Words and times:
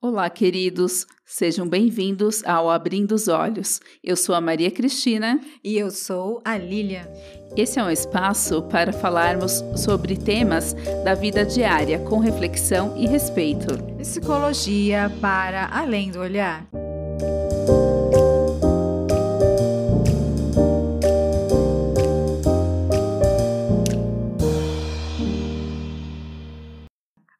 Olá, 0.00 0.28
queridos, 0.28 1.06
sejam 1.24 1.66
bem-vindos 1.66 2.44
ao 2.44 2.68
Abrindo 2.68 3.12
os 3.14 3.26
Olhos. 3.26 3.80
Eu 4.02 4.16
sou 4.16 4.34
a 4.34 4.40
Maria 4.40 4.70
Cristina 4.70 5.40
e 5.62 5.78
eu 5.78 5.90
sou 5.90 6.42
a 6.44 6.58
Lília. 6.58 7.10
Esse 7.56 7.78
é 7.80 7.82
um 7.82 7.90
espaço 7.90 8.62
para 8.64 8.92
falarmos 8.92 9.64
sobre 9.76 10.16
temas 10.16 10.74
da 11.04 11.14
vida 11.14 11.42
diária 11.44 11.98
com 12.00 12.18
reflexão 12.18 12.94
e 12.98 13.06
respeito. 13.06 13.82
Psicologia 13.96 15.10
para 15.22 15.68
além 15.72 16.10
do 16.10 16.20
olhar. 16.20 16.68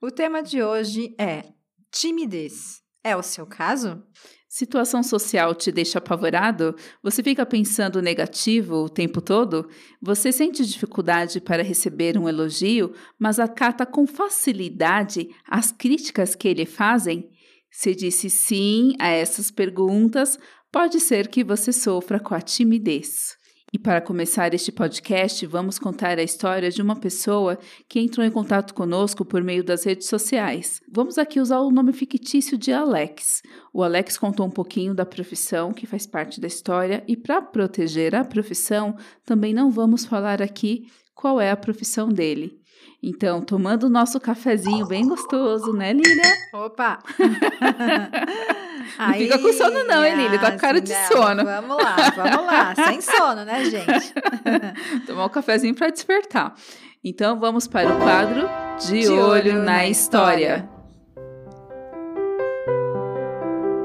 O 0.01 0.11
tema 0.11 0.43
de 0.43 0.63
hoje 0.63 1.15
é 1.19 1.55
Timidez. 1.95 2.83
É 3.05 3.15
o 3.15 3.23
seu 3.23 3.47
caso? 3.47 4.03
Situação 4.49 5.01
social 5.01 5.55
te 5.55 5.71
deixa 5.71 5.99
apavorado? 5.99 6.75
Você 7.05 7.23
fica 7.23 7.47
pensando 7.47 8.03
negativo 8.03 8.79
o 8.79 8.89
tempo 8.89 9.21
todo? 9.21 9.69
Você 10.03 10.33
sente 10.33 10.67
dificuldade 10.67 11.41
para 11.41 11.63
receber 11.63 12.19
um 12.19 12.29
elogio, 12.29 12.93
mas 13.17 13.39
acata 13.39 13.87
com 13.87 14.09
facilidade 14.09 15.29
as 15.49 15.71
críticas 15.71 16.35
que 16.35 16.53
lhe 16.53 16.67
fazem? 16.67 17.31
Se 17.71 17.95
disse 17.95 18.29
sim 18.29 18.97
a 18.99 19.09
essas 19.09 19.53
perguntas, 19.53 20.37
pode 20.73 20.99
ser 20.99 21.29
que 21.29 21.45
você 21.45 21.73
sofra 21.73 22.19
com 22.19 22.35
a 22.35 22.41
timidez. 22.41 23.37
E 23.75 23.79
para 23.79 24.01
começar 24.01 24.55
este 24.55 24.71
podcast, 24.71 25.45
vamos 25.47 25.81
contar 25.81 26.17
a 26.17 26.23
história 26.23 26.71
de 26.71 26.81
uma 26.81 26.95
pessoa 26.95 27.59
que 27.89 27.99
entrou 27.99 28.25
em 28.25 28.31
contato 28.31 28.73
conosco 28.73 29.25
por 29.25 29.43
meio 29.43 29.65
das 29.65 29.83
redes 29.83 30.07
sociais. 30.07 30.81
Vamos 30.89 31.19
aqui 31.19 31.41
usar 31.41 31.59
o 31.59 31.73
nome 31.73 31.93
fictício 31.93 32.57
de 32.57 32.73
Alex. 32.73 33.43
O 33.73 33.83
Alex 33.83 34.17
contou 34.17 34.47
um 34.47 34.51
pouquinho 34.51 34.95
da 34.95 35.05
profissão 35.05 35.73
que 35.73 35.89
faz 35.89 36.07
parte 36.07 36.41
da 36.41 36.47
história 36.47 37.03
e 37.09 37.17
para 37.17 37.43
proteger 37.43 38.15
a 38.15 38.25
profissão, 38.25 38.97
também 39.27 39.53
não 39.53 39.73
vamos 39.73 40.05
falar 40.05 40.41
aqui 40.41 40.87
qual 41.13 41.41
é 41.41 41.51
a 41.51 41.57
profissão 41.57 42.09
dele. 42.09 42.61
Então, 43.03 43.43
tomando 43.43 43.89
o 43.89 43.91
nosso 43.91 44.21
cafezinho 44.21 44.87
bem 44.87 45.09
gostoso, 45.09 45.73
né, 45.73 45.93
Lília? 45.93 46.33
Opa! 46.55 47.01
não 48.99 49.15
fica 49.15 49.39
com 49.39 49.53
sono 49.53 49.85
não, 49.85 50.05
hein, 50.05 50.17
Lília? 50.17 50.39
Tá 50.39 50.53
com 50.53 50.59
cara 50.59 50.81
de 50.81 50.93
não, 50.93 51.09
sono. 51.09 51.45
Vamos 51.45 51.77
lá, 51.77 51.97
vamos 52.17 52.47
lá. 52.47 52.75
Sem 52.75 53.01
sono, 53.01 53.45
né, 53.45 53.65
gente? 53.65 54.15
Tomar 55.07 55.27
um 55.27 55.29
cafezinho 55.29 55.75
para 55.75 55.91
despertar. 55.91 56.55
Então, 57.03 57.39
vamos 57.39 57.67
para 57.67 57.93
o 57.93 57.99
quadro 58.01 58.49
De, 58.87 59.01
de 59.01 59.09
olho, 59.09 59.27
olho, 59.27 59.55
na, 59.59 59.65
na 59.65 59.87
história. 59.87 60.57
história. 60.57 60.75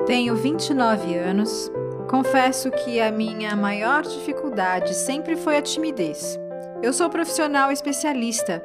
Tenho 0.05 0.35
29 0.35 1.15
anos. 1.15 1.71
Confesso 2.09 2.71
que 2.71 2.99
a 2.99 3.11
minha 3.11 3.55
maior 3.55 4.01
dificuldade 4.01 4.95
sempre 4.95 5.35
foi 5.35 5.57
a 5.57 5.61
timidez. 5.61 6.39
Eu 6.81 6.91
sou 6.91 7.09
profissional 7.09 7.71
especialista, 7.71 8.63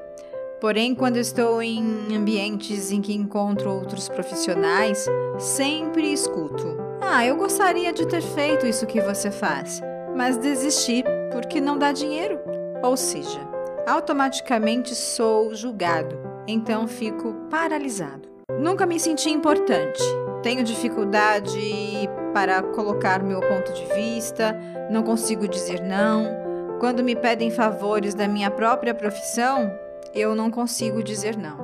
porém, 0.60 0.94
quando 0.94 1.16
estou 1.16 1.62
em 1.62 2.14
ambientes 2.14 2.91
em 2.91 3.00
que 3.00 3.14
encontro 3.14 3.70
outros 3.70 4.08
profissionais, 4.08 5.06
sempre 5.38 6.12
escuto: 6.12 6.77
Ah, 7.00 7.24
eu 7.24 7.36
gostaria 7.36 7.92
de 7.92 8.06
ter 8.06 8.22
feito 8.22 8.66
isso 8.66 8.86
que 8.86 9.00
você 9.00 9.30
faz, 9.30 9.80
mas 10.16 10.36
desisti 10.36 11.05
porque 11.33 11.61
não 11.61 11.78
dá 11.78 11.92
dinheiro. 11.92 12.38
Ou 12.83 12.96
seja, 12.96 13.41
automaticamente 13.86 14.94
sou 14.94 15.55
julgado, 15.55 16.19
então 16.46 16.86
fico 16.86 17.34
paralisado. 17.50 18.28
Nunca 18.58 18.86
me 18.86 19.00
senti 19.00 19.30
importante. 19.30 20.02
Tenho 20.42 20.62
dificuldade 20.62 22.08
para 22.34 22.62
colocar 22.62 23.22
meu 23.22 23.41
ponto 23.41 23.72
de 23.72 23.86
vista, 23.94 24.55
não 24.91 25.02
consigo 25.02 25.48
dizer 25.48 25.80
não 25.83 26.45
quando 26.79 27.02
me 27.02 27.17
pedem 27.17 27.50
favores 27.50 28.14
da 28.14 28.29
minha 28.29 28.50
própria 28.50 28.95
profissão, 28.95 29.73
eu 30.14 30.35
não 30.35 30.51
consigo 30.51 31.02
dizer 31.02 31.36
não. 31.36 31.58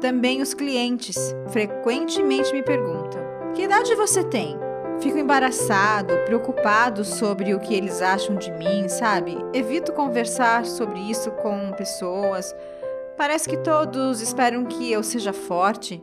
Também 0.00 0.42
os 0.42 0.54
clientes 0.54 1.16
frequentemente 1.48 2.52
me 2.52 2.62
perguntam: 2.62 3.20
Que 3.54 3.62
idade 3.62 3.94
você 3.94 4.22
tem? 4.22 4.56
Fico 5.00 5.16
embaraçado, 5.16 6.12
preocupado 6.24 7.04
sobre 7.04 7.54
o 7.54 7.60
que 7.60 7.74
eles 7.74 8.02
acham 8.02 8.36
de 8.36 8.50
mim, 8.52 8.88
sabe? 8.88 9.36
Evito 9.54 9.92
conversar 9.92 10.66
sobre 10.66 10.98
isso 10.98 11.30
com 11.30 11.72
pessoas. 11.72 12.54
Parece 13.16 13.48
que 13.48 13.56
todos 13.58 14.20
esperam 14.20 14.64
que 14.64 14.90
eu 14.90 15.02
seja 15.02 15.32
forte. 15.32 16.02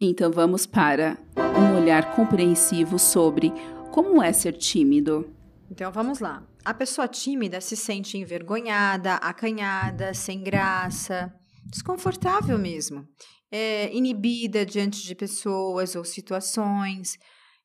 Então 0.00 0.30
vamos 0.30 0.66
para 0.66 1.18
um 1.36 1.80
olhar 1.80 2.14
compreensivo 2.14 2.98
sobre 2.98 3.52
como 3.90 4.22
é 4.22 4.32
ser 4.32 4.52
tímido. 4.52 5.28
Então 5.70 5.90
vamos 5.92 6.20
lá. 6.20 6.42
A 6.64 6.74
pessoa 6.74 7.08
tímida 7.08 7.60
se 7.60 7.74
sente 7.74 8.18
envergonhada, 8.18 9.14
acanhada, 9.14 10.12
sem 10.12 10.42
graça, 10.42 11.32
desconfortável 11.64 12.58
mesmo, 12.58 13.06
é, 13.50 13.90
inibida 13.94 14.66
diante 14.66 15.02
de 15.02 15.14
pessoas 15.14 15.96
ou 15.96 16.04
situações, 16.04 17.16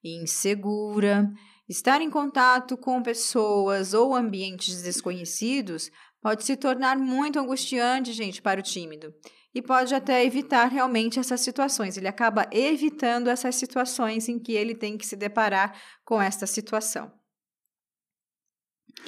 insegura. 0.02 1.30
Estar 1.68 2.02
em 2.02 2.10
contato 2.10 2.78
com 2.78 3.02
pessoas 3.02 3.94
ou 3.94 4.16
ambientes 4.16 4.82
desconhecidos 4.82 5.92
pode 6.22 6.46
se 6.46 6.56
tornar 6.56 6.98
muito 6.98 7.38
angustiante, 7.38 8.14
gente, 8.14 8.42
para 8.42 8.60
o 8.60 8.64
tímido. 8.64 9.14
E 9.54 9.62
pode 9.62 9.94
até 9.94 10.24
evitar 10.24 10.68
realmente 10.68 11.20
essas 11.20 11.42
situações. 11.42 11.98
Ele 11.98 12.08
acaba 12.08 12.48
evitando 12.52 13.30
essas 13.30 13.56
situações 13.56 14.30
em 14.30 14.40
que 14.40 14.54
ele 14.54 14.76
tem 14.76 14.98
que 14.98 15.06
se 15.06 15.16
deparar 15.16 15.78
com 16.04 16.22
esta 16.22 16.46
situação. 16.46 17.12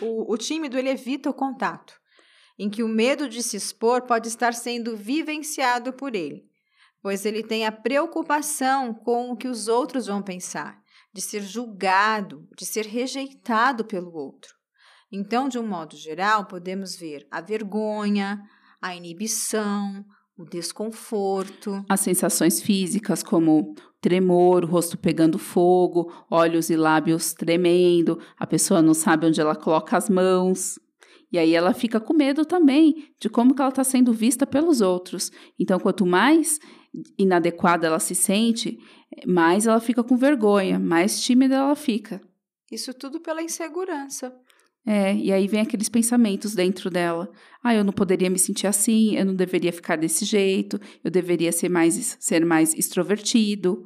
O, 0.01 0.33
o 0.33 0.37
tímido 0.37 0.77
ele 0.77 0.89
evita 0.89 1.29
o 1.29 1.33
contato, 1.33 1.93
em 2.57 2.69
que 2.69 2.83
o 2.83 2.87
medo 2.87 3.27
de 3.29 3.41
se 3.43 3.57
expor 3.57 4.03
pode 4.03 4.27
estar 4.27 4.53
sendo 4.53 4.95
vivenciado 4.95 5.93
por 5.93 6.15
ele, 6.15 6.43
pois 7.01 7.25
ele 7.25 7.43
tem 7.43 7.65
a 7.65 7.71
preocupação 7.71 8.93
com 8.93 9.31
o 9.31 9.37
que 9.37 9.47
os 9.47 9.67
outros 9.67 10.07
vão 10.07 10.21
pensar, 10.21 10.79
de 11.13 11.21
ser 11.21 11.41
julgado, 11.41 12.47
de 12.57 12.65
ser 12.65 12.85
rejeitado 12.85 13.85
pelo 13.85 14.13
outro. 14.13 14.55
Então, 15.11 15.47
de 15.47 15.57
um 15.57 15.65
modo 15.65 15.95
geral, 15.95 16.45
podemos 16.45 16.95
ver 16.95 17.25
a 17.31 17.39
vergonha, 17.39 18.41
a 18.81 18.95
inibição, 18.95 20.05
o 20.37 20.45
desconforto. 20.45 21.83
As 21.89 22.01
sensações 22.01 22.61
físicas, 22.61 23.23
como 23.23 23.73
tremor, 24.07 24.63
o 24.63 24.67
rosto 24.67 24.97
pegando 24.97 25.37
fogo, 25.37 26.09
olhos 26.31 26.69
e 26.69 26.77
lábios 26.77 27.33
tremendo, 27.33 28.17
a 28.39 28.47
pessoa 28.47 28.81
não 28.81 28.93
sabe 28.93 29.25
onde 29.27 29.41
ela 29.41 29.53
coloca 29.53 29.97
as 29.97 30.09
mãos. 30.09 30.79
E 31.29 31.37
aí 31.37 31.53
ela 31.53 31.73
fica 31.73 31.99
com 31.99 32.13
medo 32.13 32.45
também 32.45 33.09
de 33.19 33.27
como 33.29 33.53
ela 33.59 33.67
está 33.67 33.83
sendo 33.83 34.13
vista 34.13 34.47
pelos 34.47 34.79
outros. 34.79 35.29
Então, 35.59 35.77
quanto 35.77 36.05
mais 36.05 36.57
inadequada 37.19 37.85
ela 37.85 37.99
se 37.99 38.15
sente, 38.15 38.79
mais 39.25 39.67
ela 39.67 39.81
fica 39.81 40.01
com 40.01 40.15
vergonha, 40.15 40.79
mais 40.79 41.21
tímida 41.21 41.55
ela 41.55 41.75
fica. 41.75 42.21
Isso 42.71 42.93
tudo 42.93 43.19
pela 43.19 43.43
insegurança. 43.43 44.33
É, 44.85 45.13
e 45.13 45.33
aí 45.33 45.49
vem 45.49 45.59
aqueles 45.59 45.89
pensamentos 45.89 46.55
dentro 46.55 46.89
dela. 46.89 47.29
Ah, 47.61 47.75
eu 47.75 47.83
não 47.83 47.91
poderia 47.91 48.29
me 48.29 48.39
sentir 48.39 48.67
assim, 48.67 49.17
eu 49.17 49.25
não 49.25 49.35
deveria 49.35 49.73
ficar 49.73 49.97
desse 49.97 50.23
jeito, 50.23 50.79
eu 51.03 51.11
deveria 51.11 51.51
ser 51.51 51.67
mais, 51.67 52.15
ser 52.17 52.45
mais 52.45 52.73
extrovertido. 52.73 53.85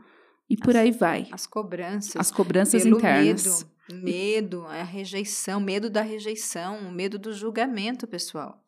E 0.51 0.57
por 0.57 0.75
as, 0.75 0.81
aí 0.81 0.91
vai. 0.91 1.28
As 1.31 1.47
cobranças. 1.47 2.16
As 2.17 2.29
cobranças 2.29 2.85
internas. 2.85 3.66
Medo, 3.89 4.03
medo, 4.03 4.66
a 4.66 4.84
rejeição, 4.84 5.62
medo 5.62 5.89
da 5.89 6.01
rejeição, 6.01 6.91
medo 6.91 7.17
do 7.17 7.31
julgamento, 7.34 8.06
pessoal. 8.06 8.62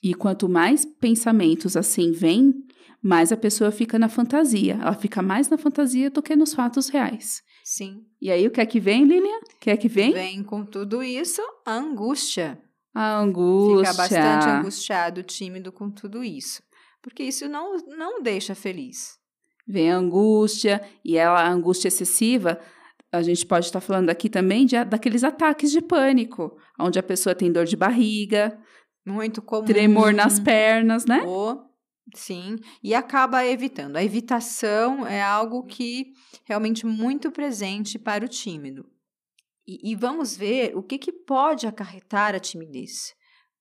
E 0.00 0.14
quanto 0.14 0.48
mais 0.48 0.84
pensamentos 0.84 1.76
assim 1.76 2.12
vêm, 2.12 2.54
mais 3.02 3.32
a 3.32 3.36
pessoa 3.36 3.72
fica 3.72 3.98
na 3.98 4.08
fantasia. 4.08 4.78
Ela 4.80 4.94
fica 4.94 5.20
mais 5.20 5.48
na 5.48 5.58
fantasia 5.58 6.08
do 6.08 6.22
que 6.22 6.36
nos 6.36 6.54
fatos 6.54 6.88
reais. 6.88 7.42
Sim. 7.64 8.04
E 8.20 8.30
aí, 8.30 8.46
o 8.46 8.50
que 8.52 8.60
é 8.60 8.66
que 8.66 8.78
vem, 8.78 9.04
Lilian? 9.04 9.40
O 9.56 9.58
que 9.58 9.70
é 9.70 9.76
que 9.76 9.88
vem? 9.88 10.12
Vem 10.12 10.44
com 10.44 10.64
tudo 10.64 11.02
isso 11.02 11.42
a 11.66 11.74
angústia. 11.74 12.62
A 12.94 13.18
angústia. 13.18 13.90
Fica 13.90 13.94
bastante 13.94 14.48
angustiado, 14.48 15.22
tímido 15.24 15.72
com 15.72 15.90
tudo 15.90 16.22
isso. 16.22 16.62
Porque 17.02 17.24
isso 17.24 17.48
não, 17.48 17.76
não 17.88 18.22
deixa 18.22 18.54
feliz. 18.54 19.20
Vem 19.66 19.92
a 19.92 19.96
angústia, 19.96 20.82
e 21.04 21.16
ela, 21.16 21.40
a 21.40 21.48
angústia 21.48 21.88
excessiva, 21.88 22.60
a 23.12 23.22
gente 23.22 23.44
pode 23.46 23.66
estar 23.66 23.80
falando 23.80 24.10
aqui 24.10 24.28
também 24.30 24.64
de, 24.64 24.82
daqueles 24.84 25.22
ataques 25.22 25.70
de 25.70 25.80
pânico, 25.80 26.56
onde 26.78 26.98
a 26.98 27.02
pessoa 27.02 27.34
tem 27.34 27.52
dor 27.52 27.66
de 27.66 27.76
barriga. 27.76 28.58
Muito 29.06 29.42
comum. 29.42 29.64
Tremor 29.64 30.12
nas 30.12 30.40
pernas, 30.40 31.04
né? 31.04 31.22
Ou 31.24 31.72
Sim, 32.14 32.56
e 32.82 32.94
acaba 32.94 33.46
evitando. 33.46 33.96
A 33.96 34.04
evitação 34.04 35.06
é 35.06 35.22
algo 35.22 35.64
que 35.64 36.12
realmente 36.44 36.84
muito 36.84 37.30
presente 37.30 37.98
para 37.98 38.24
o 38.24 38.28
tímido. 38.28 38.84
E, 39.66 39.92
e 39.92 39.94
vamos 39.94 40.36
ver 40.36 40.76
o 40.76 40.82
que, 40.82 40.98
que 40.98 41.12
pode 41.12 41.66
acarretar 41.66 42.34
a 42.34 42.40
timidez. 42.40 43.14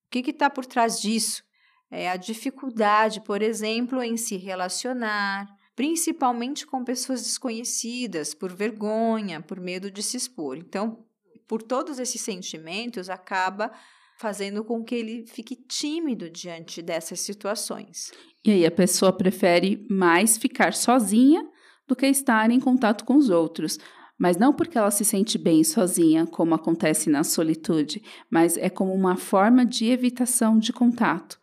O 0.07 0.09
que 0.09 0.31
está 0.31 0.49
por 0.49 0.65
trás 0.65 0.99
disso? 0.99 1.43
É 1.89 2.09
a 2.09 2.17
dificuldade, 2.17 3.21
por 3.21 3.41
exemplo, 3.41 4.01
em 4.01 4.17
se 4.17 4.37
relacionar, 4.37 5.47
principalmente 5.81 6.67
com 6.67 6.83
pessoas 6.83 7.23
desconhecidas, 7.23 8.35
por 8.35 8.53
vergonha, 8.53 9.41
por 9.41 9.59
medo 9.59 9.89
de 9.89 10.03
se 10.03 10.15
expor. 10.15 10.55
Então, 10.55 11.03
por 11.47 11.63
todos 11.63 11.97
esses 11.97 12.21
sentimentos, 12.21 13.09
acaba 13.09 13.71
fazendo 14.19 14.63
com 14.63 14.83
que 14.83 14.93
ele 14.93 15.25
fique 15.25 15.55
tímido 15.55 16.29
diante 16.29 16.83
dessas 16.83 17.21
situações. 17.21 18.11
E 18.45 18.51
aí 18.51 18.63
a 18.63 18.69
pessoa 18.69 19.11
prefere 19.11 19.87
mais 19.89 20.37
ficar 20.37 20.75
sozinha 20.75 21.49
do 21.87 21.95
que 21.95 22.05
estar 22.05 22.51
em 22.51 22.59
contato 22.59 23.03
com 23.03 23.15
os 23.15 23.31
outros. 23.31 23.79
Mas 24.19 24.37
não 24.37 24.53
porque 24.53 24.77
ela 24.77 24.91
se 24.91 25.03
sente 25.03 25.39
bem 25.39 25.63
sozinha, 25.63 26.27
como 26.27 26.53
acontece 26.53 27.09
na 27.09 27.23
solitude, 27.23 28.03
mas 28.29 28.55
é 28.55 28.69
como 28.69 28.93
uma 28.93 29.17
forma 29.17 29.65
de 29.65 29.87
evitação 29.87 30.59
de 30.59 30.71
contato, 30.71 31.39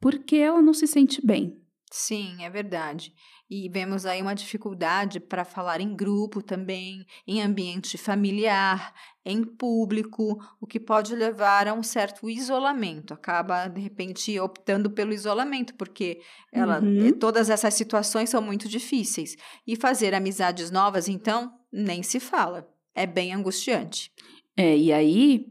porque 0.00 0.36
ela 0.36 0.62
não 0.62 0.72
se 0.72 0.86
sente 0.86 1.20
bem. 1.26 1.60
Sim, 1.90 2.44
é 2.44 2.48
verdade. 2.48 3.12
E 3.50 3.68
vemos 3.68 4.06
aí 4.06 4.22
uma 4.22 4.34
dificuldade 4.34 5.18
para 5.18 5.44
falar 5.44 5.80
em 5.80 5.92
grupo 5.92 6.40
também, 6.40 7.04
em 7.26 7.42
ambiente 7.42 7.98
familiar, 7.98 8.94
em 9.24 9.42
público, 9.42 10.38
o 10.60 10.66
que 10.68 10.78
pode 10.78 11.16
levar 11.16 11.66
a 11.66 11.74
um 11.74 11.82
certo 11.82 12.30
isolamento. 12.30 13.12
Acaba, 13.12 13.66
de 13.66 13.80
repente, 13.80 14.38
optando 14.38 14.88
pelo 14.88 15.12
isolamento, 15.12 15.74
porque 15.74 16.20
ela, 16.52 16.80
uhum. 16.80 17.08
Eh, 17.08 17.12
todas 17.12 17.50
essas 17.50 17.74
situações 17.74 18.30
são 18.30 18.40
muito 18.40 18.68
difíceis. 18.68 19.36
E 19.66 19.74
fazer 19.74 20.14
amizades 20.14 20.70
novas, 20.70 21.08
então, 21.08 21.52
nem 21.72 22.04
se 22.04 22.20
fala. 22.20 22.72
É 22.94 23.04
bem 23.04 23.34
angustiante. 23.34 24.12
É, 24.56 24.76
e 24.76 24.92
aí 24.92 25.46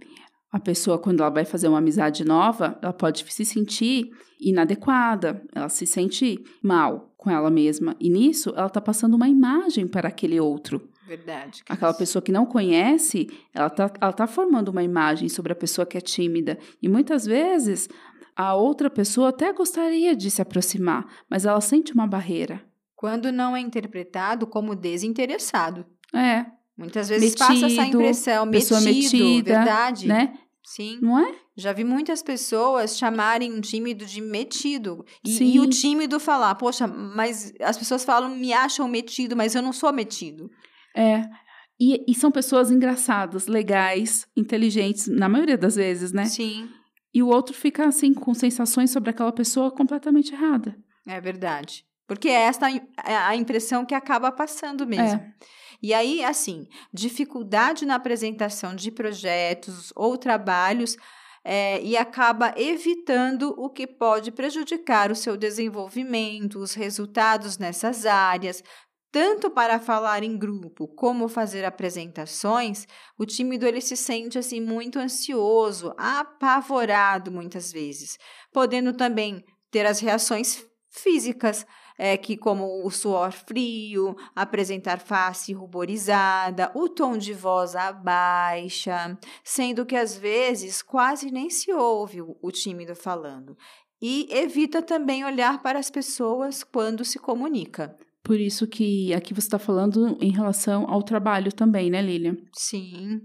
a 0.49 0.59
pessoa, 0.59 0.97
quando 0.97 1.19
ela 1.19 1.29
vai 1.29 1.43
fazer 1.43 1.67
uma 1.67 1.79
amizade 1.79 2.23
nova, 2.23 2.79
ela 2.81 2.93
pode 2.93 3.25
se 3.29 3.43
sentir 3.43 4.09
inadequada, 4.39 5.43
ela 5.53 5.67
se 5.67 5.85
sente 5.85 6.41
mal 6.63 7.08
com 7.19 7.29
ela 7.29 7.49
mesma. 7.49 7.97
E 7.99 8.09
nisso, 8.09 8.53
ela 8.55 8.67
está 8.67 8.79
passando 8.79 9.13
uma 9.13 9.27
imagem 9.27 9.85
para 9.85 10.07
aquele 10.07 10.39
outro. 10.39 10.89
Verdade. 11.05 11.61
Aquela 11.67 11.91
isso. 11.91 11.99
pessoa 11.99 12.21
que 12.21 12.31
não 12.31 12.45
conhece, 12.45 13.29
ela 13.53 13.67
está 13.67 13.91
ela 13.99 14.13
tá 14.13 14.25
formando 14.25 14.69
uma 14.69 14.81
imagem 14.81 15.27
sobre 15.27 15.51
a 15.51 15.55
pessoa 15.55 15.85
que 15.85 15.97
é 15.97 16.01
tímida. 16.01 16.57
E 16.81 16.87
muitas 16.87 17.25
vezes, 17.25 17.89
a 18.33 18.55
outra 18.55 18.89
pessoa 18.89 19.29
até 19.29 19.51
gostaria 19.51 20.15
de 20.15 20.31
se 20.31 20.41
aproximar, 20.41 21.05
mas 21.29 21.45
ela 21.45 21.59
sente 21.59 21.93
uma 21.93 22.07
barreira. 22.07 22.63
Quando 22.95 23.33
não 23.33 23.53
é 23.53 23.59
interpretado 23.59 24.47
como 24.47 24.73
desinteressado. 24.73 25.85
É, 26.13 26.45
Muitas 26.77 27.09
vezes 27.09 27.31
metido, 27.31 27.45
passa 27.45 27.65
essa 27.65 27.85
impressão, 27.85 28.49
pessoa 28.49 28.79
metido, 28.79 29.25
metida, 29.25 29.55
verdade. 29.57 30.07
Né? 30.07 30.33
Sim. 30.69 30.99
Não 31.01 31.17
é? 31.17 31.33
Já 31.57 31.73
vi 31.73 31.83
muitas 31.83 32.21
pessoas 32.21 32.95
chamarem 32.95 33.51
um 33.51 33.59
tímido 33.59 34.05
de 34.05 34.21
metido. 34.21 35.03
E, 35.25 35.55
e, 35.55 35.59
o 35.59 35.67
tímido 35.67 36.19
falar, 36.19 36.53
poxa, 36.53 36.85
mas 36.85 37.51
as 37.59 37.75
pessoas 37.75 38.05
falam, 38.05 38.29
me 38.35 38.53
acham 38.53 38.87
metido, 38.87 39.35
mas 39.35 39.55
eu 39.55 39.63
não 39.63 39.73
sou 39.73 39.91
metido. 39.91 40.47
É. 40.95 41.23
E, 41.81 42.05
e 42.07 42.13
são 42.13 42.29
pessoas 42.29 42.69
engraçadas, 42.69 43.47
legais, 43.47 44.27
inteligentes, 44.37 45.07
na 45.07 45.27
maioria 45.27 45.57
das 45.57 45.75
vezes, 45.75 46.11
né? 46.11 46.25
Sim. 46.25 46.69
E 47.11 47.23
o 47.23 47.27
outro 47.29 47.55
fica 47.55 47.87
assim, 47.87 48.13
com 48.13 48.31
sensações 48.35 48.91
sobre 48.91 49.09
aquela 49.09 49.31
pessoa 49.31 49.71
completamente 49.71 50.35
errada. 50.35 50.77
É 51.07 51.19
verdade. 51.19 51.83
Porque 52.05 52.29
é 52.29 52.41
esta 52.41 52.69
é 52.69 53.15
a 53.15 53.35
impressão 53.35 53.83
que 53.85 53.95
acaba 53.95 54.31
passando 54.31 54.85
mesmo. 54.85 55.19
É. 55.19 55.33
E 55.81 55.93
aí, 55.93 56.23
assim, 56.23 56.67
dificuldade 56.93 57.85
na 57.85 57.95
apresentação 57.95 58.75
de 58.75 58.91
projetos 58.91 59.93
ou 59.95 60.17
trabalhos 60.17 60.97
é, 61.43 61.81
e 61.81 61.95
acaba 61.95 62.53
evitando 62.57 63.53
o 63.57 63.69
que 63.69 63.87
pode 63.87 64.31
prejudicar 64.31 65.11
o 65.11 65.15
seu 65.15 65.37
desenvolvimento, 65.37 66.59
os 66.59 66.73
resultados 66.73 67.57
nessas 67.57 68.05
áreas. 68.05 68.61
Tanto 69.11 69.49
para 69.49 69.79
falar 69.79 70.21
em 70.21 70.37
grupo 70.37 70.87
como 70.87 71.27
fazer 71.27 71.65
apresentações, 71.65 72.85
o 73.17 73.25
tímido 73.25 73.65
ele 73.65 73.81
se 73.81 73.97
sente 73.97 74.37
assim 74.37 74.61
muito 74.61 74.99
ansioso, 74.99 75.93
apavorado 75.97 77.31
muitas 77.31 77.71
vezes, 77.71 78.19
podendo 78.53 78.93
também 78.93 79.43
ter 79.71 79.85
as 79.85 79.99
reações 79.99 80.63
físicas, 80.91 81.65
é, 81.99 82.15
que 82.15 82.37
como 82.37 82.85
o 82.85 82.89
suor 82.89 83.33
frio, 83.33 84.15
apresentar 84.33 85.01
face 85.01 85.51
ruborizada, 85.51 86.71
o 86.73 86.87
tom 86.87 87.17
de 87.17 87.33
voz 87.33 87.75
abaixa, 87.75 89.19
sendo 89.43 89.85
que 89.85 89.97
às 89.97 90.17
vezes 90.17 90.81
quase 90.81 91.29
nem 91.29 91.49
se 91.49 91.73
ouve 91.73 92.21
o 92.21 92.51
tímido 92.51 92.95
falando. 92.95 93.57
E 94.01 94.29
evita 94.31 94.81
também 94.81 95.25
olhar 95.25 95.61
para 95.61 95.77
as 95.77 95.91
pessoas 95.91 96.63
quando 96.63 97.03
se 97.03 97.19
comunica. 97.19 97.97
Por 98.23 98.39
isso 98.39 98.65
que 98.65 99.13
aqui 99.13 99.33
você 99.33 99.47
está 99.47 99.59
falando 99.59 100.17
em 100.21 100.31
relação 100.31 100.89
ao 100.89 101.03
trabalho 101.03 101.51
também, 101.51 101.89
né, 101.89 102.01
Lilian? 102.01 102.37
Sim 102.53 103.19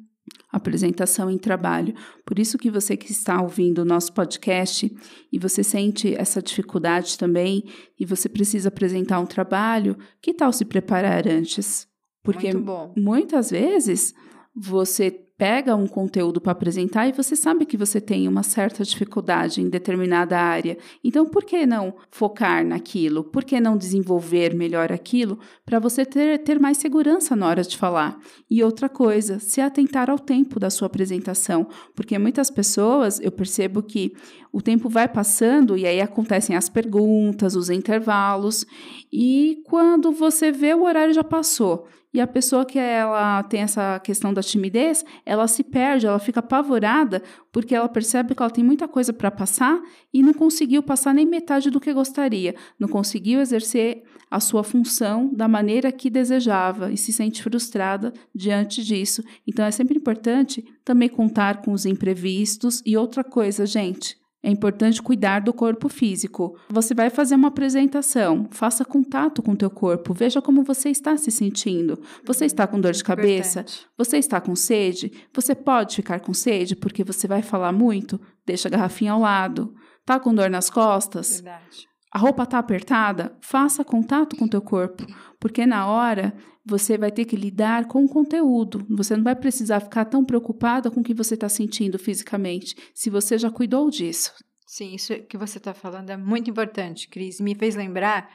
apresentação 0.50 1.30
em 1.30 1.38
trabalho. 1.38 1.94
Por 2.24 2.38
isso 2.38 2.58
que 2.58 2.70
você 2.70 2.96
que 2.96 3.10
está 3.10 3.40
ouvindo 3.42 3.80
o 3.80 3.84
nosso 3.84 4.12
podcast 4.12 4.90
e 5.32 5.38
você 5.38 5.62
sente 5.62 6.14
essa 6.14 6.40
dificuldade 6.40 7.18
também 7.18 7.64
e 7.98 8.06
você 8.06 8.28
precisa 8.28 8.68
apresentar 8.68 9.20
um 9.20 9.26
trabalho, 9.26 9.96
que 10.22 10.32
tal 10.32 10.52
se 10.52 10.64
preparar 10.64 11.26
antes? 11.26 11.86
Porque 12.22 12.50
muitas 12.96 13.50
vezes 13.50 14.14
você 14.54 15.23
pega 15.36 15.74
um 15.74 15.86
conteúdo 15.86 16.40
para 16.40 16.52
apresentar 16.52 17.08
e 17.08 17.12
você 17.12 17.34
sabe 17.34 17.66
que 17.66 17.76
você 17.76 18.00
tem 18.00 18.28
uma 18.28 18.42
certa 18.42 18.84
dificuldade 18.84 19.60
em 19.60 19.68
determinada 19.68 20.38
área. 20.38 20.78
Então, 21.02 21.26
por 21.26 21.44
que 21.44 21.66
não 21.66 21.94
focar 22.10 22.64
naquilo? 22.64 23.24
Por 23.24 23.44
que 23.44 23.60
não 23.60 23.76
desenvolver 23.76 24.54
melhor 24.54 24.92
aquilo 24.92 25.38
para 25.64 25.80
você 25.80 26.04
ter, 26.04 26.38
ter 26.38 26.60
mais 26.60 26.78
segurança 26.78 27.34
na 27.34 27.48
hora 27.48 27.62
de 27.62 27.76
falar? 27.76 28.16
E 28.48 28.62
outra 28.62 28.88
coisa, 28.88 29.40
se 29.40 29.60
atentar 29.60 30.08
ao 30.08 30.18
tempo 30.18 30.60
da 30.60 30.70
sua 30.70 30.86
apresentação, 30.86 31.66
porque 31.96 32.16
muitas 32.16 32.50
pessoas 32.50 33.18
eu 33.20 33.32
percebo 33.32 33.82
que 33.82 34.12
o 34.52 34.62
tempo 34.62 34.88
vai 34.88 35.08
passando 35.08 35.76
e 35.76 35.84
aí 35.84 36.00
acontecem 36.00 36.54
as 36.54 36.68
perguntas, 36.68 37.56
os 37.56 37.70
intervalos, 37.70 38.64
e 39.12 39.62
quando 39.66 40.12
você 40.12 40.52
vê 40.52 40.74
o 40.74 40.84
horário 40.84 41.12
já 41.12 41.24
passou 41.24 41.88
e 42.14 42.20
a 42.20 42.28
pessoa 42.28 42.64
que 42.64 42.78
ela 42.78 43.42
tem 43.42 43.62
essa 43.62 43.98
questão 43.98 44.32
da 44.32 44.40
timidez, 44.40 45.04
ela 45.26 45.48
se 45.48 45.64
perde, 45.64 46.06
ela 46.06 46.20
fica 46.20 46.38
apavorada 46.38 47.20
porque 47.50 47.74
ela 47.74 47.88
percebe 47.88 48.36
que 48.36 48.40
ela 48.40 48.50
tem 48.50 48.62
muita 48.62 48.86
coisa 48.86 49.12
para 49.12 49.32
passar 49.32 49.82
e 50.12 50.22
não 50.22 50.32
conseguiu 50.32 50.80
passar 50.80 51.12
nem 51.12 51.26
metade 51.26 51.70
do 51.70 51.80
que 51.80 51.92
gostaria, 51.92 52.54
não 52.78 52.86
conseguiu 52.86 53.40
exercer 53.40 54.04
a 54.30 54.38
sua 54.38 54.62
função 54.62 55.28
da 55.34 55.48
maneira 55.48 55.90
que 55.90 56.08
desejava 56.08 56.92
e 56.92 56.96
se 56.96 57.12
sente 57.12 57.42
frustrada 57.42 58.12
diante 58.32 58.84
disso. 58.84 59.24
Então 59.44 59.64
é 59.64 59.72
sempre 59.72 59.98
importante 59.98 60.64
também 60.84 61.08
contar 61.08 61.62
com 61.62 61.72
os 61.72 61.84
imprevistos 61.84 62.80
e 62.86 62.96
outra 62.96 63.24
coisa, 63.24 63.66
gente, 63.66 64.16
é 64.44 64.50
importante 64.50 65.00
cuidar 65.00 65.40
do 65.40 65.54
corpo 65.54 65.88
físico. 65.88 66.54
Você 66.68 66.92
vai 66.92 67.08
fazer 67.08 67.34
uma 67.34 67.48
apresentação, 67.48 68.46
faça 68.50 68.84
contato 68.84 69.42
com 69.42 69.52
o 69.52 69.56
teu 69.56 69.70
corpo, 69.70 70.12
veja 70.12 70.42
como 70.42 70.62
você 70.62 70.90
está 70.90 71.16
se 71.16 71.30
sentindo. 71.30 71.98
Você 72.26 72.44
está 72.44 72.66
com 72.66 72.78
dor 72.78 72.92
de 72.92 73.02
cabeça? 73.02 73.64
Você 73.96 74.18
está 74.18 74.42
com 74.42 74.54
sede? 74.54 75.10
Você 75.32 75.54
pode 75.54 75.96
ficar 75.96 76.20
com 76.20 76.34
sede 76.34 76.76
porque 76.76 77.02
você 77.02 77.26
vai 77.26 77.40
falar 77.40 77.72
muito? 77.72 78.20
Deixa 78.44 78.68
a 78.68 78.70
garrafinha 78.70 79.12
ao 79.12 79.20
lado. 79.20 79.72
Tá 80.04 80.20
com 80.20 80.34
dor 80.34 80.50
nas 80.50 80.68
costas? 80.68 81.40
Verdade. 81.40 81.93
A 82.14 82.18
roupa 82.18 82.46
tá 82.46 82.60
apertada? 82.60 83.36
Faça 83.40 83.84
contato 83.84 84.36
com 84.36 84.44
o 84.44 84.48
teu 84.48 84.62
corpo, 84.62 85.04
porque 85.40 85.66
na 85.66 85.88
hora 85.88 86.32
você 86.64 86.96
vai 86.96 87.10
ter 87.10 87.24
que 87.24 87.34
lidar 87.34 87.86
com 87.88 88.04
o 88.04 88.08
conteúdo. 88.08 88.86
Você 88.88 89.16
não 89.16 89.24
vai 89.24 89.34
precisar 89.34 89.80
ficar 89.80 90.04
tão 90.04 90.24
preocupada 90.24 90.92
com 90.92 91.00
o 91.00 91.02
que 91.02 91.12
você 91.12 91.34
está 91.34 91.48
sentindo 91.48 91.98
fisicamente, 91.98 92.76
se 92.94 93.10
você 93.10 93.36
já 93.36 93.50
cuidou 93.50 93.90
disso. 93.90 94.32
Sim, 94.64 94.94
isso 94.94 95.12
que 95.24 95.36
você 95.36 95.58
está 95.58 95.74
falando 95.74 96.10
é 96.10 96.16
muito 96.16 96.48
importante, 96.48 97.08
Cris. 97.08 97.40
Me 97.40 97.52
fez 97.56 97.74
lembrar 97.74 98.30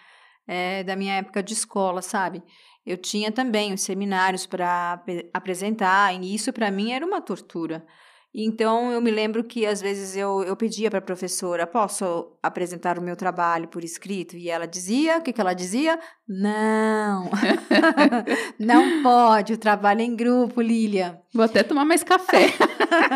é, 0.46 0.84
da 0.84 0.98
minha 0.98 1.14
época 1.14 1.42
de 1.42 1.54
escola, 1.54 2.02
sabe? 2.02 2.44
Eu 2.86 2.98
tinha 2.98 3.32
também 3.32 3.72
os 3.72 3.80
seminários 3.80 4.46
para 4.46 5.02
apresentar, 5.34 6.14
e 6.14 6.36
isso 6.36 6.52
para 6.52 6.70
mim 6.70 6.92
era 6.92 7.06
uma 7.06 7.22
tortura. 7.22 7.86
Então, 8.34 8.92
eu 8.92 9.02
me 9.02 9.10
lembro 9.10 9.44
que 9.44 9.66
às 9.66 9.82
vezes 9.82 10.16
eu, 10.16 10.44
eu 10.44 10.56
pedia 10.56 10.90
para 10.90 11.00
a 11.00 11.02
professora: 11.02 11.66
posso 11.66 12.38
apresentar 12.44 13.00
o 13.00 13.02
meu 13.02 13.16
trabalho 13.16 13.68
por 13.68 13.84
escrito? 13.84 14.38
E 14.38 14.50
ela 14.50 14.68
dizia: 14.68 15.18
o 15.18 15.22
que, 15.22 15.34
que 15.34 15.42
ela 15.42 15.54
dizia? 15.54 16.00
Não, 16.28 17.28
não 18.60 19.02
pode, 19.02 19.54
o 19.54 19.58
trabalho 19.58 20.02
é 20.02 20.04
em 20.04 20.16
grupo, 20.16 20.62
Lilia. 20.62 21.20
Vou 21.34 21.44
até 21.44 21.64
tomar 21.64 21.86
mais 21.86 22.04
café. 22.04 22.54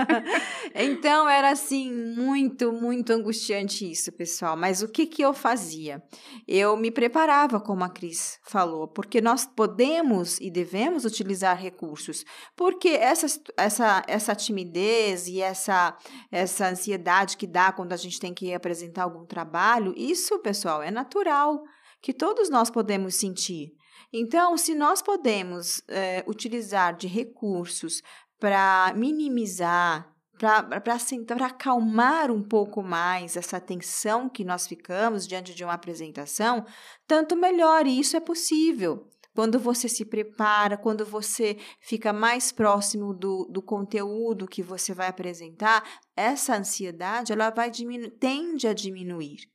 então, 0.73 1.27
era 1.27 1.49
assim, 1.49 1.91
muito, 2.15 2.71
muito 2.71 3.11
angustiante 3.11 3.89
isso, 3.89 4.11
pessoal. 4.11 4.55
Mas 4.55 4.83
o 4.83 4.87
que, 4.87 5.07
que 5.07 5.23
eu 5.23 5.33
fazia? 5.33 6.01
Eu 6.47 6.77
me 6.77 6.91
preparava, 6.91 7.59
como 7.59 7.83
a 7.83 7.89
Cris 7.89 8.39
falou, 8.43 8.87
porque 8.87 9.19
nós 9.19 9.45
podemos 9.45 10.39
e 10.39 10.51
devemos 10.51 11.05
utilizar 11.05 11.59
recursos, 11.59 12.23
porque 12.55 12.89
essa, 12.89 13.25
essa, 13.57 14.03
essa 14.07 14.35
timidez, 14.35 15.02
e 15.27 15.41
essa, 15.41 15.97
essa 16.31 16.69
ansiedade 16.69 17.37
que 17.37 17.47
dá 17.47 17.71
quando 17.71 17.93
a 17.93 17.97
gente 17.97 18.19
tem 18.19 18.33
que 18.33 18.53
apresentar 18.53 19.03
algum 19.03 19.25
trabalho, 19.25 19.93
isso, 19.95 20.39
pessoal, 20.39 20.81
é 20.81 20.91
natural. 20.91 21.63
que 22.01 22.13
todos 22.13 22.49
nós 22.49 22.69
podemos 22.69 23.15
sentir. 23.15 23.71
Então, 24.11 24.57
se 24.57 24.75
nós 24.75 25.01
podemos 25.01 25.81
é, 25.87 26.23
utilizar 26.27 26.95
de 26.95 27.07
recursos 27.07 28.01
para 28.37 28.93
minimizar, 28.95 30.13
para 30.37 31.45
acalmar 31.45 32.29
um 32.29 32.43
pouco 32.43 32.83
mais 32.83 33.37
essa 33.37 33.59
tensão 33.59 34.27
que 34.27 34.43
nós 34.43 34.67
ficamos 34.67 35.25
diante 35.25 35.55
de 35.55 35.63
uma 35.63 35.73
apresentação, 35.73 36.65
tanto 37.07 37.37
melhor, 37.37 37.87
e 37.87 37.97
isso 37.97 38.17
é 38.17 38.19
possível. 38.19 39.09
Quando 39.33 39.59
você 39.59 39.89
se 39.89 40.05
prepara, 40.05 40.77
quando 40.77 41.05
você 41.05 41.57
fica 41.79 42.13
mais 42.13 42.51
próximo 42.51 43.13
do, 43.13 43.47
do 43.49 43.61
conteúdo 43.61 44.47
que 44.47 44.61
você 44.61 44.93
vai 44.93 45.07
apresentar, 45.07 45.83
essa 46.15 46.55
ansiedade 46.55 47.33
ela 47.33 47.49
vai 47.49 47.71
diminu 47.71 48.09
tende 48.11 48.67
a 48.67 48.73
diminuir. 48.73 49.51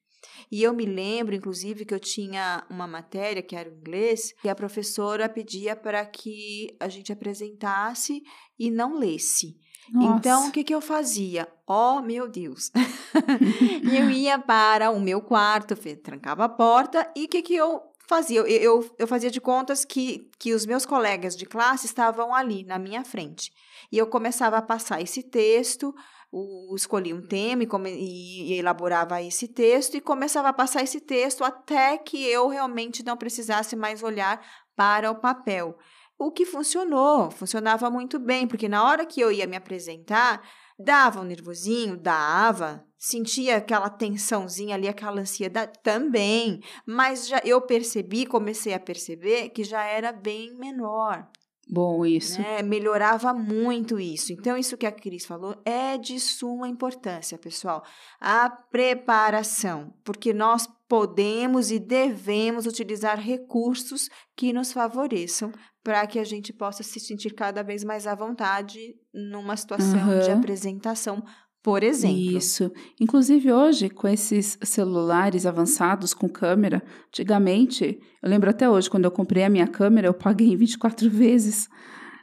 E 0.51 0.63
eu 0.63 0.73
me 0.73 0.85
lembro, 0.85 1.35
inclusive, 1.35 1.85
que 1.85 1.95
eu 1.95 2.01
tinha 2.01 2.65
uma 2.69 2.87
matéria, 2.87 3.43
que 3.43 3.55
era 3.55 3.71
o 3.71 3.75
inglês, 3.75 4.35
e 4.43 4.49
a 4.49 4.55
professora 4.55 5.29
pedia 5.29 5.77
para 5.77 6.05
que 6.05 6.77
a 6.81 6.89
gente 6.89 7.13
apresentasse 7.13 8.23
e 8.59 8.71
não 8.71 8.99
lesse. 8.99 9.57
Nossa. 9.93 10.19
Então, 10.19 10.49
o 10.49 10.53
que, 10.53 10.65
que 10.65 10.75
eu 10.75 10.81
fazia? 10.81 11.49
Oh, 11.67 12.01
meu 12.01 12.29
Deus! 12.29 12.71
eu 13.93 14.11
ia 14.11 14.39
para 14.39 14.91
o 14.91 15.01
meu 15.01 15.21
quarto, 15.21 15.75
trancava 16.03 16.45
a 16.45 16.49
porta 16.49 17.11
e 17.17 17.25
o 17.25 17.29
que, 17.29 17.43
que 17.43 17.55
eu 17.55 17.83
fazia? 18.09 18.41
Eu, 18.41 18.47
eu, 18.47 18.95
eu 18.99 19.07
fazia 19.07 19.31
de 19.31 19.41
contas 19.41 19.85
que, 19.85 20.31
que 20.39 20.55
os 20.55 20.65
meus 20.67 20.87
colegas 20.87 21.37
de 21.37 21.47
classe 21.47 21.87
estavam 21.87 22.35
ali, 22.35 22.65
na 22.65 22.79
minha 22.79 23.05
frente. 23.05 23.53
E 23.93 23.99
eu 23.99 24.07
começava 24.07 24.57
a 24.57 24.63
passar 24.63 25.01
esse 25.01 25.23
texto 25.23 25.95
o, 26.31 26.75
escolhi 26.77 27.15
um 27.15 27.23
tema 27.27 27.63
e, 27.63 27.67
come, 27.67 27.91
e, 27.91 28.53
e, 28.53 28.59
elaborava 28.59 29.23
esse 29.23 29.49
texto 29.49 29.97
e 29.97 30.01
começava 30.01 30.49
a 30.49 30.53
passar 30.53 30.83
esse 30.83 31.01
texto 31.01 31.43
até 31.43 31.97
que 31.97 32.23
eu 32.25 32.49
realmente 32.49 33.05
não 33.05 33.17
precisasse 33.17 33.75
mais 33.75 34.03
olhar 34.03 34.41
para 34.77 35.11
o 35.11 35.17
papel. 35.17 35.79
O 36.19 36.33
que 36.33 36.45
funcionou, 36.45 37.31
funcionava 37.31 37.89
muito 37.91 38.19
bem, 38.19 38.47
porque 38.47 38.69
na 38.69 38.85
hora 38.85 39.07
que 39.07 39.21
eu 39.21 39.31
ia 39.31 39.47
me 39.47 39.57
apresentar, 39.57 40.43
dava 40.79 41.21
um 41.21 41.25
nervosinho, 41.25 41.97
dava, 41.97 42.85
sentia 42.97 43.57
aquela 43.57 43.91
tensãozinha 43.91 44.75
ali, 44.75 44.89
aquela 44.89 45.21
ansiedade 45.21 45.73
também, 45.83 46.61
mas 46.87 47.27
já 47.27 47.41
eu 47.45 47.61
percebi, 47.61 48.27
comecei 48.27 48.75
a 48.75 48.81
perceber 48.81 49.51
que 49.51 49.65
já 49.65 49.85
era 49.85 50.13
bem 50.13 50.55
menor. 50.55 51.27
Bom, 51.71 52.07
isso. 52.07 52.41
Né? 52.41 52.63
Melhorava 52.63 53.35
muito 53.35 54.01
isso. 54.01 54.33
Então, 54.33 54.57
isso 54.57 54.77
que 54.77 54.87
a 54.87 54.93
Cris 54.93 55.27
falou 55.27 55.55
é 55.67 55.99
de 55.99 56.19
suma 56.19 56.67
importância, 56.67 57.37
pessoal. 57.37 57.85
A 58.19 58.49
preparação, 58.49 59.93
porque 60.03 60.33
nós 60.33 60.67
podemos 60.89 61.71
e 61.71 61.79
devemos 61.79 62.65
utilizar 62.65 63.21
recursos 63.21 64.09
que 64.35 64.51
nos 64.51 64.73
favoreçam 64.73 65.53
para 65.89 66.07
que 66.07 66.19
a 66.19 66.25
gente 66.25 66.53
possa 66.53 66.83
se 66.83 67.01
sentir 67.01 67.33
cada 67.33 67.63
vez 67.63 67.83
mais 67.83 68.07
à 68.07 68.15
vontade 68.15 68.95
numa 69.11 69.57
situação 69.57 70.07
uhum. 70.07 70.21
de 70.21 70.31
apresentação 70.31 71.25
por 71.63 71.83
exemplo. 71.83 72.37
Isso. 72.37 72.71
Inclusive 73.01 73.51
hoje, 73.51 73.89
com 73.89 74.07
esses 74.07 74.59
celulares 74.63 75.47
avançados 75.47 76.13
com 76.13 76.29
câmera, 76.29 76.83
antigamente, 77.09 77.99
eu 78.23 78.29
lembro 78.29 78.49
até 78.49 78.69
hoje, 78.69 78.89
quando 78.89 79.07
eu 79.07 79.11
comprei 79.11 79.45
a 79.45 79.49
minha 79.49 79.67
câmera, 79.67 80.07
eu 80.07 80.15
paguei 80.15 80.55
24 80.57 81.09
vezes. 81.09 81.69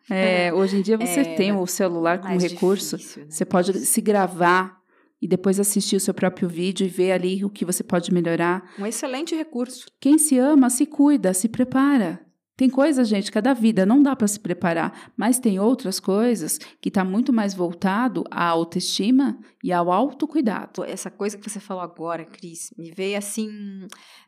É, 0.10 0.54
hoje 0.54 0.78
em 0.78 0.82
dia 0.84 0.98
você 0.98 1.22
é, 1.22 1.36
tem 1.36 1.52
o 1.52 1.66
celular 1.66 2.20
como 2.20 2.40
recurso, 2.40 2.98
difícil, 2.98 3.24
né? 3.24 3.28
você 3.32 3.46
pode 3.46 3.74
se 3.80 4.00
gravar 4.00 4.80
e 5.20 5.28
depois 5.28 5.60
assistir 5.60 5.96
o 5.96 6.00
seu 6.00 6.14
próprio 6.14 6.48
vídeo 6.48 6.86
e 6.86 6.90
ver 6.90 7.12
ali 7.12 7.44
o 7.44 7.50
que 7.50 7.66
você 7.66 7.84
pode 7.84 8.14
melhorar. 8.14 8.64
Um 8.78 8.86
excelente 8.86 9.36
recurso. 9.36 9.88
Quem 10.00 10.20
se 10.20 10.38
ama, 10.38 10.70
se 10.70 10.86
cuida, 10.86 11.34
se 11.34 11.50
prepara. 11.50 12.25
Tem 12.58 12.70
coisas, 12.70 13.08
gente, 13.10 13.30
que 13.30 13.38
é 13.38 13.42
da 13.42 13.54
vida, 13.54 13.86
não 13.86 14.02
dá 14.02 14.16
para 14.16 14.28
se 14.28 14.40
preparar, 14.40 15.12
mas 15.18 15.40
tem 15.40 15.60
outras 15.60 16.00
coisas 16.00 16.58
que 16.80 16.88
está 16.88 17.04
muito 17.04 17.34
mais 17.34 17.54
voltado 17.54 18.24
à 18.32 18.46
autoestima 18.46 19.38
e 19.62 19.74
ao 19.74 19.92
autocuidado. 19.92 20.84
Essa 20.86 21.12
coisa 21.12 21.38
que 21.38 21.50
você 21.50 21.60
falou 21.60 21.84
agora, 21.84 22.24
Cris, 22.24 22.74
me 22.78 22.92
veio 22.92 23.18
assim 23.18 23.50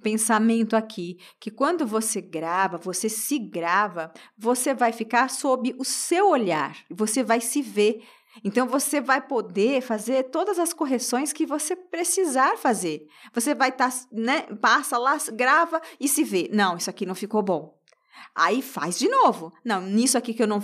pensamento 0.04 0.76
aqui, 0.76 1.18
que 1.40 1.50
quando 1.50 1.88
você 1.88 2.20
grava, 2.20 2.78
você 2.78 3.08
se 3.08 3.40
grava, 3.40 4.12
você 4.38 4.74
vai 4.74 4.92
ficar 4.92 5.30
sob 5.30 5.74
o 5.80 5.86
seu 5.86 6.30
olhar, 6.30 6.76
você 6.90 7.24
vai 7.24 7.40
se 7.40 7.62
ver 7.62 8.02
então 8.44 8.68
você 8.68 9.02
vai 9.02 9.22
poder 9.22 9.82
fazer 9.82 10.24
todas 10.26 10.60
as 10.60 10.74
correções 10.74 11.34
que 11.34 11.46
você 11.46 11.76
precisar 11.76 12.58
fazer. 12.58 13.08
Você 13.34 13.56
vai 13.56 13.70
estar, 13.70 13.92
tá, 13.92 13.98
né, 14.12 14.42
passa 14.62 14.98
lá, 14.98 15.18
grava 15.34 15.82
e 16.00 16.08
se 16.08 16.24
vê. 16.24 16.50
Não, 16.54 16.78
isso 16.78 16.90
aqui 16.90 17.06
não 17.06 17.16
ficou 17.16 17.42
bom. 17.42 17.77
Aí 18.36 18.62
faz 18.62 18.98
de 19.00 19.10
novo. 19.10 19.52
Não, 19.64 19.82
nisso 19.82 20.18
aqui 20.18 20.34
que 20.34 20.44
eu 20.44 20.48
não 20.48 20.60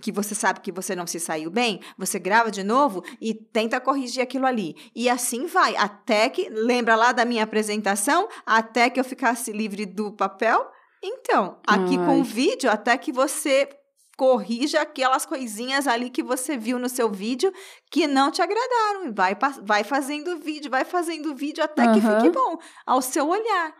que 0.00 0.12
você 0.12 0.34
sabe 0.34 0.60
que 0.60 0.72
você 0.72 0.94
não 0.94 1.06
se 1.06 1.18
saiu 1.18 1.50
bem, 1.50 1.80
você 1.96 2.18
grava 2.18 2.50
de 2.50 2.62
novo 2.62 3.02
e 3.20 3.34
tenta 3.34 3.80
corrigir 3.80 4.22
aquilo 4.22 4.46
ali. 4.46 4.76
E 4.94 5.08
assim 5.08 5.46
vai, 5.46 5.76
até 5.76 6.28
que 6.28 6.48
lembra 6.50 6.96
lá 6.96 7.12
da 7.12 7.24
minha 7.24 7.44
apresentação, 7.44 8.28
até 8.44 8.90
que 8.90 9.00
eu 9.00 9.04
ficasse 9.04 9.52
livre 9.52 9.86
do 9.86 10.12
papel. 10.12 10.66
Então, 11.02 11.58
aqui 11.66 11.98
Ai. 11.98 12.06
com 12.06 12.20
o 12.20 12.24
vídeo, 12.24 12.70
até 12.70 12.96
que 12.96 13.12
você 13.12 13.68
corrija 14.16 14.80
aquelas 14.80 15.26
coisinhas 15.26 15.86
ali 15.86 16.08
que 16.08 16.22
você 16.22 16.56
viu 16.56 16.78
no 16.78 16.88
seu 16.88 17.10
vídeo 17.10 17.52
que 17.90 18.06
não 18.06 18.30
te 18.30 18.40
agradaram. 18.40 19.12
Vai, 19.12 19.36
vai 19.62 19.84
fazendo 19.84 20.38
vídeo, 20.38 20.70
vai 20.70 20.84
fazendo 20.84 21.34
vídeo 21.34 21.62
até 21.62 21.86
uhum. 21.86 21.94
que 21.94 22.00
fique 22.00 22.30
bom 22.30 22.58
ao 22.86 23.02
seu 23.02 23.28
olhar. 23.28 23.74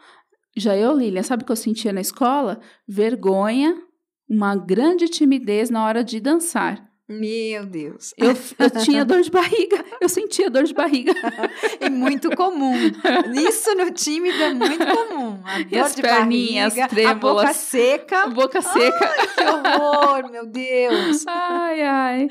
Já 0.56 0.76
eu, 0.76 0.92
Lilian, 0.96 1.22
sabe 1.22 1.42
o 1.42 1.46
que 1.46 1.52
eu 1.52 1.56
sentia 1.56 1.92
na 1.92 2.00
escola? 2.00 2.60
Vergonha, 2.86 3.76
uma 4.28 4.54
grande 4.54 5.08
timidez 5.08 5.68
na 5.70 5.84
hora 5.84 6.04
de 6.04 6.20
dançar. 6.20 6.94
Meu 7.06 7.66
Deus. 7.66 8.14
Eu, 8.16 8.34
eu 8.58 8.70
tinha 8.82 9.04
dor 9.04 9.20
de 9.20 9.30
barriga, 9.30 9.84
eu 10.00 10.08
sentia 10.08 10.48
dor 10.48 10.64
de 10.64 10.72
barriga. 10.72 11.12
É 11.78 11.90
muito 11.90 12.34
comum. 12.34 12.74
Isso 13.46 13.74
no 13.74 13.90
tímido 13.90 14.42
é 14.42 14.54
muito 14.54 14.86
comum. 14.86 15.38
A 15.44 15.58
dor 15.58 15.66
e 15.70 15.78
as 15.78 15.94
de 15.94 16.00
perninhas 16.00 16.74
barriga, 16.74 16.88
trêmulas. 16.88 17.14
A 17.14 17.44
boca 17.44 17.52
seca. 17.52 18.22
A 18.22 18.26
boca 18.28 18.62
seca. 18.62 19.14
Ai, 19.18 19.26
que 19.26 19.42
horror, 19.42 20.30
meu 20.30 20.46
Deus. 20.46 21.26
Ai, 21.26 21.82
ai. 21.82 22.28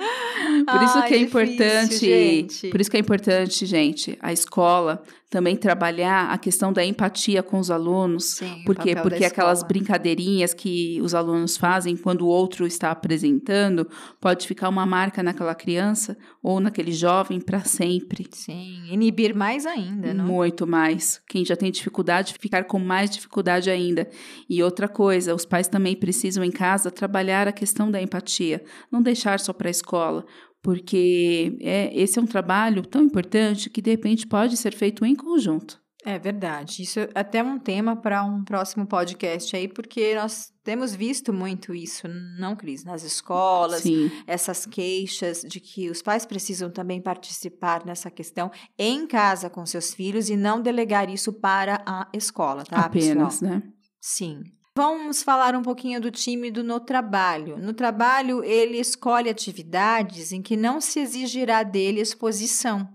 Por 0.66 0.84
isso 0.84 0.98
ai, 0.98 1.08
que 1.08 1.14
é 1.14 1.18
difícil, 1.20 1.28
importante, 1.28 1.96
gente. 1.98 2.70
por 2.70 2.82
isso 2.82 2.90
que 2.90 2.98
é 2.98 3.00
importante, 3.00 3.66
gente, 3.68 4.18
a 4.20 4.34
escola 4.34 5.04
também 5.34 5.56
trabalhar 5.56 6.30
a 6.30 6.38
questão 6.38 6.72
da 6.72 6.86
empatia 6.86 7.42
com 7.42 7.58
os 7.58 7.72
alunos. 7.72 8.36
Sim, 8.36 8.62
Por 8.64 8.76
quê? 8.76 8.96
Porque 8.96 9.26
aquelas 9.26 9.64
brincadeirinhas 9.64 10.54
que 10.54 11.02
os 11.02 11.16
alunos 11.16 11.58
fazem 11.58 11.98
quando 11.98 12.22
o 12.22 12.28
outro 12.28 12.68
está 12.68 12.92
apresentando 12.92 13.90
pode 14.22 14.46
ficar 14.48 14.70
uma 14.70 14.86
marca 14.86 15.24
naquela 15.24 15.56
criança 15.56 16.16
ou 16.40 16.60
naquele 16.60 16.92
jovem 16.92 17.42
para 17.42 17.62
sempre. 17.62 18.28
Sim, 18.32 18.84
inibir 18.92 19.36
mais 19.36 19.66
ainda, 19.66 20.14
não? 20.14 20.24
Muito 20.24 20.68
mais. 20.68 21.20
Quem 21.28 21.44
já 21.44 21.56
tem 21.56 21.72
dificuldade, 21.72 22.36
ficar 22.40 22.66
com 22.66 22.78
mais 22.78 23.10
dificuldade 23.10 23.72
ainda. 23.72 24.08
E 24.48 24.62
outra 24.62 24.88
coisa, 24.88 25.34
os 25.34 25.48
pais 25.48 25.68
também 25.68 25.96
precisam 25.96 26.44
em 26.44 26.52
casa 26.52 26.92
trabalhar 26.92 27.48
a 27.48 27.52
questão 27.52 27.90
da 27.90 28.00
empatia, 28.00 28.64
não 28.92 29.02
deixar 29.02 29.40
só 29.40 29.52
para 29.52 29.68
a 29.68 29.72
escola 29.72 30.24
porque 30.64 31.58
é, 31.62 31.92
esse 31.94 32.18
é 32.18 32.22
um 32.22 32.26
trabalho 32.26 32.82
tão 32.84 33.04
importante 33.04 33.70
que 33.70 33.82
de 33.82 33.92
repente 33.92 34.26
pode 34.26 34.56
ser 34.56 34.74
feito 34.74 35.06
em 35.06 35.14
conjunto. 35.14 35.84
É 36.06 36.20
verdade. 36.20 36.84
Isso 36.84 37.00
é 37.00 37.10
até 37.16 37.42
um 37.42 37.58
tema 37.58 37.96
para 37.96 38.24
um 38.24 38.44
próximo 38.44 38.86
podcast 38.86 39.56
aí, 39.56 39.68
porque 39.70 40.16
nós 40.16 40.52
temos 40.64 40.94
visto 40.94 41.32
muito 41.32 41.74
isso, 41.74 42.08
não, 42.38 42.56
Cris? 42.56 42.84
Nas 42.84 43.04
escolas, 43.04 43.84
Sim. 43.84 44.12
essas 44.28 44.66
queixas 44.66 45.42
de 45.42 45.62
que 45.62 45.90
os 45.90 46.02
pais 46.02 46.26
precisam 46.26 46.70
também 46.70 47.02
participar 47.02 47.86
nessa 47.86 48.12
questão 48.12 48.52
em 48.78 49.08
casa 49.08 49.50
com 49.50 49.66
seus 49.66 49.94
filhos 49.94 50.30
e 50.30 50.36
não 50.36 50.62
delegar 50.62 51.10
isso 51.10 51.32
para 51.32 51.82
a 51.86 52.10
escola, 52.14 52.66
tá? 52.66 52.82
Apenas, 52.82 53.40
pessoal? 53.40 53.60
né? 53.60 53.64
Sim. 54.02 54.44
Vamos 54.76 55.22
falar 55.22 55.56
um 55.56 55.62
pouquinho 55.62 56.02
do 56.02 56.10
tímido 56.10 56.64
no 56.64 56.80
trabalho. 56.80 57.60
No 57.60 57.76
trabalho, 57.76 58.44
ele 58.44 58.80
escolhe 58.80 59.30
atividades 59.30 60.32
em 60.32 60.42
que 60.42 60.58
não 60.58 60.82
se 60.82 61.00
exigirá 61.00 61.62
dele 61.62 62.02
exposição. 62.02 62.90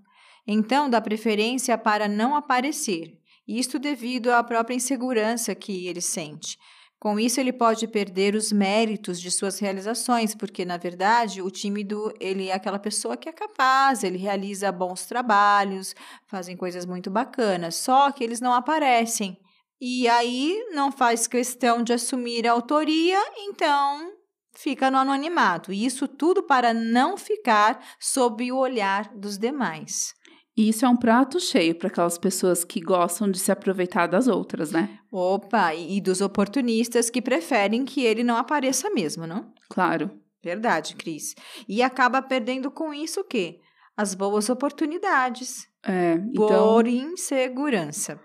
Então, 0.44 0.90
dá 0.90 1.00
preferência 1.00 1.78
para 1.78 2.08
não 2.08 2.35
aparecer, 2.35 3.16
isto 3.47 3.78
devido 3.78 4.32
à 4.32 4.42
própria 4.42 4.75
insegurança 4.75 5.54
que 5.54 5.87
ele 5.87 6.00
sente. 6.00 6.58
Com 6.99 7.20
isso, 7.20 7.38
ele 7.38 7.52
pode 7.52 7.87
perder 7.87 8.35
os 8.35 8.50
méritos 8.50 9.20
de 9.20 9.30
suas 9.30 9.61
realizações, 9.61 10.35
porque, 10.35 10.64
na 10.64 10.78
verdade, 10.78 11.40
o 11.40 11.49
tímido 11.49 12.12
ele 12.18 12.49
é 12.49 12.54
aquela 12.54 12.80
pessoa 12.80 13.16
que 13.16 13.28
é 13.28 13.32
capaz, 13.32 14.02
ele 14.02 14.18
realiza 14.18 14.73
bons 14.73 15.06
trabalhos, 15.06 15.94
fazem 16.26 16.56
coisas 16.56 16.85
muito 16.85 17.08
bacanas, 17.08 17.76
só 17.76 18.11
que 18.11 18.25
eles 18.25 18.40
não 18.40 18.52
aparecem. 18.52 19.38
E 19.80 20.08
aí 20.08 20.56
não 20.73 20.90
faz 20.90 21.26
questão 21.26 21.82
de 21.82 21.92
assumir 21.92 22.47
a 22.47 22.52
autoria, 22.52 23.18
então 23.38 24.12
fica 24.54 24.90
no 24.90 24.99
anonimato. 24.99 25.73
E 25.73 25.87
isso 25.87 26.08
tudo 26.08 26.42
para 26.42 26.75
não 26.75 27.16
ficar 27.16 27.80
sob 28.00 28.50
o 28.50 28.58
olhar 28.58 29.12
dos 29.14 29.38
demais. 29.38 30.14
E 30.56 30.68
isso 30.70 30.85
é 30.85 30.88
um 30.88 30.97
prato 30.97 31.38
cheio 31.38 31.76
para 31.76 31.87
aquelas 31.87 32.18
pessoas 32.18 32.64
que 32.64 32.80
gostam 32.80 33.30
de 33.30 33.38
se 33.38 33.52
aproveitar 33.52 34.08
das 34.08 34.26
outras, 34.26 34.73
né? 34.73 34.99
Opa, 35.12 35.73
e 35.73 36.00
dos 36.00 36.20
oportunistas 36.20 37.08
que 37.08 37.23
preferem 37.23 37.85
que 37.85 38.04
ele 38.04 38.25
não 38.25 38.37
apareça 38.37 38.90
mesmo, 38.90 39.25
não? 39.25 39.52
Claro. 39.70 40.11
Verdade, 40.42 40.97
Cris. 40.97 41.37
E 41.68 41.80
acaba 41.80 42.20
perdendo 42.20 42.73
com 42.73 42.92
isso 42.92 43.20
o 43.20 43.25
quê? 43.25 43.61
As 43.97 44.14
boas 44.14 44.49
oportunidades. 44.49 45.68
É, 45.87 46.14
então... 46.14 46.49
Por 46.49 46.88
insegurança. 46.88 48.20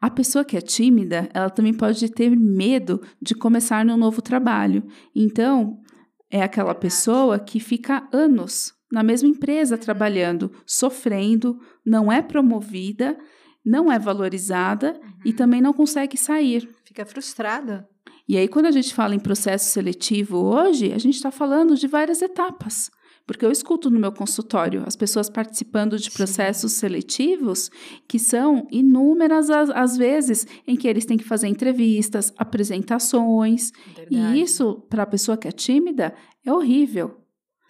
A 0.00 0.10
pessoa 0.10 0.44
que 0.44 0.56
é 0.56 0.60
tímida, 0.60 1.28
ela 1.32 1.50
também 1.50 1.72
pode 1.72 2.08
ter 2.10 2.30
medo 2.30 3.00
de 3.20 3.34
começar 3.34 3.84
no 3.84 3.96
novo 3.96 4.20
trabalho. 4.20 4.82
Então, 5.14 5.80
é 6.30 6.42
aquela 6.42 6.74
pessoa 6.74 7.38
que 7.38 7.60
fica 7.60 8.08
anos 8.12 8.74
na 8.90 9.02
mesma 9.02 9.28
empresa 9.28 9.78
trabalhando, 9.78 10.52
sofrendo, 10.66 11.58
não 11.84 12.12
é 12.12 12.22
promovida, 12.22 13.18
não 13.64 13.90
é 13.90 13.98
valorizada 13.98 14.92
uhum. 14.92 15.12
e 15.24 15.32
também 15.32 15.60
não 15.60 15.72
consegue 15.72 16.16
sair. 16.16 16.68
Fica 16.84 17.04
frustrada. 17.04 17.88
E 18.28 18.36
aí, 18.36 18.46
quando 18.46 18.66
a 18.66 18.70
gente 18.70 18.94
fala 18.94 19.14
em 19.14 19.18
processo 19.18 19.70
seletivo 19.70 20.38
hoje, 20.38 20.92
a 20.92 20.98
gente 20.98 21.14
está 21.14 21.30
falando 21.30 21.76
de 21.76 21.86
várias 21.86 22.22
etapas. 22.22 22.90
Porque 23.26 23.44
eu 23.44 23.50
escuto 23.50 23.90
no 23.90 23.98
meu 23.98 24.12
consultório 24.12 24.82
as 24.86 24.96
pessoas 24.96 25.30
participando 25.30 25.98
de 25.98 26.10
processos 26.10 26.72
seletivos 26.72 27.70
que 28.06 28.18
são 28.18 28.66
inúmeras 28.70 29.48
as, 29.48 29.70
as, 29.70 29.96
vezes 29.96 30.46
em 30.66 30.76
que 30.76 30.86
eles 30.86 31.06
têm 31.06 31.16
que 31.16 31.24
fazer 31.24 31.48
entrevistas, 31.48 32.32
apresentações. 32.36 33.72
Verdade. 33.96 34.36
E 34.36 34.42
isso, 34.42 34.86
para 34.90 35.04
a 35.04 35.06
pessoa 35.06 35.38
que 35.38 35.48
é 35.48 35.52
tímida, 35.52 36.14
é 36.44 36.52
horrível. 36.52 37.23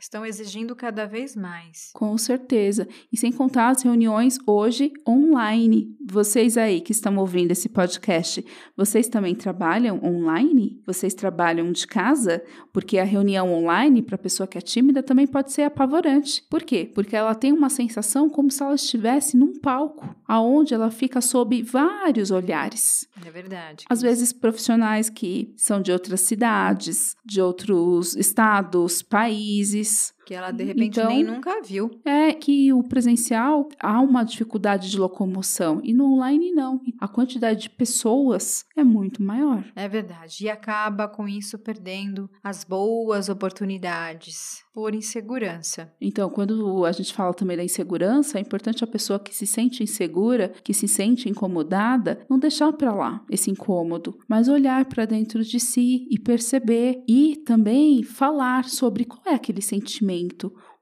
Estão 0.05 0.27
exigindo 0.27 0.77
cada 0.77 1.07
vez 1.07 1.35
mais. 1.35 1.89
Com 1.95 2.19
certeza. 2.19 2.87
E 3.11 3.17
sem 3.17 3.33
contar 3.33 3.71
as 3.71 3.81
reuniões 3.83 4.37
hoje 4.47 4.93
online. 5.09 5.97
Vocês 6.05 6.59
aí 6.59 6.83
que 6.83 6.93
estão 6.93 7.17
ouvindo 7.17 7.53
esse 7.53 7.71
podcast, 7.71 8.45
vocês 8.77 9.09
também 9.09 9.35
trabalham 9.35 10.05
online? 10.05 10.79
Vocês 10.87 11.15
trabalham 11.15 11.73
de 11.73 11.87
casa? 11.87 12.45
Porque 12.71 12.99
a 12.99 13.05
reunião 13.05 13.51
online, 13.51 14.03
para 14.03 14.17
a 14.17 14.19
pessoa 14.19 14.47
que 14.47 14.59
é 14.59 14.61
tímida, 14.61 15.03
também 15.03 15.27
pode 15.27 15.51
ser 15.51 15.63
apavorante. 15.63 16.45
Por 16.51 16.63
quê? 16.63 16.85
Porque 16.95 17.17
ela 17.17 17.35
tem 17.35 17.51
uma 17.51 17.71
sensação 17.71 18.29
como 18.29 18.51
se 18.51 18.63
ela 18.63 18.75
estivesse 18.75 19.39
num 19.39 19.59
palco, 19.59 20.15
aonde 20.29 20.75
ela 20.75 20.91
fica 20.91 21.23
sob 21.23 21.63
vários 21.63 22.31
olhares. 22.31 23.09
É 23.27 23.31
verdade. 23.31 23.87
Às 23.89 24.03
vezes, 24.03 24.35
profissionais 24.35 25.09
que 25.09 25.55
são 25.57 25.81
de 25.81 25.91
outras 25.91 26.21
cidades, 26.21 27.17
de 27.25 27.41
outros 27.41 28.15
estados, 28.15 29.01
países 29.01 29.94
is 29.95 30.14
que 30.25 30.35
ela, 30.35 30.51
de 30.51 30.65
repente, 30.65 30.99
então, 30.99 31.09
nem 31.09 31.23
nunca 31.23 31.61
viu. 31.63 31.91
É 32.05 32.33
que 32.33 32.73
o 32.73 32.83
presencial 32.83 33.69
há 33.79 34.01
uma 34.01 34.25
dificuldade 34.25 34.91
de 34.91 34.99
locomoção 34.99 35.81
e 35.85 35.93
no 35.93 36.15
online 36.15 36.53
não. 36.53 36.81
A 36.99 37.07
quantidade 37.07 37.63
de 37.63 37.71
pessoas 37.71 38.65
é 38.77 38.83
muito 38.83 39.23
maior. 39.23 39.65
É 39.77 39.89
verdade. 39.89 40.45
E 40.45 40.49
acaba 40.49 41.07
com 41.07 41.29
isso 41.29 41.59
perdendo 41.59 42.31
as 42.43 42.65
boas 42.65 43.29
oportunidades 43.29 44.65
por 44.73 44.95
insegurança. 44.95 45.93
Então, 46.01 46.29
quando 46.29 46.85
a 46.85 46.93
gente 46.93 47.13
fala 47.13 47.33
também 47.33 47.57
da 47.57 47.63
insegurança, 47.63 48.39
é 48.39 48.41
importante 48.41 48.83
a 48.83 48.89
pessoa 48.89 49.21
que 49.21 49.35
se 49.35 49.47
sente 49.47 49.83
insegura, 49.83 50.53
que 50.65 50.75
se 50.75 50.89
sente 50.89 51.29
incomodada, 51.29 52.25
não 52.29 52.39
deixar 52.39 52.73
para 52.73 52.93
lá 52.93 53.25
esse 53.31 53.51
incômodo, 53.51 54.19
mas 54.29 54.49
olhar 54.49 54.85
para 54.87 55.05
dentro 55.05 55.45
de 55.45 55.61
si 55.61 56.09
e 56.11 56.19
perceber 56.19 57.03
e 57.07 57.37
também 57.45 58.03
falar 58.03 58.65
sobre 58.65 59.05
qual 59.05 59.23
é 59.27 59.35
aquele 59.35 59.63
sentimento 59.63 60.14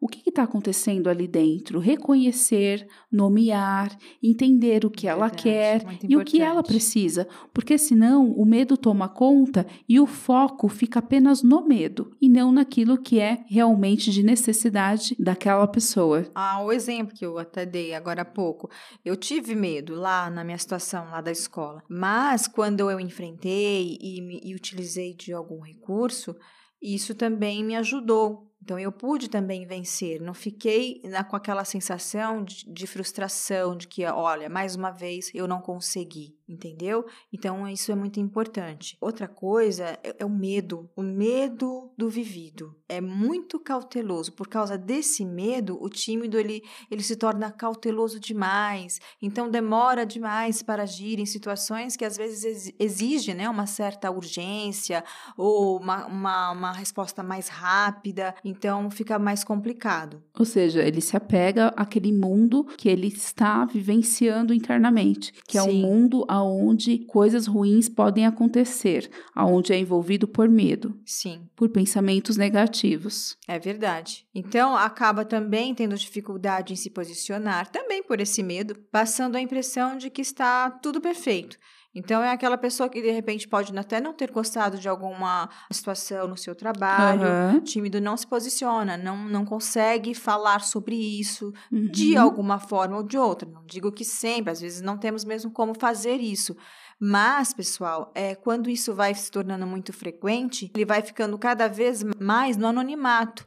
o 0.02 0.08
que 0.08 0.28
está 0.28 0.42
acontecendo 0.42 1.08
ali 1.08 1.28
dentro, 1.28 1.78
reconhecer, 1.78 2.88
nomear, 3.10 3.96
entender 4.20 4.84
o 4.84 4.90
que 4.90 5.06
ela 5.06 5.30
quer 5.30 5.84
e 6.02 6.16
o 6.16 6.24
que 6.24 6.42
ela 6.42 6.60
precisa, 6.60 7.28
porque 7.54 7.78
senão 7.78 8.32
o 8.32 8.44
medo 8.44 8.76
toma 8.76 9.08
conta 9.08 9.64
e 9.88 10.00
o 10.00 10.06
foco 10.06 10.68
fica 10.68 10.98
apenas 10.98 11.44
no 11.44 11.64
medo 11.64 12.10
e 12.20 12.28
não 12.28 12.50
naquilo 12.50 13.00
que 13.00 13.20
é 13.20 13.44
realmente 13.46 14.10
de 14.10 14.24
necessidade 14.24 15.14
daquela 15.20 15.68
pessoa. 15.68 16.28
Ah, 16.34 16.60
o 16.64 16.72
exemplo 16.72 17.14
que 17.14 17.24
eu 17.24 17.38
até 17.38 17.64
dei 17.64 17.94
agora 17.94 18.22
há 18.22 18.24
pouco, 18.24 18.68
eu 19.04 19.14
tive 19.14 19.54
medo 19.54 19.94
lá 19.94 20.28
na 20.28 20.42
minha 20.42 20.58
situação 20.58 21.04
lá 21.10 21.20
da 21.20 21.30
escola, 21.30 21.80
mas 21.88 22.48
quando 22.48 22.90
eu 22.90 22.98
enfrentei 22.98 23.96
e, 24.00 24.50
e 24.50 24.52
utilizei 24.52 25.14
de 25.14 25.32
algum 25.32 25.60
recurso, 25.60 26.34
isso 26.82 27.14
também 27.14 27.62
me 27.62 27.76
ajudou 27.76 28.51
então 28.62 28.78
eu 28.78 28.92
pude 28.92 29.28
também 29.28 29.66
vencer, 29.66 30.20
não 30.20 30.32
fiquei 30.32 31.00
na, 31.04 31.24
com 31.24 31.34
aquela 31.34 31.64
sensação 31.64 32.44
de, 32.44 32.64
de, 32.72 32.86
frustração, 32.86 33.76
de 33.76 33.88
que, 33.88 34.04
olha, 34.06 34.48
mais 34.48 34.76
uma 34.76 34.92
vez 34.92 35.32
eu 35.34 35.48
não 35.48 35.60
consegui, 35.60 36.36
entendeu? 36.52 37.04
Então 37.32 37.66
isso 37.68 37.90
é 37.90 37.94
muito 37.94 38.20
importante. 38.20 38.96
Outra 39.00 39.26
coisa 39.26 39.98
é, 40.02 40.16
é 40.18 40.24
o 40.24 40.30
medo, 40.30 40.90
o 40.96 41.02
medo 41.02 41.90
do 41.96 42.08
vivido. 42.08 42.74
É 42.88 43.00
muito 43.00 43.58
cauteloso. 43.58 44.32
Por 44.32 44.48
causa 44.48 44.76
desse 44.76 45.24
medo, 45.24 45.78
o 45.80 45.88
tímido 45.88 46.38
ele, 46.38 46.62
ele 46.90 47.02
se 47.02 47.16
torna 47.16 47.50
cauteloso 47.50 48.20
demais, 48.20 49.00
então 49.20 49.50
demora 49.50 50.04
demais 50.04 50.62
para 50.62 50.82
agir 50.82 51.18
em 51.18 51.26
situações 51.26 51.96
que 51.96 52.04
às 52.04 52.16
vezes 52.16 52.72
exigem 52.78 53.34
né, 53.34 53.48
uma 53.48 53.66
certa 53.66 54.10
urgência 54.10 55.04
ou 55.36 55.78
uma, 55.78 56.06
uma, 56.06 56.50
uma 56.50 56.72
resposta 56.72 57.22
mais 57.22 57.48
rápida. 57.48 58.34
Então 58.44 58.90
fica 58.90 59.18
mais 59.18 59.44
complicado. 59.44 60.22
Ou 60.38 60.44
seja, 60.44 60.82
ele 60.82 61.00
se 61.00 61.16
apega 61.16 61.68
àquele 61.76 62.12
mundo 62.12 62.64
que 62.76 62.88
ele 62.88 63.08
está 63.08 63.64
vivenciando 63.64 64.52
internamente, 64.52 65.32
que 65.46 65.58
Sim. 65.58 65.58
é 65.58 65.62
um 65.62 65.74
mundo 65.74 66.24
aonde 66.42 66.98
coisas 67.06 67.46
ruins 67.46 67.88
podem 67.88 68.26
acontecer, 68.26 69.10
aonde 69.34 69.72
é 69.72 69.78
envolvido 69.78 70.26
por 70.26 70.48
medo. 70.48 70.98
Sim. 71.06 71.48
Por 71.56 71.68
pensamentos 71.68 72.36
negativos. 72.36 73.36
É 73.46 73.58
verdade. 73.58 74.26
Então 74.34 74.76
acaba 74.76 75.24
também 75.24 75.74
tendo 75.74 75.96
dificuldade 75.96 76.72
em 76.72 76.76
se 76.76 76.90
posicionar, 76.90 77.70
também 77.70 78.02
por 78.02 78.20
esse 78.20 78.42
medo, 78.42 78.74
passando 78.90 79.36
a 79.36 79.40
impressão 79.40 79.96
de 79.96 80.10
que 80.10 80.20
está 80.20 80.70
tudo 80.70 81.00
perfeito. 81.00 81.56
Então, 81.94 82.22
é 82.22 82.30
aquela 82.30 82.56
pessoa 82.56 82.88
que 82.88 83.02
de 83.02 83.10
repente 83.10 83.46
pode 83.46 83.76
até 83.78 84.00
não 84.00 84.14
ter 84.14 84.30
gostado 84.30 84.78
de 84.78 84.88
alguma 84.88 85.48
situação 85.70 86.26
no 86.26 86.36
seu 86.36 86.54
trabalho, 86.54 87.22
uhum. 87.22 87.60
tímido, 87.60 88.00
não 88.00 88.16
se 88.16 88.26
posiciona, 88.26 88.96
não, 88.96 89.16
não 89.28 89.44
consegue 89.44 90.14
falar 90.14 90.60
sobre 90.60 90.96
isso 90.96 91.52
uhum. 91.70 91.90
de 91.90 92.16
alguma 92.16 92.58
forma 92.58 92.96
ou 92.96 93.02
de 93.02 93.18
outra. 93.18 93.48
Não 93.48 93.64
digo 93.66 93.92
que 93.92 94.04
sempre, 94.04 94.50
às 94.52 94.60
vezes 94.60 94.80
não 94.80 94.96
temos 94.96 95.24
mesmo 95.24 95.50
como 95.50 95.74
fazer 95.78 96.16
isso. 96.16 96.56
Mas, 96.98 97.52
pessoal, 97.52 98.10
é, 98.14 98.34
quando 98.34 98.70
isso 98.70 98.94
vai 98.94 99.12
se 99.12 99.30
tornando 99.30 99.66
muito 99.66 99.92
frequente, 99.92 100.70
ele 100.74 100.84
vai 100.84 101.02
ficando 101.02 101.36
cada 101.36 101.68
vez 101.68 102.02
mais 102.18 102.56
no 102.56 102.66
anonimato. 102.66 103.44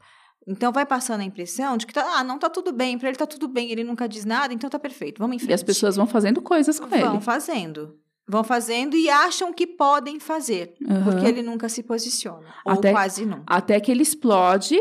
Então 0.47 0.71
vai 0.71 0.85
passando 0.85 1.21
a 1.21 1.23
impressão 1.23 1.75
de 1.75 1.87
que 1.87 1.93
tá, 1.93 2.19
ah, 2.19 2.23
não 2.23 2.37
tá 2.37 2.49
tudo 2.49 2.71
bem, 2.71 2.99
para 2.99 3.09
ele 3.09 3.17
tá 3.17 3.25
tudo 3.25 3.47
bem, 3.47 3.71
ele 3.71 3.83
nunca 3.83 4.07
diz 4.07 4.25
nada, 4.25 4.53
então 4.53 4.69
tá 4.69 4.77
perfeito, 4.77 5.17
vamos 5.17 5.37
em 5.37 5.39
frente. 5.39 5.51
E 5.51 5.53
as 5.53 5.63
pessoas 5.63 5.95
vão 5.95 6.05
fazendo 6.05 6.39
coisas 6.41 6.79
com 6.79 6.85
vão 6.87 6.99
ele. 6.99 7.07
Vão 7.07 7.21
fazendo. 7.21 7.97
Vão 8.27 8.43
fazendo 8.43 8.95
e 8.95 9.09
acham 9.09 9.53
que 9.53 9.67
podem 9.67 10.19
fazer, 10.19 10.73
uhum. 10.81 11.03
porque 11.03 11.25
ele 11.25 11.43
nunca 11.43 11.69
se 11.69 11.83
posiciona, 11.83 12.47
até, 12.65 12.89
ou 12.89 12.93
quase 12.95 13.25
nunca. 13.25 13.43
Até 13.45 13.79
que 13.79 13.91
ele 13.91 14.01
explode, 14.01 14.79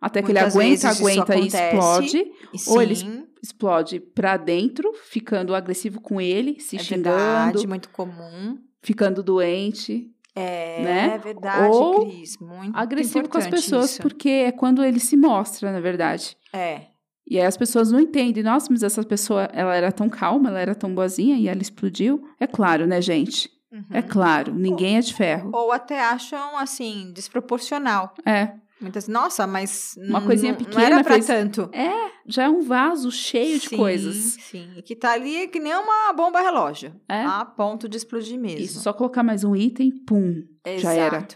até 0.00 0.22
Muitas 0.22 0.52
que 0.52 0.58
ele 0.58 0.68
aguenta, 0.68 0.88
aguenta 0.90 1.36
e 1.36 1.46
explode, 1.46 2.18
e 2.18 2.70
ou 2.70 2.80
ele 2.80 2.94
explode 3.42 4.00
para 4.00 4.36
dentro, 4.36 4.92
ficando 5.10 5.54
agressivo 5.54 6.00
com 6.00 6.20
ele, 6.20 6.60
se 6.60 6.76
é 6.76 6.78
xingando. 6.78 7.16
Verdade, 7.16 7.66
muito 7.66 7.88
comum. 7.90 8.58
Ficando 8.82 9.22
doente. 9.22 10.08
É, 10.34 10.82
né? 10.82 11.14
é 11.14 11.18
verdade, 11.18 11.74
ou 11.74 12.06
Cris, 12.06 12.36
muito 12.36 12.76
agressivo 12.76 13.26
com 13.26 13.38
as 13.38 13.46
pessoas, 13.46 13.92
isso. 13.92 14.02
porque 14.02 14.28
é 14.28 14.52
quando 14.52 14.84
ele 14.84 15.00
se 15.00 15.16
mostra, 15.16 15.72
na 15.72 15.80
verdade. 15.80 16.36
É, 16.52 16.82
e 17.28 17.38
aí 17.38 17.46
as 17.46 17.56
pessoas 17.56 17.90
não 17.90 17.98
entendem, 17.98 18.42
nossa, 18.42 18.68
mas 18.70 18.82
essa 18.82 19.02
pessoa, 19.02 19.44
ela 19.52 19.74
era 19.74 19.90
tão 19.90 20.08
calma, 20.08 20.48
ela 20.48 20.60
era 20.60 20.74
tão 20.74 20.94
boazinha 20.94 21.36
e 21.36 21.48
ela 21.48 21.60
explodiu. 21.60 22.22
É 22.38 22.46
claro, 22.46 22.86
né, 22.86 23.00
gente? 23.00 23.50
Uhum. 23.72 23.84
É 23.90 24.00
claro, 24.00 24.54
ninguém 24.54 24.92
ou, 24.92 24.98
é 24.98 25.00
de 25.00 25.14
ferro. 25.14 25.50
Ou 25.52 25.72
até 25.72 26.00
acham, 26.00 26.56
assim, 26.56 27.12
desproporcional. 27.12 28.14
É. 28.24 28.52
Muitas, 28.80 29.08
nossa, 29.08 29.46
mas 29.46 29.96
uma 29.96 30.20
coisinha 30.20 30.54
pequena 30.54 30.76
não 30.76 30.96
era 30.96 31.04
pra 31.04 31.14
fez... 31.14 31.26
tanto. 31.26 31.70
É, 31.72 32.10
já 32.26 32.44
é 32.44 32.48
um 32.48 32.60
vaso 32.60 33.10
cheio 33.10 33.58
sim, 33.58 33.70
de 33.70 33.76
coisas. 33.76 34.16
Sim, 34.38 34.82
que 34.84 34.94
tá 34.94 35.12
ali 35.12 35.48
que 35.48 35.58
nem 35.58 35.74
uma 35.74 36.12
bomba 36.12 36.40
relógio. 36.40 36.94
É. 37.08 37.22
A 37.24 37.44
ponto 37.44 37.88
de 37.88 37.96
explodir 37.96 38.38
mesmo. 38.38 38.60
Isso, 38.60 38.80
só 38.80 38.92
colocar 38.92 39.22
mais 39.22 39.44
um 39.44 39.56
item, 39.56 39.90
pum, 40.06 40.44
Exato. 40.64 40.82
já 40.82 40.92
era. 40.92 41.26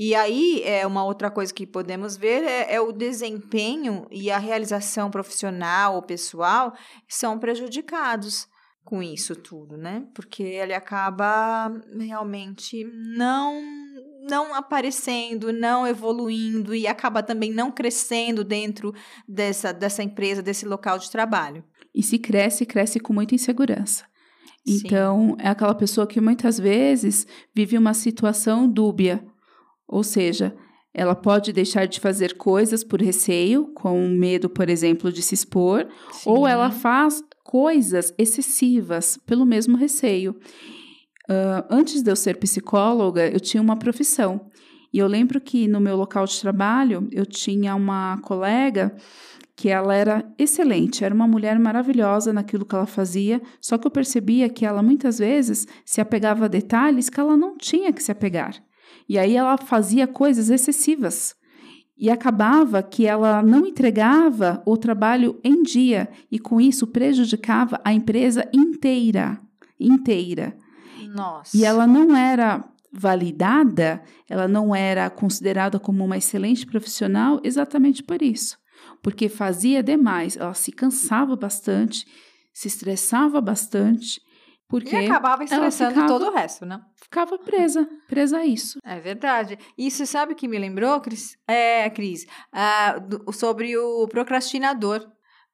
E 0.00 0.14
aí, 0.14 0.62
é 0.62 0.86
uma 0.86 1.04
outra 1.04 1.28
coisa 1.28 1.52
que 1.52 1.66
podemos 1.66 2.16
ver 2.16 2.44
é, 2.44 2.74
é, 2.74 2.80
o 2.80 2.92
desempenho 2.92 4.06
e 4.12 4.30
a 4.30 4.38
realização 4.38 5.10
profissional 5.10 5.96
ou 5.96 6.02
pessoal 6.02 6.72
são 7.08 7.36
prejudicados 7.36 8.46
com 8.84 9.02
isso 9.02 9.34
tudo, 9.34 9.76
né? 9.76 10.06
Porque 10.14 10.44
ele 10.44 10.72
acaba 10.72 11.68
realmente 11.98 12.84
não 13.16 13.60
não 14.30 14.54
aparecendo, 14.54 15.52
não 15.52 15.84
evoluindo 15.84 16.74
e 16.74 16.86
acaba 16.86 17.20
também 17.20 17.50
não 17.50 17.72
crescendo 17.72 18.44
dentro 18.44 18.94
dessa, 19.26 19.72
dessa 19.72 20.02
empresa, 20.02 20.42
desse 20.42 20.64
local 20.64 20.98
de 20.98 21.10
trabalho. 21.10 21.64
E 21.92 22.04
se 22.04 22.18
cresce, 22.18 22.64
cresce 22.64 23.00
com 23.00 23.12
muita 23.12 23.34
insegurança. 23.34 24.04
Sim. 24.64 24.82
Então, 24.84 25.36
é 25.40 25.48
aquela 25.48 25.74
pessoa 25.74 26.06
que 26.06 26.20
muitas 26.20 26.58
vezes 26.58 27.26
vive 27.54 27.76
uma 27.76 27.94
situação 27.94 28.68
dúbia. 28.68 29.24
Ou 29.88 30.04
seja, 30.04 30.54
ela 30.92 31.14
pode 31.14 31.52
deixar 31.52 31.86
de 31.86 32.00
fazer 32.00 32.36
coisas 32.36 32.84
por 32.84 33.00
receio, 33.00 33.68
com 33.74 34.08
medo, 34.08 34.50
por 34.50 34.68
exemplo, 34.68 35.12
de 35.12 35.22
se 35.22 35.34
expor, 35.34 35.88
Sim. 36.12 36.30
ou 36.30 36.46
ela 36.46 36.70
faz 36.70 37.22
coisas 37.42 38.12
excessivas 38.18 39.18
pelo 39.24 39.46
mesmo 39.46 39.76
receio. 39.76 40.36
Uh, 41.30 41.64
antes 41.70 42.02
de 42.02 42.10
eu 42.10 42.16
ser 42.16 42.38
psicóloga, 42.38 43.26
eu 43.28 43.40
tinha 43.40 43.62
uma 43.62 43.76
profissão. 43.76 44.50
E 44.92 44.98
eu 44.98 45.06
lembro 45.06 45.40
que 45.40 45.68
no 45.68 45.80
meu 45.80 45.96
local 45.96 46.24
de 46.24 46.40
trabalho, 46.40 47.06
eu 47.12 47.26
tinha 47.26 47.74
uma 47.74 48.18
colega 48.22 48.94
que 49.54 49.68
ela 49.68 49.94
era 49.94 50.24
excelente, 50.38 51.04
era 51.04 51.14
uma 51.14 51.26
mulher 51.26 51.58
maravilhosa 51.58 52.32
naquilo 52.32 52.64
que 52.64 52.74
ela 52.74 52.86
fazia, 52.86 53.42
só 53.60 53.76
que 53.76 53.86
eu 53.86 53.90
percebia 53.90 54.48
que 54.48 54.64
ela 54.64 54.82
muitas 54.82 55.18
vezes 55.18 55.66
se 55.84 56.00
apegava 56.00 56.44
a 56.44 56.48
detalhes 56.48 57.10
que 57.10 57.18
ela 57.18 57.36
não 57.36 57.56
tinha 57.56 57.92
que 57.92 58.02
se 58.02 58.12
apegar. 58.12 58.54
E 59.08 59.18
aí 59.18 59.36
ela 59.36 59.56
fazia 59.56 60.06
coisas 60.06 60.50
excessivas. 60.50 61.34
E 61.96 62.10
acabava 62.10 62.82
que 62.82 63.06
ela 63.06 63.42
não 63.42 63.66
entregava 63.66 64.62
o 64.64 64.76
trabalho 64.76 65.40
em 65.42 65.62
dia 65.62 66.08
e 66.30 66.38
com 66.38 66.60
isso 66.60 66.86
prejudicava 66.86 67.80
a 67.84 67.92
empresa 67.92 68.48
inteira, 68.52 69.40
inteira. 69.80 70.56
Nossa. 71.12 71.56
E 71.56 71.64
ela 71.64 71.86
não 71.86 72.14
era 72.14 72.64
validada, 72.92 74.02
ela 74.28 74.46
não 74.46 74.74
era 74.74 75.10
considerada 75.10 75.78
como 75.78 76.04
uma 76.04 76.16
excelente 76.16 76.66
profissional 76.66 77.40
exatamente 77.42 78.02
por 78.02 78.22
isso. 78.22 78.56
Porque 79.02 79.28
fazia 79.28 79.82
demais, 79.82 80.36
ela 80.36 80.54
se 80.54 80.70
cansava 80.70 81.34
bastante, 81.34 82.06
se 82.52 82.68
estressava 82.68 83.40
bastante, 83.40 84.20
porque 84.68 84.94
E 84.94 85.06
acabava 85.06 85.44
estressando 85.44 85.90
ficava- 85.94 86.08
todo 86.08 86.26
o 86.26 86.32
resto, 86.32 86.66
né? 86.66 86.80
ficava 87.02 87.38
presa, 87.38 87.88
presa 88.06 88.38
a 88.38 88.44
isso. 88.46 88.78
É 88.84 89.00
verdade. 89.00 89.58
E 89.76 89.90
você 89.90 90.04
sabe 90.04 90.32
o 90.34 90.36
que 90.36 90.46
me 90.46 90.58
lembrou, 90.58 91.00
Cris? 91.00 91.36
É, 91.48 91.88
Cris, 91.90 92.26
ah, 92.52 92.98
do- 92.98 93.32
sobre 93.32 93.76
o 93.76 94.06
procrastinador. 94.08 95.06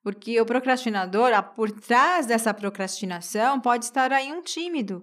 Porque 0.02 0.38
o 0.38 0.44
procrastinador, 0.44 1.32
ah, 1.32 1.42
por 1.42 1.70
trás 1.70 2.26
dessa 2.26 2.52
procrastinação, 2.52 3.58
pode 3.58 3.86
estar 3.86 4.12
aí 4.12 4.30
um 4.32 4.42
tímido 4.42 5.02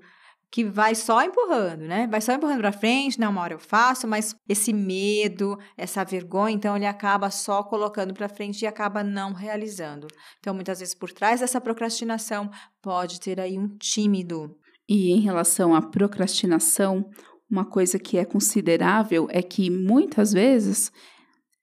que 0.51 0.65
vai 0.65 0.93
só 0.93 1.23
empurrando, 1.23 1.81
né? 1.83 2.07
Vai 2.07 2.19
só 2.19 2.33
empurrando 2.33 2.59
para 2.59 2.73
frente, 2.73 3.17
não, 3.17 3.31
uma 3.31 3.41
hora 3.41 3.53
eu 3.53 3.59
faço, 3.59 4.05
mas 4.05 4.35
esse 4.49 4.73
medo, 4.73 5.57
essa 5.77 6.03
vergonha, 6.03 6.53
então 6.53 6.75
ele 6.75 6.85
acaba 6.85 7.31
só 7.31 7.63
colocando 7.63 8.13
para 8.13 8.27
frente 8.27 8.63
e 8.63 8.67
acaba 8.67 9.01
não 9.01 9.31
realizando. 9.31 10.07
Então, 10.39 10.53
muitas 10.53 10.79
vezes 10.79 10.93
por 10.93 11.11
trás 11.11 11.39
dessa 11.39 11.61
procrastinação 11.61 12.49
pode 12.81 13.19
ter 13.21 13.39
aí 13.39 13.57
um 13.57 13.69
tímido. 13.77 14.57
E 14.89 15.11
em 15.11 15.21
relação 15.21 15.73
à 15.73 15.81
procrastinação, 15.81 17.09
uma 17.49 17.63
coisa 17.63 17.97
que 17.97 18.17
é 18.17 18.25
considerável 18.25 19.27
é 19.31 19.41
que 19.41 19.69
muitas 19.69 20.33
vezes 20.33 20.91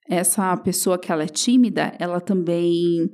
essa 0.08 0.56
pessoa 0.56 0.98
que 0.98 1.12
ela 1.12 1.24
é 1.24 1.28
tímida, 1.28 1.94
ela 1.98 2.22
também 2.22 3.10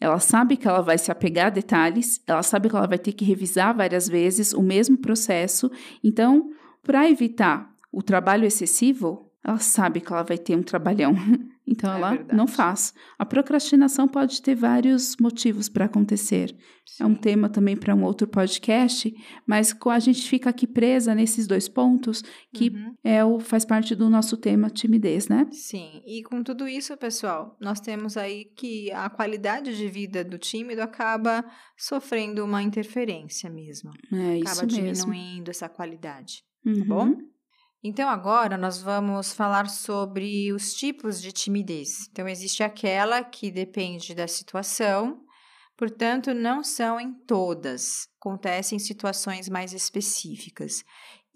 ela 0.00 0.18
sabe 0.20 0.56
que 0.56 0.68
ela 0.68 0.80
vai 0.80 0.96
se 0.96 1.10
apegar 1.10 1.46
a 1.46 1.50
detalhes, 1.50 2.22
ela 2.26 2.42
sabe 2.42 2.68
que 2.68 2.76
ela 2.76 2.86
vai 2.86 2.98
ter 2.98 3.12
que 3.12 3.24
revisar 3.24 3.76
várias 3.76 4.08
vezes 4.08 4.52
o 4.52 4.62
mesmo 4.62 4.96
processo. 4.96 5.70
Então, 6.02 6.50
para 6.82 7.08
evitar 7.10 7.70
o 7.90 8.02
trabalho 8.02 8.44
excessivo, 8.44 9.30
ela 9.44 9.58
sabe 9.58 10.00
que 10.00 10.12
ela 10.12 10.22
vai 10.22 10.38
ter 10.38 10.56
um 10.56 10.62
trabalhão. 10.62 11.14
Então, 11.70 11.92
É 11.92 11.96
ela 11.96 12.10
verdade. 12.10 12.36
não 12.36 12.46
faz. 12.46 12.94
A 13.18 13.26
procrastinação 13.26 14.08
pode 14.08 14.40
ter 14.40 14.54
vários 14.54 15.16
motivos 15.20 15.68
para 15.68 15.84
acontecer. 15.84 16.56
É 16.98 17.04
um 17.04 17.14
tema 17.14 17.48
também 17.50 17.76
para 17.76 17.94
um 17.94 18.02
outro 18.02 18.26
podcast, 18.26 19.12
mas 19.46 19.76
a 19.86 19.98
gente 19.98 20.26
fica 20.28 20.48
aqui 20.48 20.66
presa 20.66 21.14
nesses 21.14 21.46
dois 21.46 21.68
pontos, 21.68 22.22
que 22.54 22.70
Uhum. 22.70 22.94
é 23.04 23.22
o, 23.24 23.38
faz 23.38 23.64
parte 23.66 23.94
do 23.94 24.08
nosso 24.08 24.36
tema 24.38 24.70
timidez, 24.70 25.28
né? 25.28 25.46
Sim, 25.52 26.02
e 26.06 26.22
com 26.22 26.42
tudo 26.42 26.66
isso, 26.66 26.96
pessoal, 26.96 27.56
nós 27.60 27.78
temos 27.80 28.16
aí 28.16 28.46
que 28.56 28.90
a 28.92 29.10
qualidade 29.10 29.76
de 29.76 29.88
vida 29.88 30.24
do 30.24 30.38
tímido 30.38 30.80
acaba 30.80 31.44
sofrendo 31.76 32.42
uma 32.44 32.62
interferência 32.62 33.50
mesmo. 33.50 33.90
É 34.12 34.38
isso 34.38 34.52
acaba 34.60 34.72
mesmo. 34.80 35.04
diminuindo 35.12 35.50
essa 35.50 35.68
qualidade. 35.68 36.42
Uhum. 36.66 36.84
bom? 36.86 37.14
Então, 37.88 38.06
agora 38.06 38.58
nós 38.58 38.82
vamos 38.82 39.32
falar 39.32 39.66
sobre 39.70 40.52
os 40.52 40.74
tipos 40.74 41.22
de 41.22 41.32
timidez. 41.32 42.06
Então, 42.12 42.28
existe 42.28 42.62
aquela 42.62 43.24
que 43.24 43.50
depende 43.50 44.14
da 44.14 44.28
situação, 44.28 45.24
portanto, 45.74 46.34
não 46.34 46.62
são 46.62 47.00
em 47.00 47.14
todas, 47.26 48.06
acontece 48.20 48.74
em 48.74 48.78
situações 48.78 49.48
mais 49.48 49.72
específicas. 49.72 50.84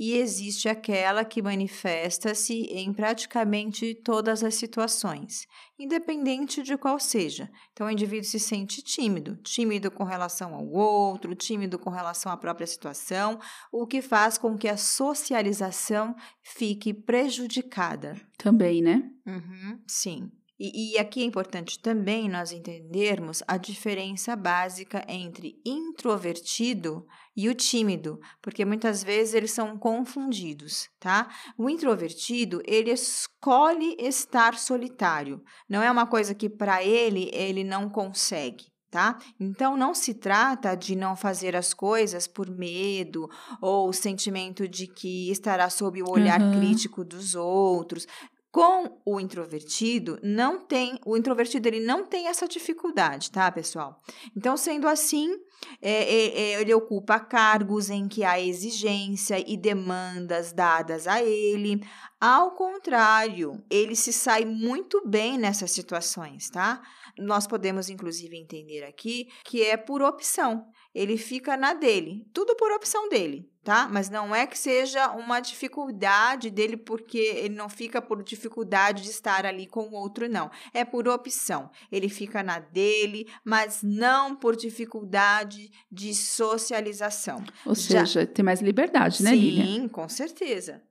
E 0.05 0.17
existe 0.17 0.69
aquela 0.69 1.25
que 1.25 1.41
manifesta-se 1.41 2.63
em 2.73 2.93
praticamente 2.93 3.95
todas 3.95 4.43
as 4.43 4.57
situações, 4.57 5.47
independente 5.79 6.61
de 6.61 6.77
qual 6.77 6.99
seja. 6.99 7.49
Então, 7.73 7.87
o 7.87 7.91
indivíduo 7.91 8.29
se 8.29 8.41
sente 8.41 8.83
tímido, 8.83 9.37
tímido 9.45 9.93
com 9.93 10.03
relação 10.03 10.57
ao 10.57 10.67
outro, 10.67 11.37
tímido 11.37 11.79
com 11.79 11.89
relação 11.89 12.33
à 12.33 12.37
própria 12.37 12.67
situação, 12.67 13.39
o 13.71 13.87
que 13.87 14.03
faz 14.03 14.37
com 14.37 14.59
que 14.59 14.67
a 14.67 14.77
socialização 14.77 16.17
fique 16.43 16.93
prejudicada. 16.93 18.21
Também, 18.37 18.83
né? 18.83 19.09
Uhum, 19.25 19.81
sim. 19.87 20.33
E, 20.65 20.93
e 20.93 20.99
aqui 20.99 21.23
é 21.23 21.25
importante 21.25 21.77
também 21.81 22.29
nós 22.29 22.53
entendermos 22.53 23.43
a 23.49 23.57
diferença 23.57 24.37
básica 24.37 25.05
entre 25.09 25.61
introvertido 25.67 27.05
e 27.37 27.49
o 27.49 27.55
tímido, 27.55 28.21
porque 28.41 28.65
muitas 28.65 29.03
vezes 29.03 29.35
eles 29.35 29.51
são 29.51 29.77
confundidos, 29.77 30.89
tá? 31.01 31.29
O 31.59 31.69
introvertido, 31.69 32.63
ele 32.65 32.93
escolhe 32.93 33.97
estar 33.99 34.57
solitário. 34.57 35.43
Não 35.69 35.83
é 35.83 35.91
uma 35.91 36.07
coisa 36.07 36.33
que 36.33 36.49
para 36.49 36.85
ele 36.85 37.29
ele 37.33 37.65
não 37.65 37.89
consegue. 37.91 38.71
Tá? 38.93 39.17
Então 39.41 39.75
não 39.75 39.95
se 39.95 40.13
trata 40.13 40.75
de 40.75 40.95
não 40.95 41.17
fazer 41.17 41.57
as 41.57 41.73
coisas 41.73 42.27
por 42.27 42.51
medo 42.51 43.27
ou 43.59 43.91
sentimento 43.91 44.69
de 44.69 44.87
que 44.87 45.31
estará 45.31 45.71
sob 45.71 46.03
o 46.03 46.11
olhar 46.11 46.39
Uhum. 46.43 46.51
crítico 46.51 47.03
dos 47.03 47.35
outros. 47.35 48.07
Com 48.53 49.01
o 49.07 49.19
introvertido, 49.19 50.19
não 50.23 50.61
tem, 50.61 51.01
o 51.07 51.17
introvertido 51.17 51.67
ele 51.69 51.81
não 51.81 52.05
tem 52.05 52.29
essa 52.29 52.47
dificuldade, 52.47 53.31
tá, 53.31 53.51
pessoal? 53.51 54.03
Então, 54.37 54.59
sendo 54.59 54.87
assim, 54.87 55.35
é, 55.81 55.91
é, 55.91 56.27
é, 56.27 56.61
ele 56.61 56.75
ocupa 56.75 57.19
cargos 57.19 57.89
em 57.89 58.07
que 58.07 58.23
há 58.25 58.39
exigência 58.39 59.43
e 59.51 59.57
demandas 59.57 60.53
dadas 60.53 61.07
a 61.07 61.23
ele. 61.23 61.83
Ao 62.21 62.51
contrário, 62.51 63.65
ele 63.71 63.97
se 63.97 64.13
sai 64.13 64.45
muito 64.45 65.03
bem 65.09 65.39
nessas 65.39 65.71
situações, 65.71 66.51
tá? 66.51 66.83
Nós 67.19 67.47
podemos, 67.47 67.89
inclusive, 67.89 68.37
entender 68.37 68.85
aqui 68.85 69.29
que 69.45 69.63
é 69.63 69.79
por 69.79 70.03
opção. 70.03 70.67
Ele 70.95 71.17
fica 71.17 71.57
na 71.57 71.73
dele, 71.73 72.27
tudo 72.35 72.55
por 72.55 72.71
opção 72.71 73.09
dele, 73.09 73.51
tá? 73.65 73.89
Mas 73.91 74.11
não 74.11 74.35
é 74.35 74.47
que 74.47 74.59
seja 74.59 75.11
uma 75.13 75.41
dificuldade 75.41 76.51
dele 76.51 76.77
porque 76.77 77.19
ele 77.19 77.55
não 77.55 77.69
fica 77.69 78.01
por 78.03 78.23
dificuldade 78.23 79.03
de 79.03 79.11
estar 79.11 79.47
ali 79.47 79.67
com 79.67 79.83
o 79.89 79.93
outro, 79.95 80.29
não. 80.29 80.51
É 80.75 80.85
por 80.85 81.09
opção. 81.09 81.71
Ele 81.91 82.09
fica 82.09 82.43
na 82.43 82.59
dele, 82.59 83.27
mas 83.45 83.81
não 83.83 84.35
por 84.35 84.57
dificuldade 84.57 85.71
de 85.91 86.15
socialização. 86.15 87.43
Ou 87.67 87.75
Já- 87.75 88.05
seja, 88.07 88.27
tem 88.27 88.45
mais 88.45 88.61
liberdade, 88.61 89.23
né, 89.23 89.31
Sim, 89.31 89.37
Lilian? 89.37 89.89
com 89.89 90.09
certeza. 90.09 90.83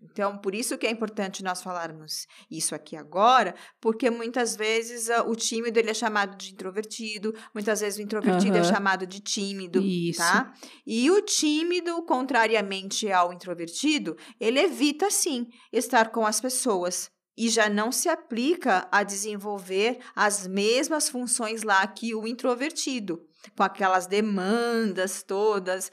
Então, 0.00 0.38
por 0.38 0.54
isso 0.54 0.78
que 0.78 0.86
é 0.86 0.90
importante 0.90 1.42
nós 1.42 1.60
falarmos 1.60 2.26
isso 2.50 2.74
aqui 2.74 2.96
agora, 2.96 3.54
porque 3.80 4.08
muitas 4.10 4.54
vezes 4.54 5.10
ah, 5.10 5.24
o 5.24 5.34
tímido 5.34 5.78
ele 5.78 5.90
é 5.90 5.94
chamado 5.94 6.36
de 6.36 6.52
introvertido, 6.52 7.34
muitas 7.52 7.80
vezes 7.80 7.98
o 7.98 8.02
introvertido 8.02 8.56
é 8.56 8.60
Aham. 8.60 8.72
chamado 8.72 9.06
de 9.06 9.20
tímido, 9.20 9.80
Isso. 9.80 10.20
tá? 10.20 10.52
E 10.86 11.10
o 11.10 11.20
tímido, 11.22 12.00
contrariamente 12.04 13.10
ao 13.10 13.32
introvertido, 13.32 14.16
ele 14.38 14.60
evita 14.60 15.10
sim 15.10 15.48
estar 15.72 16.10
com 16.10 16.24
as 16.24 16.40
pessoas 16.40 17.10
e 17.36 17.48
já 17.48 17.68
não 17.68 17.92
se 17.92 18.08
aplica 18.08 18.88
a 18.90 19.04
desenvolver 19.04 19.98
as 20.14 20.46
mesmas 20.46 21.08
funções 21.08 21.62
lá 21.62 21.86
que 21.86 22.12
o 22.12 22.26
introvertido, 22.26 23.24
com 23.56 23.62
aquelas 23.62 24.08
demandas 24.08 25.22
todas. 25.22 25.90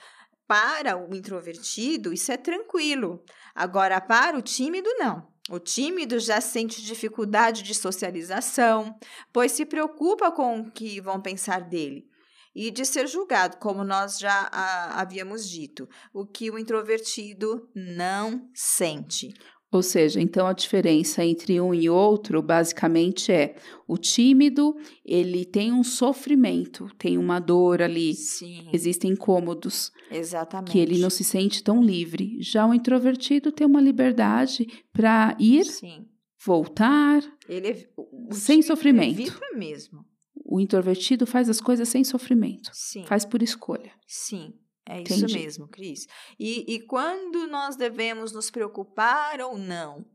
Para 0.48 0.98
o 0.98 1.16
introvertido, 1.16 2.14
isso 2.14 2.32
é 2.32 2.38
tranquilo. 2.38 3.24
Agora, 3.54 4.00
para 4.00 4.38
o 4.38 4.42
tímido, 4.42 4.90
não. 4.98 5.28
O 5.50 5.60
tímido 5.60 6.20
já 6.20 6.42
sente 6.42 6.82
dificuldade 6.82 7.62
de 7.62 7.76
socialização, 7.76 8.98
pois 9.32 9.52
se 9.52 9.66
preocupa 9.66 10.32
com 10.32 10.60
o 10.60 10.72
que 10.72 11.00
vão 11.00 11.22
pensar 11.22 11.62
dele 11.62 12.10
e 12.56 12.72
de 12.72 12.86
ser 12.86 13.06
julgado, 13.06 13.58
como 13.58 13.84
nós 13.84 14.18
já 14.18 14.50
ah, 14.52 15.02
havíamos 15.02 15.48
dito, 15.50 15.90
o 16.14 16.26
que 16.26 16.50
o 16.50 16.58
introvertido 16.58 17.70
não 17.76 18.50
sente. 18.54 19.34
Ou 19.71 19.82
seja, 19.82 20.21
então 20.21 20.47
a 20.47 20.54
diferença 20.54 21.25
entre 21.25 21.60
um 21.60 21.73
e 21.73 21.89
outro 21.89 22.41
basicamente 22.41 23.32
é 23.32 23.56
o 23.88 23.97
tímido, 23.97 24.73
ele 25.04 25.43
tem 25.43 25.73
um 25.73 25.84
sofrimento, 25.84 26.88
tem 26.97 27.17
uma 27.17 27.39
dor 27.39 27.82
ali, 27.82 28.13
Sim. 28.13 28.69
existem 28.71 29.12
incômodos. 29.12 29.91
Exatamente. 30.10 30.71
Que 30.71 30.80
ele 30.80 30.97
não 30.99 31.10
se 31.10 31.23
sente 31.23 31.62
tão 31.63 31.84
livre. 31.84 32.38
Já 32.39 32.65
o 32.65 32.73
introvertido 32.73 33.51
tem 33.51 33.67
uma 33.67 33.82
liberdade 33.82 34.65
para 34.93 35.36
ir, 35.39 35.65
Sim. 35.65 36.06
voltar, 36.45 37.21
Ele 37.49 37.88
o 37.97 38.34
Sem 38.34 38.58
tímido 38.62 38.67
sofrimento. 38.67 39.19
Evita 39.21 39.58
mesmo. 39.58 40.06
o 40.45 40.60
introvertido 40.60 41.25
faz 41.25 41.49
as 41.49 41.60
coisas 41.60 41.89
sem 41.89 42.04
sofrimento, 42.04 42.69
Sim. 42.71 43.04
faz 43.08 43.25
por 43.25 43.41
escolha. 43.41 43.91
Sim, 44.08 44.54
é 44.88 45.02
isso 45.02 45.15
Entendi. 45.15 45.34
mesmo, 45.34 45.67
Cris. 45.67 46.08
E, 46.39 46.76
e 46.76 46.80
quando 46.82 47.48
nós 47.48 47.76
devemos 47.76 48.32
nos 48.32 48.52
preocupar 48.52 49.41
ou 49.41 49.58
não? 49.58 50.06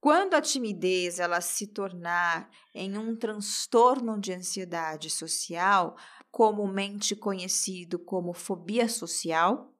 Quando 0.00 0.34
a 0.34 0.40
timidez 0.40 1.18
ela 1.18 1.40
se 1.40 1.66
tornar 1.66 2.50
em 2.74 2.98
um 2.98 3.16
transtorno 3.16 4.20
de 4.20 4.32
ansiedade 4.32 5.08
social, 5.08 5.96
comumente 6.30 7.16
conhecido 7.16 7.98
como 7.98 8.34
fobia 8.34 8.88
social, 8.88 9.74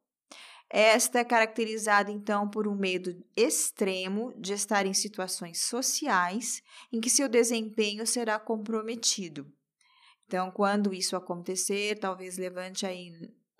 esta 0.70 1.18
é 1.18 1.24
caracterizada 1.24 2.10
então 2.10 2.48
por 2.48 2.66
um 2.66 2.74
medo 2.74 3.22
extremo 3.36 4.32
de 4.36 4.54
estar 4.54 4.86
em 4.86 4.94
situações 4.94 5.60
sociais 5.60 6.62
em 6.90 7.00
que 7.00 7.10
seu 7.10 7.28
desempenho 7.28 8.06
será 8.06 8.38
comprometido. 8.38 9.46
Então, 10.26 10.50
quando 10.50 10.94
isso 10.94 11.16
acontecer, 11.16 11.98
talvez 11.98 12.38
levante 12.38 12.86
aí 12.86 13.12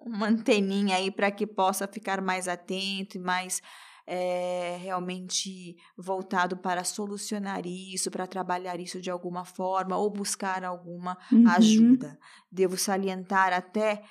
uma 0.04 0.28
anteninha 0.28 0.96
aí 0.96 1.10
para 1.10 1.30
que 1.30 1.46
possa 1.46 1.86
ficar 1.88 2.20
mais 2.20 2.48
atento 2.48 3.16
e 3.16 3.20
mais 3.20 3.60
é, 4.06 4.76
realmente 4.80 5.76
voltado 5.96 6.56
para 6.58 6.84
solucionar 6.84 7.66
isso, 7.66 8.10
para 8.10 8.26
trabalhar 8.26 8.78
isso 8.78 9.00
de 9.00 9.10
alguma 9.10 9.44
forma 9.44 9.96
ou 9.96 10.10
buscar 10.10 10.62
alguma 10.64 11.16
Uhum. 11.32 11.48
ajuda. 11.48 12.18
Devo 12.50 12.76
salientar 12.76 13.52
até 13.52 14.02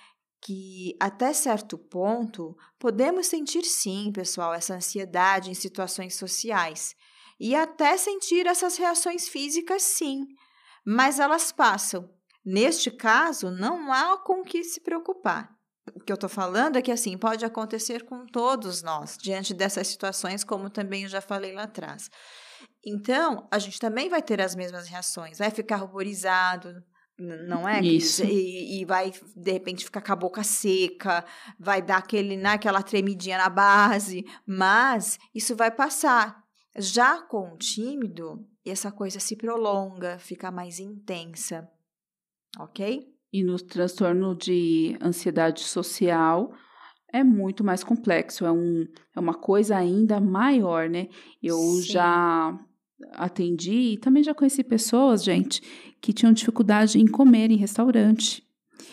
que, 0.41 0.95
até 0.99 1.31
certo 1.33 1.77
ponto, 1.77 2.55
podemos 2.79 3.27
sentir 3.27 3.63
sim, 3.63 4.11
pessoal, 4.11 4.53
essa 4.53 4.75
ansiedade 4.75 5.49
em 5.49 5.53
situações 5.53 6.15
sociais 6.17 6.95
e 7.39 7.55
até 7.55 7.97
sentir 7.97 8.45
essas 8.47 8.77
reações 8.77 9.27
físicas, 9.29 9.83
sim, 9.83 10.25
mas 10.85 11.19
elas 11.19 11.51
passam. 11.51 12.09
Neste 12.45 12.91
caso, 12.91 13.49
não 13.51 13.91
há 13.91 14.17
com 14.17 14.43
que 14.43 14.63
se 14.63 14.81
preocupar. 14.81 15.49
O 15.95 15.99
que 15.99 16.11
eu 16.11 16.15
estou 16.15 16.29
falando 16.29 16.77
é 16.77 16.81
que 16.81 16.91
assim 16.91 17.17
pode 17.17 17.43
acontecer 17.43 18.05
com 18.05 18.25
todos 18.25 18.81
nós 18.81 19.17
diante 19.17 19.53
dessas 19.53 19.87
situações, 19.87 20.43
como 20.43 20.69
também 20.69 21.03
eu 21.03 21.09
já 21.09 21.19
falei 21.19 21.53
lá 21.53 21.63
atrás. 21.63 22.09
Então, 22.85 23.47
a 23.51 23.59
gente 23.59 23.79
também 23.79 24.09
vai 24.09 24.21
ter 24.21 24.41
as 24.41 24.55
mesmas 24.55 24.87
reações, 24.87 25.37
vai 25.37 25.49
ficar 25.49 25.77
ruborizado, 25.77 26.83
não 27.17 27.67
é? 27.67 27.81
Isso. 27.81 28.23
E, 28.23 28.81
e 28.81 28.85
vai, 28.85 29.11
de 29.35 29.51
repente, 29.51 29.85
ficar 29.85 30.01
com 30.01 30.13
a 30.13 30.15
boca 30.15 30.43
seca, 30.43 31.25
vai 31.59 31.81
dar 31.81 31.97
aquele, 31.97 32.35
né, 32.35 32.51
aquela 32.51 32.81
tremidinha 32.81 33.37
na 33.37 33.49
base, 33.49 34.25
mas 34.45 35.17
isso 35.33 35.55
vai 35.55 35.71
passar. 35.71 36.43
Já 36.77 37.21
com 37.21 37.53
o 37.53 37.57
tímido, 37.57 38.45
essa 38.65 38.91
coisa 38.91 39.19
se 39.19 39.35
prolonga, 39.35 40.17
fica 40.17 40.51
mais 40.51 40.79
intensa, 40.79 41.69
ok? 42.59 43.12
E 43.33 43.43
no 43.43 43.57
transtorno 43.57 44.35
de 44.35 44.95
ansiedade 45.01 45.61
social 45.61 46.53
é 47.11 47.23
muito 47.23 47.63
mais 47.63 47.83
complexo, 47.83 48.45
é, 48.45 48.51
um, 48.51 48.87
é 49.15 49.19
uma 49.19 49.33
coisa 49.33 49.75
ainda 49.75 50.19
maior, 50.19 50.87
né? 50.87 51.07
Eu 51.41 51.57
Sim. 51.57 51.81
já 51.81 52.59
atendi 53.13 53.93
e 53.93 53.97
também 53.97 54.23
já 54.23 54.33
conheci 54.33 54.63
pessoas, 54.63 55.23
gente, 55.23 55.61
que 55.99 56.13
tinham 56.13 56.31
dificuldade 56.31 56.99
em 56.99 57.07
comer 57.07 57.51
em 57.51 57.57
restaurante. 57.57 58.43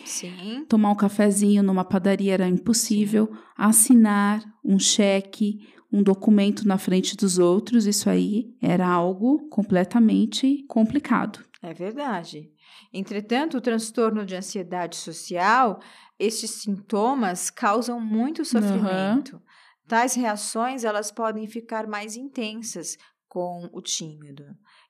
Sim. 0.05 0.65
Tomar 0.67 0.91
um 0.91 0.95
cafezinho 0.95 1.63
numa 1.63 1.83
padaria 1.83 2.33
era 2.33 2.47
impossível. 2.47 3.31
Assinar 3.55 4.43
um 4.63 4.79
cheque, 4.79 5.67
um 5.91 6.01
documento 6.01 6.67
na 6.67 6.77
frente 6.77 7.15
dos 7.15 7.37
outros, 7.37 7.85
isso 7.85 8.09
aí 8.09 8.55
era 8.61 8.87
algo 8.87 9.47
completamente 9.49 10.63
complicado. 10.67 11.39
É 11.61 11.73
verdade. 11.73 12.51
Entretanto, 12.93 13.57
o 13.57 13.61
transtorno 13.61 14.25
de 14.25 14.35
ansiedade 14.35 14.97
social, 14.97 15.79
estes 16.19 16.61
sintomas 16.61 17.49
causam 17.49 17.99
muito 17.99 18.43
sofrimento. 18.43 19.41
Tais 19.87 20.13
reações, 20.13 20.83
elas 20.83 21.11
podem 21.11 21.47
ficar 21.47 21.87
mais 21.87 22.15
intensas 22.15 22.97
com 23.31 23.69
o 23.71 23.81
tímido. 23.81 24.43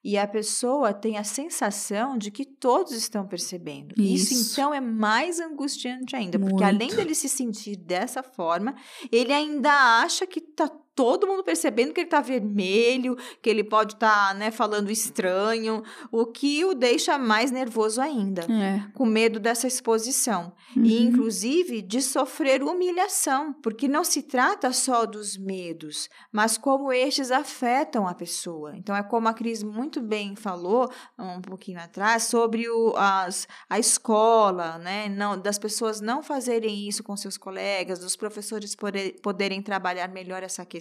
E 0.03 0.17
a 0.17 0.27
pessoa 0.27 0.95
tem 0.95 1.19
a 1.19 1.23
sensação 1.23 2.17
de 2.17 2.31
que 2.31 2.43
todos 2.43 2.91
estão 2.91 3.27
percebendo. 3.27 3.93
Isso, 3.95 4.33
Isso. 4.33 4.53
então, 4.53 4.73
é 4.73 4.81
mais 4.81 5.39
angustiante 5.39 6.15
ainda, 6.15 6.39
porque 6.39 6.53
Muito. 6.53 6.65
além 6.65 6.89
dele 6.89 7.13
se 7.13 7.29
sentir 7.29 7.75
dessa 7.75 8.23
forma, 8.23 8.75
ele 9.11 9.31
ainda 9.31 10.01
acha 10.01 10.25
que 10.25 10.39
está 10.39 10.67
todo 10.95 11.25
mundo 11.27 11.43
percebendo 11.43 11.93
que 11.93 12.01
ele 12.01 12.07
está 12.07 12.19
vermelho, 12.21 13.15
que 13.41 13.49
ele 13.49 13.63
pode 13.63 13.93
estar 13.93 14.35
né, 14.35 14.51
falando 14.51 14.91
estranho, 14.91 15.83
o 16.11 16.25
que 16.25 16.63
o 16.65 16.73
deixa 16.73 17.17
mais 17.17 17.49
nervoso 17.51 18.01
ainda, 18.01 18.41
É. 18.51 18.83
com 18.93 19.05
medo 19.05 19.39
dessa 19.39 19.67
exposição. 19.67 20.53
E, 20.75 20.79
Uhum. 20.79 20.85
inclusive, 21.09 21.81
de 21.81 22.01
sofrer 22.01 22.61
humilhação, 22.63 23.53
porque 23.53 23.87
não 23.87 24.03
se 24.03 24.21
trata 24.23 24.71
só 24.73 25.05
dos 25.05 25.37
medos, 25.37 26.09
mas 26.31 26.57
como 26.57 26.91
estes 26.91 27.31
afetam 27.31 28.07
a 28.07 28.13
pessoa. 28.13 28.75
Então, 28.75 28.95
é 28.95 29.01
como 29.03 29.27
a 29.27 29.33
Cris 29.33 29.63
muito 29.63 30.01
bem 30.01 30.35
falou 30.35 30.89
um 31.17 31.41
pouquinho 31.41 31.79
atrás 31.79 32.23
sobre 32.23 32.69
o, 32.69 32.93
as, 32.97 33.47
a 33.69 33.79
escola, 33.79 34.77
né? 34.77 35.07
Não, 35.09 35.39
das 35.39 35.57
pessoas 35.57 36.01
não 36.01 36.21
fazerem 36.21 36.87
isso 36.87 37.01
com 37.03 37.15
seus 37.15 37.37
colegas, 37.37 37.99
dos 37.99 38.15
professores 38.15 38.75
pode- 38.75 39.15
poderem 39.23 39.61
trabalhar 39.61 40.07
melhor 40.09 40.43
essa 40.43 40.65
questão 40.65 40.80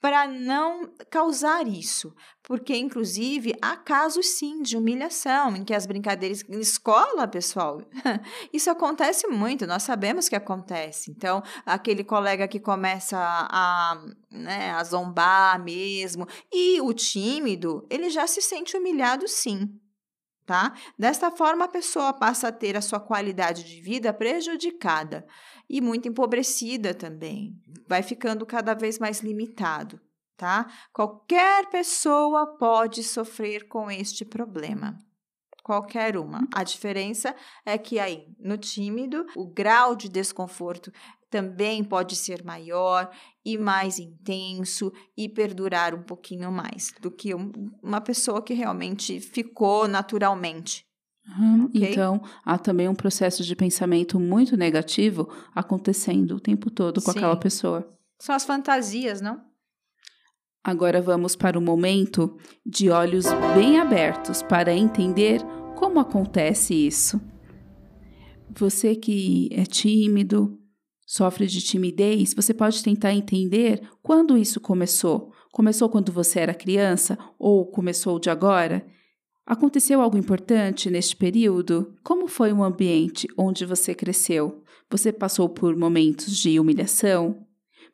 para 0.00 0.26
não 0.26 0.90
causar 1.10 1.68
isso, 1.68 2.14
porque 2.42 2.74
inclusive 2.74 3.54
há 3.60 3.76
casos 3.76 4.38
sim 4.38 4.62
de 4.62 4.76
humilhação 4.76 5.54
em 5.54 5.62
que 5.62 5.74
as 5.74 5.84
brincadeiras 5.86 6.42
em 6.48 6.58
escola, 6.58 7.28
pessoal, 7.28 7.82
isso 8.50 8.70
acontece 8.70 9.26
muito, 9.28 9.66
nós 9.66 9.82
sabemos 9.82 10.28
que 10.28 10.34
acontece. 10.34 11.10
Então, 11.10 11.42
aquele 11.66 12.02
colega 12.02 12.48
que 12.48 12.58
começa 12.58 13.18
a, 13.18 14.02
né, 14.30 14.70
a 14.70 14.82
zombar 14.84 15.62
mesmo, 15.62 16.26
e 16.50 16.80
o 16.80 16.94
tímido, 16.94 17.86
ele 17.90 18.08
já 18.08 18.26
se 18.26 18.40
sente 18.40 18.76
humilhado 18.76 19.28
sim. 19.28 19.68
Tá? 20.46 20.72
Desta 20.98 21.30
forma, 21.30 21.66
a 21.66 21.68
pessoa 21.68 22.12
passa 22.12 22.48
a 22.48 22.52
ter 22.52 22.76
a 22.76 22.80
sua 22.80 22.98
qualidade 22.98 23.62
de 23.62 23.80
vida 23.80 24.12
prejudicada 24.12 25.24
e 25.70 25.80
muito 25.80 26.08
empobrecida 26.08 26.92
também. 26.92 27.54
Vai 27.86 28.02
ficando 28.02 28.44
cada 28.44 28.74
vez 28.74 28.98
mais 28.98 29.20
limitado, 29.20 30.00
tá? 30.36 30.68
Qualquer 30.92 31.70
pessoa 31.70 32.58
pode 32.58 33.04
sofrer 33.04 33.68
com 33.68 33.88
este 33.88 34.24
problema. 34.24 34.98
Qualquer 35.62 36.16
uma. 36.16 36.48
A 36.52 36.64
diferença 36.64 37.36
é 37.64 37.78
que 37.78 38.00
aí, 38.00 38.26
no 38.40 38.58
tímido, 38.58 39.24
o 39.36 39.46
grau 39.46 39.94
de 39.94 40.08
desconforto 40.08 40.90
também 41.30 41.84
pode 41.84 42.16
ser 42.16 42.42
maior 42.44 43.08
e 43.44 43.56
mais 43.56 44.00
intenso 44.00 44.92
e 45.16 45.28
perdurar 45.28 45.94
um 45.94 46.02
pouquinho 46.02 46.50
mais 46.50 46.92
do 47.00 47.08
que 47.08 47.32
um- 47.32 47.52
uma 47.80 48.00
pessoa 48.00 48.42
que 48.42 48.52
realmente 48.52 49.20
ficou 49.20 49.86
naturalmente. 49.86 50.89
Uhum. 51.26 51.66
Ok. 51.66 51.90
Então, 51.90 52.22
há 52.44 52.58
também 52.58 52.88
um 52.88 52.94
processo 52.94 53.44
de 53.44 53.54
pensamento 53.54 54.18
muito 54.18 54.56
negativo 54.56 55.28
acontecendo 55.54 56.36
o 56.36 56.40
tempo 56.40 56.70
todo 56.70 57.00
com 57.00 57.12
Sim. 57.12 57.18
aquela 57.18 57.36
pessoa. 57.36 57.88
São 58.18 58.34
as 58.34 58.44
fantasias, 58.44 59.20
não? 59.20 59.40
Agora 60.62 61.00
vamos 61.00 61.34
para 61.34 61.58
o 61.58 61.62
momento 61.62 62.36
de 62.66 62.90
olhos 62.90 63.26
bem 63.54 63.78
abertos 63.78 64.42
para 64.42 64.74
entender 64.74 65.40
como 65.74 65.98
acontece 65.98 66.74
isso. 66.74 67.18
Você 68.50 68.94
que 68.94 69.48
é 69.52 69.64
tímido, 69.64 70.58
sofre 71.06 71.46
de 71.46 71.62
timidez, 71.62 72.34
você 72.34 72.52
pode 72.52 72.82
tentar 72.82 73.14
entender 73.14 73.80
quando 74.02 74.36
isso 74.36 74.60
começou. 74.60 75.32
Começou 75.50 75.88
quando 75.88 76.12
você 76.12 76.40
era 76.40 76.52
criança 76.52 77.18
ou 77.38 77.66
começou 77.66 78.18
de 78.18 78.28
agora? 78.28 78.86
Aconteceu 79.50 80.00
algo 80.00 80.16
importante 80.16 80.88
neste 80.88 81.16
período? 81.16 81.92
Como 82.04 82.28
foi 82.28 82.52
o 82.52 82.62
ambiente 82.62 83.26
onde 83.36 83.66
você 83.66 83.92
cresceu? 83.92 84.62
Você 84.88 85.12
passou 85.12 85.48
por 85.48 85.74
momentos 85.74 86.36
de 86.36 86.60
humilhação? 86.60 87.44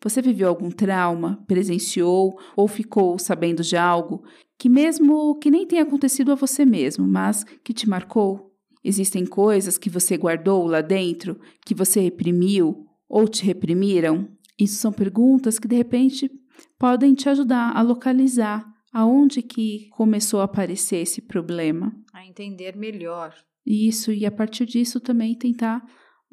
Você 0.02 0.20
viveu 0.20 0.50
algum 0.50 0.70
trauma, 0.70 1.42
presenciou 1.46 2.38
ou 2.54 2.68
ficou 2.68 3.18
sabendo 3.18 3.62
de 3.62 3.74
algo 3.74 4.22
que, 4.58 4.68
mesmo 4.68 5.38
que 5.38 5.50
nem 5.50 5.66
tenha 5.66 5.82
acontecido 5.82 6.30
a 6.30 6.34
você 6.34 6.62
mesmo, 6.66 7.08
mas 7.08 7.42
que 7.64 7.72
te 7.72 7.88
marcou? 7.88 8.52
Existem 8.84 9.24
coisas 9.24 9.78
que 9.78 9.88
você 9.88 10.14
guardou 10.18 10.66
lá 10.66 10.82
dentro, 10.82 11.40
que 11.64 11.74
você 11.74 12.00
reprimiu 12.00 12.84
ou 13.08 13.26
te 13.26 13.42
reprimiram? 13.46 14.28
Isso 14.60 14.74
são 14.74 14.92
perguntas 14.92 15.58
que 15.58 15.66
de 15.66 15.76
repente 15.76 16.30
podem 16.78 17.14
te 17.14 17.30
ajudar 17.30 17.74
a 17.74 17.80
localizar 17.80 18.75
aonde 18.96 19.42
que 19.42 19.90
começou 19.90 20.40
a 20.40 20.44
aparecer 20.44 20.96
esse 20.96 21.20
problema. 21.20 21.94
A 22.14 22.24
entender 22.24 22.74
melhor. 22.74 23.34
Isso, 23.66 24.10
e 24.10 24.24
a 24.24 24.30
partir 24.30 24.64
disso 24.64 24.98
também 24.98 25.36
tentar 25.36 25.84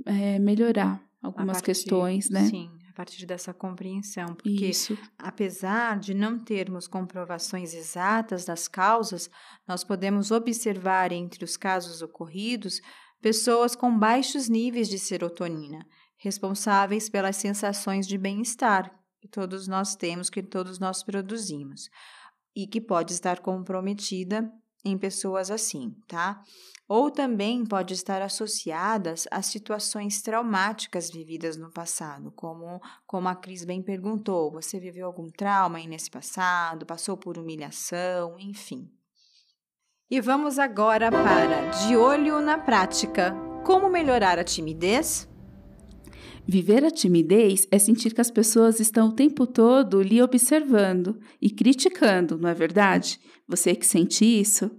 é, 0.06 0.40
melhorar 0.40 1.04
algumas 1.22 1.58
partir, 1.58 1.66
questões, 1.66 2.30
né? 2.30 2.46
Sim, 2.46 2.72
a 2.90 2.94
partir 2.94 3.26
dessa 3.26 3.54
compreensão. 3.54 4.28
Porque, 4.28 4.68
Isso. 4.68 4.98
apesar 5.18 6.00
de 6.00 6.14
não 6.14 6.40
termos 6.40 6.88
comprovações 6.88 7.74
exatas 7.74 8.46
das 8.46 8.70
causas, 8.70 9.30
nós 9.68 9.84
podemos 9.84 10.32
observar 10.32 11.12
entre 11.12 11.44
os 11.44 11.58
casos 11.58 12.02
ocorridos 12.02 12.80
pessoas 13.22 13.76
com 13.76 14.00
baixos 14.00 14.48
níveis 14.48 14.88
de 14.88 15.00
serotonina, 15.00 15.86
responsáveis 16.16 17.10
pelas 17.10 17.36
sensações 17.36 18.08
de 18.08 18.18
bem-estar 18.18 19.04
que 19.24 19.28
todos 19.30 19.70
nós 19.70 19.96
temos, 19.96 20.30
que 20.30 20.44
todos 20.44 20.80
nós 20.80 21.02
produzimos, 21.02 21.90
e 22.56 22.68
que 22.68 22.80
pode 22.80 23.14
estar 23.14 23.40
comprometida 23.40 24.52
em 24.86 24.98
pessoas 24.98 25.50
assim, 25.50 25.96
tá? 26.08 26.42
Ou 26.88 27.10
também 27.10 27.66
pode 27.66 27.94
estar 27.94 28.22
associadas 28.22 29.26
a 29.32 29.42
situações 29.42 30.22
traumáticas 30.22 31.10
vividas 31.10 31.56
no 31.58 31.72
passado, 31.72 32.32
como, 32.36 32.82
como 33.08 33.30
a 33.30 33.36
Cris 33.36 33.64
bem 33.64 33.82
perguntou: 33.82 34.52
você 34.52 34.80
viveu 34.80 35.08
algum 35.08 35.30
trauma 35.30 35.78
aí 35.78 35.88
nesse 35.88 36.12
passado, 36.12 36.86
passou 36.86 37.18
por 37.18 37.38
humilhação, 37.38 38.38
enfim. 38.38 38.90
E 40.12 40.20
vamos 40.20 40.60
agora 40.60 41.10
para 41.10 41.70
De 41.70 41.96
Olho 41.96 42.42
na 42.42 42.58
Prática. 42.58 43.34
Como 43.66 43.90
melhorar 43.90 44.38
a 44.38 44.44
timidez? 44.44 45.28
Viver 46.46 46.84
a 46.84 46.92
timidez 46.92 47.68
é 47.72 47.80
sentir 47.80 48.14
que 48.14 48.22
as 48.22 48.30
pessoas 48.30 48.80
estão 48.80 49.10
o 49.10 49.14
tempo 49.14 49.48
todo 49.48 50.02
lhe 50.02 50.22
observando 50.22 51.18
e 51.42 51.50
criticando, 51.50 52.38
não 52.38 52.50
é 52.50 52.54
verdade? 52.54 53.20
Você 53.48 53.74
que 53.74 53.86
sente 53.86 54.26
isso? 54.26 54.70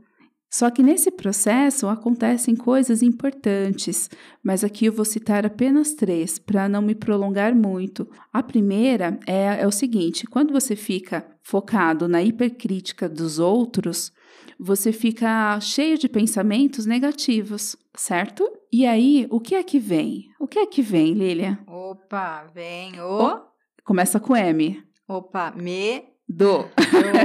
Só 0.54 0.70
que 0.70 0.84
nesse 0.84 1.10
processo 1.10 1.88
acontecem 1.88 2.54
coisas 2.54 3.02
importantes, 3.02 4.08
mas 4.40 4.62
aqui 4.62 4.86
eu 4.86 4.92
vou 4.92 5.04
citar 5.04 5.44
apenas 5.44 5.94
três 5.94 6.38
para 6.38 6.68
não 6.68 6.80
me 6.80 6.94
prolongar 6.94 7.56
muito. 7.56 8.08
A 8.32 8.40
primeira 8.40 9.18
é, 9.26 9.62
é 9.62 9.66
o 9.66 9.72
seguinte: 9.72 10.28
quando 10.28 10.52
você 10.52 10.76
fica 10.76 11.26
focado 11.42 12.06
na 12.06 12.22
hipercrítica 12.22 13.08
dos 13.08 13.40
outros, 13.40 14.12
você 14.58 14.92
fica 14.92 15.58
cheio 15.60 15.98
de 15.98 16.08
pensamentos 16.08 16.86
negativos, 16.86 17.76
certo? 17.96 18.48
E 18.72 18.86
aí, 18.86 19.26
o 19.30 19.40
que 19.40 19.54
é 19.54 19.62
que 19.62 19.78
vem? 19.78 20.30
O 20.38 20.46
que 20.46 20.58
é 20.58 20.66
que 20.66 20.82
vem, 20.82 21.12
Lilia? 21.12 21.58
Opa, 21.66 22.44
vem 22.54 23.00
o. 23.00 23.40
Começa 23.84 24.18
com 24.18 24.36
M. 24.36 24.82
Opa, 25.06 25.52
me. 25.56 26.04
Do. 26.28 26.66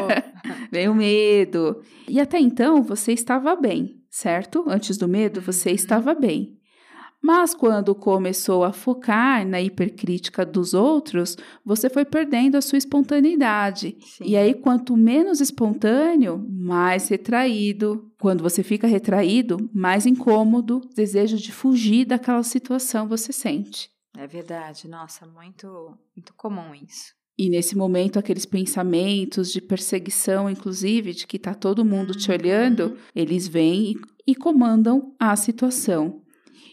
vem 0.71 0.89
o 0.89 0.93
medo. 0.93 1.81
E 2.07 2.19
até 2.19 2.39
então 2.39 2.83
você 2.83 3.13
estava 3.13 3.55
bem, 3.55 4.01
certo? 4.09 4.65
Antes 4.67 4.97
do 4.97 5.07
medo, 5.07 5.41
você 5.41 5.71
estava 5.71 6.13
bem. 6.13 6.58
Mas 7.31 7.53
quando 7.53 7.93
começou 7.93 8.63
a 8.63 8.73
focar 8.73 9.47
na 9.47 9.61
hipercrítica 9.61 10.43
dos 10.43 10.73
outros, 10.73 11.37
você 11.63 11.87
foi 11.87 12.03
perdendo 12.03 12.55
a 12.55 12.61
sua 12.61 12.79
espontaneidade. 12.79 13.95
Sim. 14.01 14.23
E 14.25 14.35
aí, 14.35 14.55
quanto 14.55 14.97
menos 14.97 15.39
espontâneo, 15.39 16.43
mais 16.49 17.07
retraído. 17.07 18.11
Quando 18.19 18.41
você 18.41 18.63
fica 18.63 18.87
retraído, 18.87 19.69
mais 19.71 20.07
incômodo, 20.07 20.81
desejo 20.95 21.37
de 21.37 21.51
fugir 21.51 22.03
daquela 22.03 22.41
situação 22.41 23.07
você 23.07 23.31
sente. 23.31 23.91
É 24.17 24.25
verdade, 24.25 24.87
nossa, 24.87 25.27
muito, 25.27 25.95
muito 26.15 26.33
comum 26.33 26.73
isso. 26.73 27.13
E 27.37 27.47
nesse 27.47 27.77
momento, 27.77 28.17
aqueles 28.17 28.47
pensamentos 28.47 29.51
de 29.51 29.61
perseguição, 29.61 30.49
inclusive, 30.49 31.13
de 31.13 31.27
que 31.27 31.37
está 31.37 31.53
todo 31.53 31.85
mundo 31.85 32.15
te 32.15 32.31
olhando, 32.31 32.97
eles 33.13 33.47
vêm 33.47 33.91
e, 33.91 34.31
e 34.31 34.35
comandam 34.35 35.13
a 35.19 35.35
situação. 35.35 36.23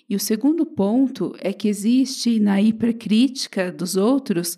E 0.08 0.14
o 0.14 0.20
segundo 0.20 0.64
ponto 0.64 1.34
é 1.38 1.52
que 1.52 1.68
existe 1.68 2.38
na 2.38 2.60
hipercrítica 2.62 3.72
dos 3.72 3.96
outros, 3.96 4.56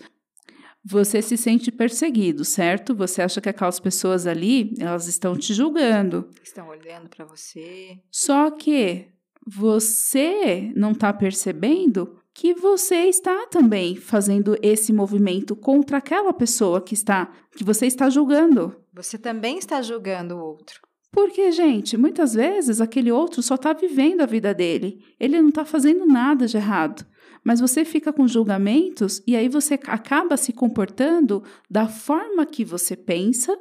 você 0.85 1.21
se 1.21 1.37
sente 1.37 1.73
perseguido, 1.73 2.45
certo? 2.45 2.95
Você 2.95 3.23
acha 3.23 3.41
que 3.41 3.49
aquelas 3.49 3.81
pessoas 3.81 4.27
ali, 4.27 4.75
elas 4.79 5.07
estão 5.07 5.37
te 5.37 5.53
julgando. 5.53 6.29
Estão 6.43 6.69
olhando 6.69 7.09
para 7.09 7.25
você. 7.25 7.99
Só 8.11 8.51
que 8.51 9.09
você 9.47 10.73
não 10.77 10.93
está 10.93 11.13
percebendo 11.13 12.19
que 12.35 12.55
você 12.55 13.07
está 13.07 13.47
também 13.47 13.97
fazendo 13.97 14.57
esse 14.63 14.93
movimento 14.93 15.57
contra 15.57 15.99
aquela 15.99 16.33
pessoa 16.33 16.81
que 16.81 16.95
está 16.95 17.33
que 17.57 17.65
você 17.65 17.87
está 17.87 18.09
julgando. 18.09 18.77
Você 18.93 19.19
também 19.19 19.59
está 19.59 19.83
julgando 19.83 20.37
o 20.37 20.41
outro. 20.41 20.81
Porque, 21.11 21.51
gente, 21.53 21.97
muitas 21.97 22.35
vezes 22.35 22.81
aquele 22.81 23.11
outro 23.11 23.43
só 23.43 23.55
está 23.55 23.73
vivendo 23.73 24.21
a 24.21 24.27
vida 24.27 24.53
dele. 24.53 25.03
Ele 25.19 25.41
não 25.41 25.49
está 25.49 25.65
fazendo 25.65 26.05
nada 26.07 26.47
de 26.47 26.57
errado. 26.57 27.07
Mas 27.43 27.61
você 27.61 27.85
fica 27.85 28.13
com 28.13 28.29
julgamentos 28.29 29.23
e 29.27 29.35
aí 29.35 29.49
você 29.49 29.75
acaba 29.75 30.37
se 30.37 30.53
comportando 30.53 31.43
da 31.71 31.89
forma 31.89 32.45
que 32.45 32.65
você 32.65 32.95
pensa. 32.95 33.57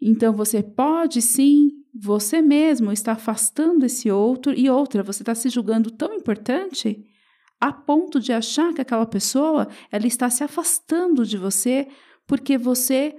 Então 0.00 0.32
você 0.32 0.62
pode 0.62 1.22
sim, 1.22 1.70
você 1.94 2.42
mesmo 2.42 2.92
está 2.92 3.12
afastando 3.12 3.86
esse 3.86 4.10
outro 4.10 4.52
e 4.52 4.68
outra, 4.68 5.02
você 5.02 5.22
está 5.22 5.34
se 5.34 5.48
julgando 5.48 5.90
tão 5.90 6.14
importante 6.14 7.06
a 7.60 7.72
ponto 7.72 8.18
de 8.18 8.32
achar 8.32 8.72
que 8.72 8.80
aquela 8.80 9.04
pessoa 9.04 9.68
ela 9.92 10.06
está 10.06 10.30
se 10.30 10.42
afastando 10.42 11.26
de 11.26 11.36
você 11.36 11.88
porque 12.26 12.56
você 12.56 13.14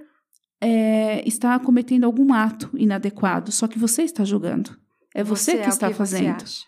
é, 0.62 1.26
está 1.28 1.58
cometendo 1.58 2.04
algum 2.04 2.32
ato 2.32 2.70
inadequado, 2.74 3.50
só 3.50 3.66
que 3.66 3.78
você 3.78 4.02
está 4.02 4.24
julgando. 4.24 4.70
É 5.14 5.22
você, 5.24 5.52
Você 5.52 5.58
que 5.58 5.64
é 5.64 5.68
está 5.68 5.88
que 5.88 5.94
você 5.94 5.98
fazendo. 6.16 6.42
acha. 6.42 6.64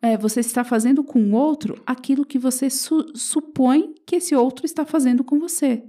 É, 0.00 0.16
você 0.16 0.40
está 0.40 0.62
fazendo 0.62 1.02
com 1.02 1.20
o 1.20 1.32
outro 1.34 1.82
aquilo 1.84 2.24
que 2.24 2.38
você 2.38 2.70
su- 2.70 3.12
supõe 3.14 3.94
que 4.06 4.16
esse 4.16 4.34
outro 4.34 4.64
está 4.64 4.84
fazendo 4.86 5.24
com 5.24 5.38
você. 5.40 5.82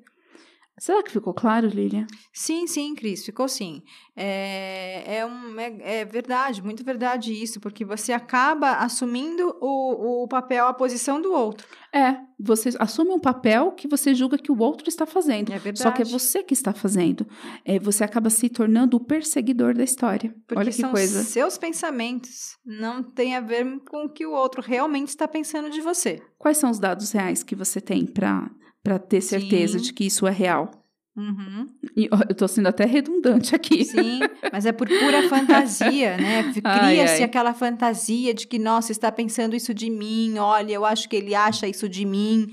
Será 0.79 1.01
que 1.01 1.11
ficou 1.11 1.33
claro, 1.33 1.67
Lilian? 1.67 2.05
Sim, 2.31 2.67
sim, 2.67 2.93
Cris, 2.93 3.25
ficou 3.25 3.47
sim. 3.47 3.81
É, 4.15 5.17
é, 5.17 5.25
um, 5.25 5.59
é, 5.59 6.01
é 6.01 6.05
verdade, 6.05 6.61
muito 6.61 6.83
verdade 6.83 7.33
isso, 7.33 7.59
porque 7.59 7.83
você 7.83 8.13
acaba 8.13 8.73
assumindo 8.73 9.55
o, 9.59 10.23
o 10.23 10.27
papel, 10.27 10.67
a 10.67 10.73
posição 10.73 11.19
do 11.19 11.33
outro. 11.33 11.67
É, 11.91 12.17
você 12.39 12.69
assume 12.77 13.09
um 13.09 13.19
papel 13.19 13.71
que 13.71 13.87
você 13.87 14.13
julga 14.13 14.37
que 14.37 14.51
o 14.51 14.59
outro 14.59 14.87
está 14.87 15.07
fazendo. 15.07 15.51
É 15.51 15.57
verdade. 15.57 15.81
Só 15.81 15.91
que 15.91 16.03
é 16.03 16.05
você 16.05 16.43
que 16.43 16.53
está 16.53 16.73
fazendo. 16.73 17.25
É, 17.65 17.79
você 17.79 18.03
acaba 18.03 18.29
se 18.29 18.47
tornando 18.47 18.97
o 18.97 19.03
perseguidor 19.03 19.73
da 19.73 19.83
história. 19.83 20.35
Porque 20.45 20.59
Olha 20.59 20.71
que 20.71 20.79
são 20.79 20.91
coisa. 20.91 21.23
seus 21.23 21.57
pensamentos, 21.57 22.55
não 22.63 23.01
tem 23.01 23.35
a 23.35 23.41
ver 23.41 23.79
com 23.79 24.05
o 24.05 24.09
que 24.09 24.27
o 24.27 24.31
outro 24.31 24.61
realmente 24.61 25.09
está 25.09 25.27
pensando 25.27 25.71
de 25.71 25.81
você. 25.81 26.21
Quais 26.37 26.57
são 26.57 26.69
os 26.69 26.77
dados 26.77 27.11
reais 27.11 27.41
que 27.41 27.55
você 27.55 27.81
tem 27.81 28.05
para 28.05 28.47
para 28.87 28.97
ter 28.97 29.19
certeza 29.19 29.77
Sim. 29.77 29.83
de 29.83 29.91
que 29.91 30.05
isso 30.05 30.25
é 30.25 30.31
real? 30.31 30.71
Uhum. 31.13 31.67
E, 31.93 32.07
ó, 32.09 32.19
eu 32.29 32.33
tô 32.33 32.47
sendo 32.47 32.67
até 32.67 32.85
redundante 32.85 33.53
aqui. 33.53 33.83
Sim, 33.83 34.19
mas 34.49 34.65
é 34.65 34.71
por 34.71 34.87
pura 34.87 35.27
fantasia, 35.27 36.15
né? 36.15 36.53
Cria-se 36.55 37.21
aquela 37.21 37.53
fantasia 37.53 38.33
de 38.33 38.47
que, 38.47 38.57
nossa, 38.57 38.93
está 38.93 39.11
pensando 39.11 39.57
isso 39.57 39.73
de 39.73 39.89
mim, 39.89 40.37
olha, 40.37 40.71
eu 40.71 40.85
acho 40.85 41.09
que 41.09 41.17
ele 41.17 41.35
acha 41.35 41.67
isso 41.67 41.89
de 41.89 42.05
mim. 42.05 42.47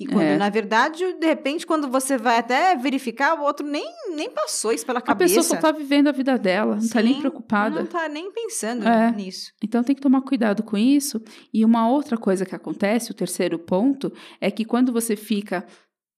E 0.00 0.06
quando, 0.06 0.22
É. 0.22 0.36
na 0.36 0.48
verdade, 0.50 1.12
de 1.20 1.26
repente, 1.26 1.64
quando 1.64 1.88
você 1.88 2.18
vai 2.18 2.38
até 2.38 2.74
verificar, 2.74 3.38
o 3.38 3.44
outro 3.44 3.64
nem, 3.64 3.84
nem 4.16 4.28
passou 4.28 4.72
isso 4.72 4.84
pela 4.84 4.98
A 4.98 5.02
cabeça. 5.02 5.36
pessoa 5.36 5.56
só 5.56 5.56
tá 5.56 5.70
vivendo 5.70 6.08
a 6.08 6.12
vida 6.12 6.36
dela, 6.36 6.74
não 6.76 6.88
tá 6.88 7.00
nem 7.00 7.20
preocupada. 7.20 7.76
Não 7.80 7.86
tá 7.86 8.08
nem 8.08 8.32
pensando 8.32 8.86
É. 8.88 9.12
nisso. 9.12 9.52
Então 9.62 9.84
tem 9.84 9.94
que 9.94 10.02
tomar 10.02 10.22
cuidado 10.22 10.64
com 10.64 10.76
isso. 10.76 11.22
E 11.52 11.64
uma 11.64 11.88
outra 11.88 12.16
coisa 12.16 12.44
que 12.44 12.56
acontece, 12.56 13.12
o 13.12 13.14
terceiro 13.14 13.56
ponto, 13.56 14.12
é 14.40 14.50
que 14.50 14.64
quando 14.64 14.92
você 14.92 15.14
fica 15.14 15.64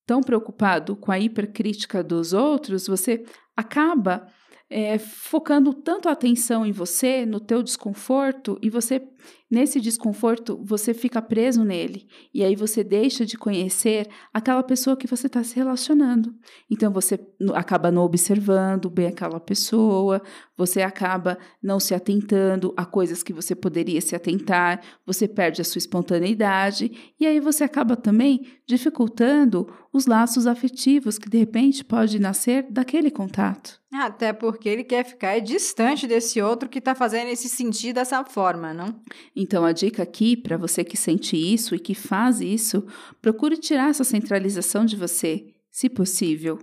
tão 0.07 0.23
preocupado 0.23 0.97
com 0.97 1.13
a 1.13 1.19
hipercrítica 1.19 2.03
dos 2.03 2.33
outros, 2.33 2.87
você 2.87 3.25
acaba 3.55 4.27
é, 4.69 4.99
focando 4.99 5.73
tanto 5.73 6.09
a 6.09 6.13
atenção 6.13 6.67
em 6.67 6.73
você, 6.73 7.25
no 7.25 7.39
teu 7.39 7.63
desconforto, 7.63 8.59
e 8.61 8.69
você, 8.69 9.01
nesse 9.49 9.81
desconforto, 9.81 10.61
você 10.61 10.93
fica 10.93 11.23
preso 11.23 11.65
nele. 11.65 12.09
E 12.35 12.43
aí 12.43 12.57
você 12.57 12.83
deixa 12.83 13.25
de 13.25 13.39
conhecer 13.39 14.09
aquela 14.35 14.65
pessoa 14.65 14.97
que 14.97 15.07
você 15.07 15.29
está 15.29 15.45
se 15.45 15.55
relacionando. 15.55 16.35
Então 16.69 16.93
você 16.93 17.19
acaba 17.55 17.93
não 17.93 18.03
observando 18.03 18.91
bem 18.91 19.07
aquela 19.07 19.39
pessoa, 19.39 20.21
você 20.57 20.83
acaba 20.83 21.39
não 21.63 21.79
se 21.79 21.95
atentando 21.95 22.75
a 22.77 22.85
coisas 22.85 23.23
que 23.23 23.33
você 23.33 23.55
poderia 23.55 24.01
se 24.01 24.17
atentar, 24.17 24.83
você 25.07 25.29
perde 25.29 25.61
a 25.61 25.65
sua 25.65 25.79
espontaneidade, 25.79 27.15
e 27.21 27.27
aí 27.27 27.39
você 27.39 27.63
acaba 27.63 27.97
também 27.97 28.49
dificultando 28.67 29.73
os 29.93 30.07
laços 30.07 30.47
afetivos 30.47 31.19
que 31.19 31.31
de 31.31 31.39
repente 31.39 31.85
pode 31.85 32.19
nascer 32.19 32.67
daquele 32.69 33.13
contato. 33.13 33.81
Até 33.99 34.33
porque 34.33 34.69
ele 34.69 34.85
quer 34.85 35.05
ficar 35.05 35.39
distante 35.41 36.07
desse 36.07 36.41
outro 36.41 36.69
que 36.69 36.81
tá 36.81 36.95
fazendo 36.95 37.29
esse 37.29 37.49
sentir 37.49 37.93
dessa 37.93 38.25
forma, 38.25 38.73
não? 38.73 39.01
Então, 39.35 39.65
a 39.65 39.73
dica 39.73 40.03
aqui, 40.03 40.37
para 40.37 40.57
você 40.57 40.85
que 40.85 40.97
sente 40.97 41.37
isso 41.37 41.75
e 41.75 41.79
que 41.79 41.95
faz 41.95 42.41
isso, 42.41 42.87
procure 43.21 43.57
tirar 43.57 43.91
essa 43.91 44.05
centralização 44.05 44.85
de 44.85 44.97
você. 44.97 45.47
se 45.71 45.89
possível. 45.89 46.59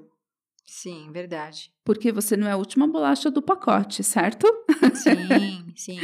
Sim, 0.66 1.12
verdade. 1.12 1.72
Porque 1.86 2.12
você 2.12 2.36
não 2.36 2.48
é 2.48 2.52
a 2.52 2.58
última 2.58 2.88
bolacha 2.88 3.30
do 3.30 3.44
pacote, 3.44 4.04
certo? 4.04 4.48
Sim, 4.96 5.72
sim. 5.78 6.00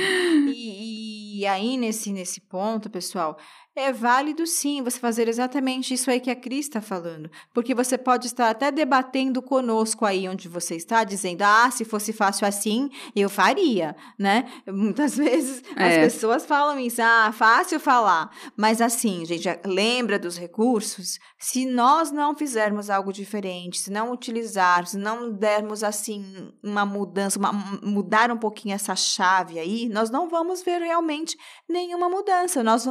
E, 0.47 1.39
e, 1.39 1.45
aí, 1.47 1.75
nesse, 1.75 2.13
nesse 2.13 2.39
ponto, 2.39 2.89
pessoal, 2.89 3.35
é 3.79 3.93
válido 3.93 4.45
sim 4.45 4.81
você 4.83 4.99
fazer 4.99 5.27
exatamente 5.27 5.93
isso 5.93 6.09
aí 6.11 6.19
que 6.19 6.29
a 6.29 6.35
Cris 6.35 6.65
está 6.65 6.81
falando. 6.81 7.29
Porque 7.53 7.73
você 7.73 7.97
pode 7.97 8.27
estar 8.27 8.49
até 8.49 8.71
debatendo 8.71 9.41
conosco 9.41 10.05
aí 10.05 10.27
onde 10.27 10.47
você 10.47 10.75
está, 10.75 11.03
dizendo, 11.03 11.41
ah, 11.43 11.69
se 11.71 11.85
fosse 11.85 12.11
fácil 12.11 12.47
assim, 12.47 12.89
eu 13.15 13.29
faria, 13.29 13.95
né? 14.17 14.45
Muitas 14.67 15.15
vezes 15.17 15.63
é. 15.75 15.87
as 15.87 16.13
pessoas 16.13 16.45
falam 16.45 16.79
isso, 16.79 17.01
ah, 17.01 17.31
fácil 17.31 17.79
falar. 17.79 18.29
Mas 18.55 18.81
assim, 18.81 19.25
gente, 19.25 19.47
lembra 19.65 20.19
dos 20.19 20.37
recursos? 20.37 21.17
Se 21.37 21.65
nós 21.65 22.11
não 22.11 22.35
fizermos 22.35 22.89
algo 22.89 23.13
diferente, 23.13 23.79
se 23.79 23.91
não 23.91 24.11
utilizarmos, 24.11 24.91
se 24.91 24.97
não 24.97 25.31
dermos 25.31 25.83
assim 25.83 26.51
uma 26.61 26.85
mudança, 26.85 27.39
uma, 27.39 27.53
mudar 27.81 28.31
um 28.31 28.37
pouquinho 28.37 28.75
essa 28.75 28.95
chave 28.95 29.57
aí, 29.57 29.87
nós 29.89 30.09
não 30.09 30.27
vamos 30.27 30.61
ver 30.61 30.81
realmente 30.81 31.37
nenhuma 31.67 32.09
mudança. 32.09 32.63
Nós 32.63 32.85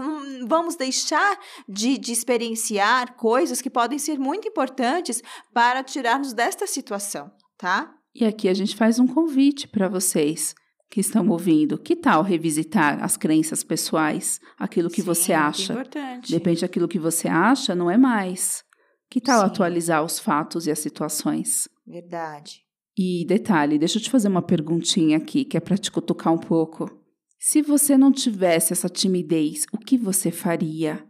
vamos 0.46 0.76
deixar 0.78 1.38
de, 1.68 1.98
de 1.98 2.12
experienciar 2.12 3.16
coisas 3.16 3.60
que 3.60 3.68
podem 3.68 3.98
ser 3.98 4.18
muito 4.18 4.48
importantes 4.48 5.22
para 5.52 5.82
tirar-nos 5.82 6.32
desta 6.32 6.66
situação, 6.66 7.30
tá? 7.56 7.92
E 8.14 8.24
aqui 8.24 8.48
a 8.48 8.54
gente 8.54 8.74
faz 8.74 8.98
um 8.98 9.06
convite 9.06 9.68
para 9.68 9.88
vocês 9.88 10.54
que 10.90 11.00
estão 11.00 11.28
ouvindo. 11.28 11.78
Que 11.78 11.94
tal 11.94 12.22
revisitar 12.22 13.02
as 13.02 13.16
crenças 13.16 13.62
pessoais, 13.62 14.40
aquilo 14.58 14.88
que 14.88 15.02
Sim, 15.02 15.06
você 15.06 15.32
acha? 15.32 15.72
Importante. 15.72 16.30
Depende 16.30 16.62
daquilo 16.62 16.88
que 16.88 16.98
você 16.98 17.28
acha, 17.28 17.74
não 17.74 17.90
é 17.90 17.96
mais. 17.96 18.64
Que 19.10 19.20
tal 19.20 19.40
Sim. 19.40 19.46
atualizar 19.46 20.04
os 20.04 20.18
fatos 20.18 20.66
e 20.66 20.70
as 20.70 20.78
situações? 20.78 21.68
Verdade. 21.86 22.62
E 22.96 23.24
detalhe, 23.26 23.78
deixa 23.78 23.98
eu 23.98 24.02
te 24.02 24.10
fazer 24.10 24.28
uma 24.28 24.42
perguntinha 24.42 25.18
aqui, 25.18 25.44
que 25.44 25.56
é 25.56 25.60
para 25.60 25.78
te 25.78 25.90
cutucar 25.90 26.32
um 26.32 26.38
pouco. 26.38 26.90
Se 27.38 27.62
você 27.62 27.96
não 27.96 28.10
tivesse 28.10 28.72
essa 28.72 28.88
timidez, 28.88 29.64
o 29.72 29.78
que 29.78 29.96
você 29.96 30.30
faria? 30.30 31.06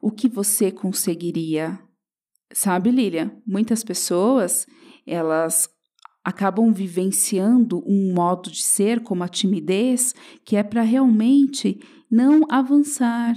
O 0.00 0.10
que 0.10 0.26
você 0.26 0.72
conseguiria? 0.72 1.78
Sabe, 2.50 2.90
Lilia, 2.90 3.36
muitas 3.46 3.84
pessoas, 3.84 4.66
elas 5.06 5.68
acabam 6.24 6.72
vivenciando 6.72 7.84
um 7.86 8.14
modo 8.14 8.50
de 8.50 8.62
ser 8.62 9.00
como 9.00 9.22
a 9.22 9.28
timidez, 9.28 10.14
que 10.44 10.56
é 10.56 10.62
para 10.62 10.82
realmente 10.82 11.78
não 12.10 12.40
avançar, 12.48 13.34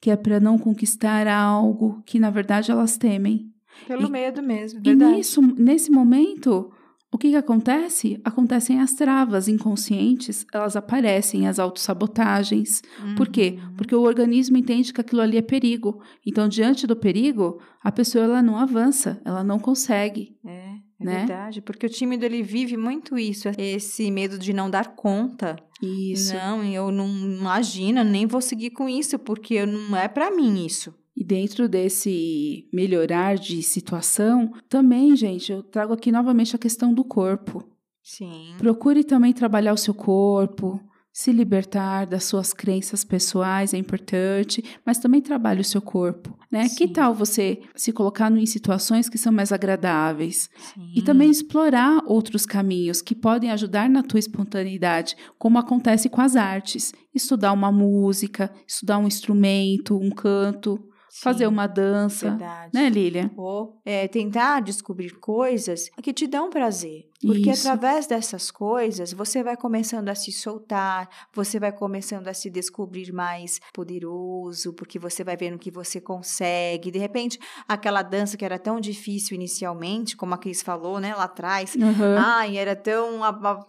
que 0.00 0.10
é 0.10 0.16
para 0.16 0.40
não 0.40 0.58
conquistar 0.58 1.28
algo 1.28 2.02
que 2.06 2.18
na 2.18 2.30
verdade 2.30 2.70
elas 2.70 2.96
temem. 2.96 3.52
Pelo 3.86 4.08
e, 4.08 4.10
medo 4.10 4.42
mesmo, 4.42 4.80
verdade. 4.80 5.12
E 5.12 5.16
nisso, 5.16 5.42
nesse 5.42 5.90
momento, 5.90 6.72
o 7.12 7.18
que, 7.18 7.28
que 7.28 7.36
acontece? 7.36 8.18
Acontecem 8.24 8.80
as 8.80 8.94
travas 8.94 9.46
inconscientes, 9.46 10.46
elas 10.50 10.76
aparecem, 10.76 11.46
as 11.46 11.58
autossabotagens. 11.58 12.82
Uhum. 12.98 13.14
Por 13.14 13.28
quê? 13.28 13.58
Uhum. 13.58 13.74
Porque 13.76 13.94
o 13.94 14.00
organismo 14.00 14.56
entende 14.56 14.94
que 14.94 15.00
aquilo 15.00 15.20
ali 15.20 15.36
é 15.36 15.42
perigo. 15.42 16.00
Então, 16.26 16.48
diante 16.48 16.86
do 16.86 16.96
perigo, 16.96 17.60
a 17.84 17.92
pessoa 17.92 18.24
ela 18.24 18.42
não 18.42 18.56
avança, 18.56 19.20
ela 19.26 19.44
não 19.44 19.58
consegue. 19.58 20.34
É, 20.42 20.70
é 21.00 21.04
né? 21.04 21.18
verdade. 21.18 21.60
Porque 21.60 21.84
o 21.84 21.90
tímido 21.90 22.24
ele 22.24 22.42
vive 22.42 22.78
muito 22.78 23.18
isso, 23.18 23.46
esse 23.58 24.10
medo 24.10 24.38
de 24.38 24.54
não 24.54 24.70
dar 24.70 24.96
conta. 24.96 25.56
Isso. 25.82 26.32
Não, 26.34 26.64
eu 26.64 26.90
não 26.90 27.06
imagino, 27.08 28.02
nem 28.02 28.26
vou 28.26 28.40
seguir 28.40 28.70
com 28.70 28.88
isso, 28.88 29.18
porque 29.18 29.66
não 29.66 29.98
é 29.98 30.08
para 30.08 30.30
mim 30.30 30.64
isso. 30.64 30.94
E 31.16 31.22
dentro 31.22 31.68
desse 31.68 32.68
melhorar 32.72 33.36
de 33.36 33.62
situação, 33.62 34.52
também, 34.68 35.14
gente, 35.14 35.52
eu 35.52 35.62
trago 35.62 35.92
aqui 35.92 36.10
novamente 36.10 36.56
a 36.56 36.58
questão 36.58 36.94
do 36.94 37.04
corpo. 37.04 37.64
Sim. 38.02 38.54
Procure 38.58 39.04
também 39.04 39.32
trabalhar 39.32 39.72
o 39.72 39.76
seu 39.76 39.94
corpo, 39.94 40.80
se 41.12 41.30
libertar 41.30 42.06
das 42.06 42.24
suas 42.24 42.54
crenças 42.54 43.04
pessoais 43.04 43.74
é 43.74 43.76
importante, 43.76 44.64
mas 44.84 44.98
também 44.98 45.20
trabalhe 45.20 45.60
o 45.60 45.64
seu 45.64 45.82
corpo, 45.82 46.36
né? 46.50 46.66
Sim. 46.68 46.76
Que 46.76 46.88
tal 46.88 47.14
você 47.14 47.60
se 47.76 47.92
colocar 47.92 48.32
em 48.32 48.46
situações 48.46 49.10
que 49.10 49.18
são 49.18 49.30
mais 49.30 49.52
agradáveis 49.52 50.48
Sim. 50.56 50.92
e 50.96 51.02
também 51.02 51.30
explorar 51.30 52.02
outros 52.06 52.46
caminhos 52.46 53.02
que 53.02 53.14
podem 53.14 53.50
ajudar 53.50 53.90
na 53.90 54.02
tua 54.02 54.18
espontaneidade, 54.18 55.14
como 55.38 55.58
acontece 55.58 56.08
com 56.08 56.22
as 56.22 56.34
artes, 56.34 56.94
estudar 57.14 57.52
uma 57.52 57.70
música, 57.70 58.50
estudar 58.66 58.96
um 58.96 59.06
instrumento, 59.06 59.98
um 59.98 60.10
canto, 60.10 60.82
fazer 61.20 61.46
uma 61.46 61.66
dança, 61.66 62.30
verdade. 62.30 62.70
né, 62.72 62.88
Lilia? 62.88 63.30
Ou 63.36 63.80
é, 63.84 64.08
tentar 64.08 64.60
descobrir 64.60 65.18
coisas 65.18 65.90
que 66.02 66.12
te 66.12 66.26
dão 66.26 66.48
prazer. 66.48 67.06
Porque 67.24 67.50
Isso. 67.50 67.68
através 67.68 68.06
dessas 68.06 68.50
coisas, 68.50 69.12
você 69.12 69.42
vai 69.44 69.56
começando 69.56 70.08
a 70.08 70.14
se 70.14 70.32
soltar, 70.32 71.08
você 71.32 71.58
vai 71.58 71.70
começando 71.70 72.26
a 72.26 72.34
se 72.34 72.50
descobrir 72.50 73.12
mais 73.12 73.60
poderoso, 73.72 74.72
porque 74.72 74.98
você 74.98 75.22
vai 75.22 75.36
vendo 75.36 75.58
que 75.58 75.70
você 75.70 76.00
consegue. 76.00 76.90
De 76.90 76.98
repente, 76.98 77.38
aquela 77.68 78.02
dança 78.02 78.36
que 78.36 78.44
era 78.44 78.58
tão 78.58 78.80
difícil 78.80 79.36
inicialmente, 79.36 80.16
como 80.16 80.34
a 80.34 80.38
Cris 80.38 80.62
falou, 80.62 80.98
né, 80.98 81.14
lá 81.14 81.24
atrás, 81.24 81.76
uhum. 81.76 82.16
ai, 82.18 82.58
era 82.58 82.74
tão 82.74 83.22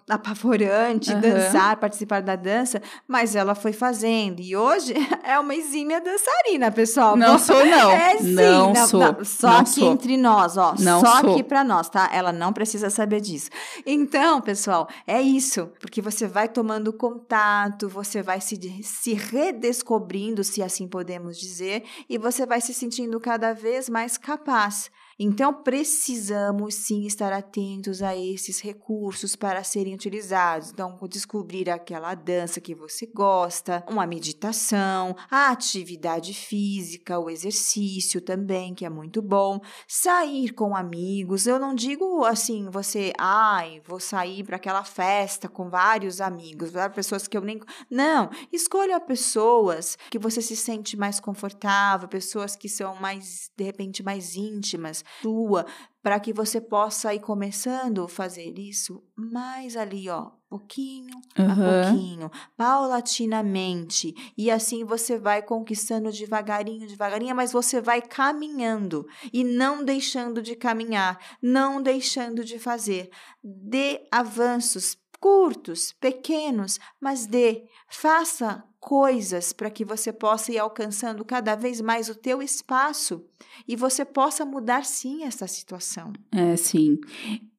apavorante 0.10 1.14
uhum. 1.14 1.22
dançar, 1.22 1.78
participar 1.78 2.22
da 2.22 2.36
dança, 2.36 2.82
mas 3.08 3.36
ela 3.36 3.54
foi 3.54 3.72
fazendo. 3.72 4.41
E 4.41 4.56
hoje 4.56 4.93
é 5.24 5.38
uma 5.39 5.54
exímia 5.54 6.01
dançarina, 6.01 6.72
pessoal. 6.72 7.16
Não 7.16 7.38
sou, 7.38 7.64
não. 7.66 7.91
É 7.91 8.18
sim. 8.18 8.34
Não, 8.34 8.74
não 8.74 8.88
sou. 8.88 8.99
Não, 8.99 9.24
só 9.24 9.47
não 9.47 9.58
aqui 9.60 9.80
sou. 9.80 9.91
entre 9.91 10.18
nós, 10.18 10.58
ó. 10.58 10.74
Não 10.80 11.01
só 11.01 11.20
sou. 11.20 11.34
aqui 11.34 11.43
pra 11.43 11.64
nós, 11.64 11.88
tá? 11.89 12.10
Ela 12.12 12.32
não 12.32 12.51
precisa 12.51 12.89
saber 12.89 13.22
disso. 13.22 13.43
Então, 13.86 14.41
pessoal, 14.41 14.88
é 15.06 15.22
isso. 15.22 15.68
Porque 15.80 16.02
você 16.02 16.28
vai 16.28 16.48
tomando 16.48 16.94
contato, 16.94 17.89
você 17.89 18.22
vai 18.22 18.39
se, 18.41 18.84
se 18.84 19.14
redescobrindo, 19.14 20.44
se 20.44 20.62
assim 20.62 20.88
podemos 20.88 21.39
dizer, 21.39 21.84
e 22.10 22.18
você 22.18 22.46
vai 22.46 22.62
se 22.62 22.74
sentindo 22.74 23.20
cada 23.20 23.54
vez 23.54 23.89
mais 23.89 24.18
capaz 24.18 24.91
então, 25.20 25.53
precisamos 25.53 26.76
sim 26.76 27.05
estar 27.05 27.32
atentos 27.32 28.01
a 28.01 28.16
esses 28.16 28.59
recursos 28.59 29.36
para 29.36 29.64
serem 29.64 29.93
utilizados. 29.93 30.72
Então, 30.72 30.97
descobrir 31.07 31.70
aquela 31.70 32.16
dança 32.16 32.59
que 32.59 32.74
você 32.74 33.05
gosta, 33.05 33.84
uma 33.88 34.07
meditação, 34.07 35.16
a 35.30 35.49
atividade 35.49 36.34
física, 36.34 37.20
o 37.20 37.30
exercício 37.30 38.22
também, 38.22 38.74
que 38.74 38.86
é 38.86 38.89
muito 38.89 39.22
bom. 39.22 39.59
Sair 39.88 40.53
com 40.53 40.76
amigos. 40.76 41.45
Eu 41.45 41.59
não 41.59 41.76
digo 41.76 42.24
assim, 42.26 42.70
você, 42.70 43.14
ai, 43.20 43.82
vou 43.86 43.99
sair 43.99 44.43
para 44.43 44.55
aquela 44.55 44.84
festa 44.84 45.47
com 45.47 45.70
vários 45.70 46.22
amigos, 46.22 46.72
pessoas 46.95 47.28
que 47.28 47.38
eu 47.38 47.41
nem. 47.41 47.59
Não, 47.89 48.30
escolha 48.51 48.99
pessoas 48.99 49.97
que 50.09 50.18
você 50.18 50.41
se 50.41 50.55
sente 50.55 50.97
mais 50.97 51.20
confortável, 51.20 52.07
pessoas 52.07 52.55
que 52.55 52.68
são 52.68 52.95
mais, 52.95 53.51
de 53.55 53.64
repente, 53.64 54.01
mais 54.01 54.36
íntimas 54.36 55.03
sua, 55.22 55.66
para 56.01 56.20
que 56.20 56.34
você 56.34 56.60
possa 56.60 57.14
ir 57.14 57.20
começando 57.20 58.04
a 58.04 58.10
fazer 58.10 58.60
isso 58.60 59.01
mais 59.16 59.78
ali, 59.78 60.10
ó, 60.10 60.32
pouquinho 60.49 61.16
uhum. 61.39 61.51
a 61.51 61.56
pouquinho, 61.56 62.32
paulatinamente. 62.58 64.14
E 64.38 64.51
assim 64.51 64.84
você 64.84 65.18
vai 65.18 65.41
conquistando 65.41 66.12
devagarinho, 66.12 66.88
devagarinho, 66.88 67.36
mas 67.36 67.51
você 67.51 67.82
vai 67.82 68.01
caminhando 68.01 69.08
e 69.32 69.43
não 69.43 69.84
deixando 69.84 70.41
de 70.41 70.56
caminhar, 70.56 71.18
não 71.41 71.82
deixando 71.82 72.43
de 72.43 72.60
fazer. 72.60 73.10
Dê 73.43 74.08
avanços 74.12 74.97
curtos, 75.20 75.93
pequenos, 75.93 76.80
mas 76.99 77.26
dê, 77.26 77.64
faça 77.88 78.62
coisas 78.84 79.54
para 79.54 79.70
que 79.70 79.86
você 79.86 80.12
possa 80.12 80.52
ir 80.52 80.60
alcançando 80.60 81.24
cada 81.24 81.56
vez 81.56 81.80
mais 81.80 82.10
o 82.10 82.16
teu 82.16 82.42
espaço 82.42 83.24
e 83.66 83.78
você 83.78 84.04
possa 84.04 84.46
mudar 84.46 84.84
sim 84.84 85.24
essa 85.24 85.48
situação. 85.48 86.12
É, 86.30 86.58
sim. 86.58 87.00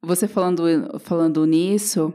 Você 0.03 0.27
falando, 0.27 0.63
falando 0.99 1.43
nisso, 1.47 2.13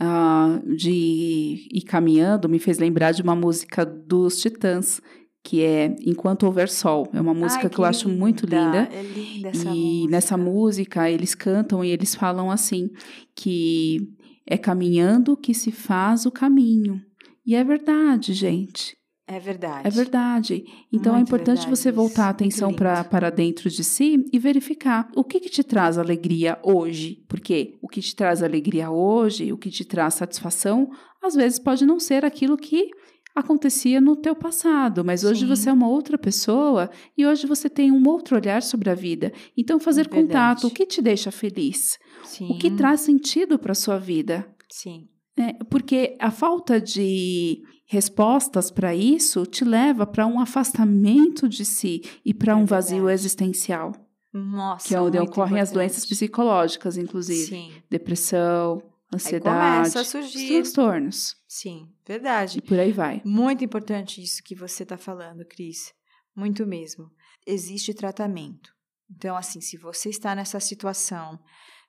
uh, 0.00 0.76
de 0.76 1.66
ir 1.68 1.82
caminhando, 1.82 2.48
me 2.48 2.60
fez 2.60 2.78
lembrar 2.78 3.10
de 3.10 3.22
uma 3.22 3.34
música 3.34 3.84
dos 3.84 4.38
Titãs, 4.40 5.00
que 5.42 5.60
é 5.60 5.96
Enquanto 6.06 6.44
Houver 6.44 6.70
Sol. 6.70 7.08
É 7.12 7.20
uma 7.20 7.34
música 7.34 7.64
Ai, 7.64 7.68
que, 7.68 7.74
que 7.74 7.80
eu 7.80 7.84
acho 7.84 8.08
muito 8.08 8.46
linda. 8.46 8.88
É 8.92 9.02
linda 9.02 9.48
essa 9.48 9.68
e 9.68 9.74
música. 9.74 10.10
nessa 10.12 10.36
música 10.36 11.10
eles 11.10 11.34
cantam 11.34 11.84
e 11.84 11.90
eles 11.90 12.14
falam 12.14 12.52
assim 12.52 12.88
que 13.34 13.98
é 14.46 14.56
caminhando 14.56 15.36
que 15.36 15.52
se 15.52 15.72
faz 15.72 16.24
o 16.24 16.30
caminho. 16.30 17.02
E 17.46 17.54
é 17.54 17.62
verdade, 17.62 18.32
gente. 18.32 18.96
É 19.26 19.38
verdade. 19.38 19.88
É 19.88 19.90
verdade. 19.90 20.64
Então 20.92 21.14
Muito 21.14 21.24
é 21.24 21.28
importante 21.28 21.60
verdade 21.60 21.76
você 21.76 21.90
voltar 21.90 22.26
a 22.26 22.30
atenção 22.30 22.72
para 22.74 23.30
dentro 23.30 23.70
de 23.70 23.82
si 23.82 24.22
e 24.30 24.38
verificar 24.38 25.08
o 25.16 25.24
que, 25.24 25.40
que 25.40 25.48
te 25.48 25.64
traz 25.64 25.96
alegria 25.96 26.58
hoje. 26.62 27.24
Porque 27.26 27.74
o 27.80 27.88
que 27.88 28.02
te 28.02 28.14
traz 28.14 28.42
alegria 28.42 28.90
hoje, 28.90 29.50
o 29.50 29.56
que 29.56 29.70
te 29.70 29.84
traz 29.84 30.14
satisfação, 30.14 30.90
às 31.22 31.34
vezes 31.34 31.58
pode 31.58 31.86
não 31.86 31.98
ser 31.98 32.22
aquilo 32.24 32.56
que 32.56 32.90
acontecia 33.34 34.00
no 34.00 34.14
teu 34.14 34.36
passado, 34.36 35.04
mas 35.04 35.24
hoje 35.24 35.40
Sim. 35.40 35.46
você 35.46 35.68
é 35.68 35.72
uma 35.72 35.88
outra 35.88 36.16
pessoa 36.16 36.88
e 37.18 37.26
hoje 37.26 37.48
você 37.48 37.68
tem 37.68 37.90
um 37.90 38.06
outro 38.06 38.36
olhar 38.36 38.62
sobre 38.62 38.90
a 38.90 38.94
vida. 38.94 39.32
Então 39.56 39.80
fazer 39.80 40.08
Verdade. 40.08 40.26
contato, 40.26 40.66
o 40.68 40.70
que 40.70 40.86
te 40.86 41.02
deixa 41.02 41.32
feliz? 41.32 41.98
Sim. 42.22 42.50
O 42.50 42.58
que 42.58 42.70
traz 42.70 43.00
sentido 43.00 43.58
para 43.58 43.74
sua 43.74 43.98
vida? 43.98 44.46
Sim. 44.70 45.08
É, 45.36 45.52
porque 45.64 46.16
a 46.20 46.30
falta 46.30 46.80
de 46.80 47.60
respostas 47.86 48.70
para 48.70 48.94
isso 48.94 49.44
te 49.44 49.64
leva 49.64 50.06
para 50.06 50.26
um 50.26 50.38
afastamento 50.40 51.48
de 51.48 51.64
si 51.64 52.02
e 52.24 52.32
para 52.32 52.52
É 52.52 52.56
um 52.56 52.64
vazio 52.64 52.96
verdade. 52.98 53.14
existencial, 53.14 53.92
Nossa, 54.32 54.86
que 54.88 54.94
é 54.94 55.00
onde 55.00 55.18
ocorrem 55.18 55.60
as 55.60 55.70
importante. 55.70 55.74
doenças 55.88 56.06
psicológicas, 56.06 56.96
inclusive 56.96 57.46
Sim. 57.46 57.72
depressão, 57.90 58.80
Aí 59.12 59.16
ansiedade, 59.16 59.76
começa 59.90 60.00
a 60.00 60.04
surgir. 60.04 60.46
transtornos 60.48 61.36
Sim, 61.48 61.88
verdade. 62.06 62.58
e 62.58 62.62
por 62.62 62.78
aí 62.78 62.92
vai. 62.92 63.20
Muito 63.24 63.64
importante 63.64 64.22
isso 64.22 64.42
que 64.42 64.54
você 64.54 64.82
está 64.84 64.96
falando, 64.96 65.44
Cris. 65.44 65.92
Muito 66.36 66.66
mesmo. 66.66 67.10
Existe 67.46 67.92
tratamento. 67.94 68.70
Então, 69.10 69.36
assim, 69.36 69.60
se 69.60 69.76
você 69.76 70.08
está 70.08 70.34
nessa 70.34 70.58
situação, 70.58 71.38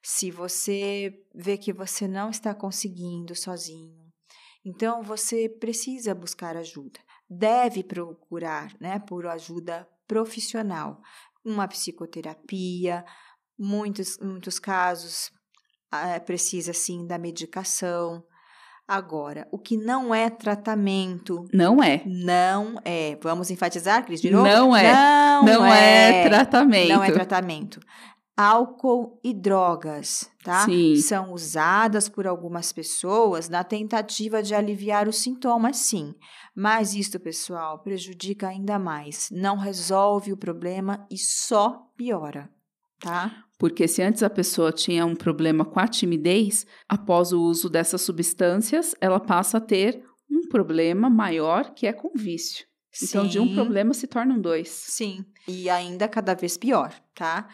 se 0.07 0.29
você 0.29 1.19
vê 1.33 1.57
que 1.57 1.73
você 1.73 2.07
não 2.07 2.29
está 2.29 2.53
conseguindo 2.53 3.33
sozinho, 3.33 4.05
então 4.63 5.01
você 5.01 5.49
precisa 5.49 6.13
buscar 6.13 6.55
ajuda. 6.55 6.99
Deve 7.27 7.83
procurar, 7.83 8.71
né, 8.79 8.99
por 8.99 9.25
ajuda 9.25 9.87
profissional, 10.07 11.01
uma 11.43 11.67
psicoterapia. 11.67 13.03
Muitos, 13.57 14.19
muitos 14.19 14.59
casos 14.59 15.31
ah, 15.91 16.19
precisa 16.19 16.71
sim 16.71 17.07
da 17.07 17.17
medicação. 17.17 18.23
Agora, 18.87 19.47
o 19.51 19.57
que 19.57 19.75
não 19.75 20.13
é 20.13 20.29
tratamento 20.29 21.47
Não 21.51 21.81
é. 21.81 22.03
não 22.05 22.79
é. 22.85 23.17
Vamos 23.23 23.49
enfatizar, 23.49 24.05
Cris, 24.05 24.21
de 24.21 24.29
novo? 24.29 24.47
Não 24.47 24.75
é. 24.75 24.93
Não, 24.93 25.43
Não 25.43 25.65
é, 25.65 26.29
tratamento. 26.29 26.89
Não 26.89 27.03
é 27.03 27.11
tratamento. 27.11 27.79
Álcool 28.37 29.19
e 29.23 29.33
drogas, 29.33 30.29
tá? 30.43 30.65
Sim. 30.65 30.95
São 30.97 31.31
usadas 31.31 32.09
por 32.09 32.27
algumas 32.27 32.73
pessoas 32.73 33.47
na 33.47 33.63
tentativa 33.63 34.43
de 34.43 34.53
aliviar 34.53 35.07
os 35.07 35.17
sintomas, 35.17 35.77
sim. 35.77 36.13
Mas 36.53 36.93
isto, 36.93 37.17
pessoal, 37.19 37.79
prejudica 37.79 38.49
ainda 38.49 38.77
mais. 38.77 39.29
Não 39.31 39.57
resolve 39.57 40.33
o 40.33 40.37
problema 40.37 41.07
e 41.09 41.17
só 41.17 41.89
piora, 41.95 42.49
tá? 42.99 43.45
Porque 43.57 43.87
se 43.87 44.01
antes 44.01 44.21
a 44.21 44.29
pessoa 44.29 44.71
tinha 44.71 45.05
um 45.05 45.15
problema 45.15 45.63
com 45.63 45.79
a 45.79 45.87
timidez, 45.87 46.65
após 46.89 47.31
o 47.31 47.41
uso 47.41 47.69
dessas 47.69 48.01
substâncias, 48.01 48.93
ela 48.99 49.19
passa 49.19 49.59
a 49.59 49.61
ter 49.61 50.03
um 50.29 50.47
problema 50.49 51.09
maior 51.09 51.73
que 51.73 51.87
é 51.87 51.93
com 51.93 52.11
vício. 52.13 52.65
Então, 53.03 53.27
de 53.27 53.39
um 53.39 53.47
Sim. 53.47 53.55
problema 53.55 53.93
se 53.93 54.07
tornam 54.07 54.39
dois. 54.39 54.69
Sim, 54.69 55.25
e 55.47 55.69
ainda 55.69 56.07
cada 56.07 56.33
vez 56.33 56.57
pior, 56.57 56.93
tá? 57.13 57.47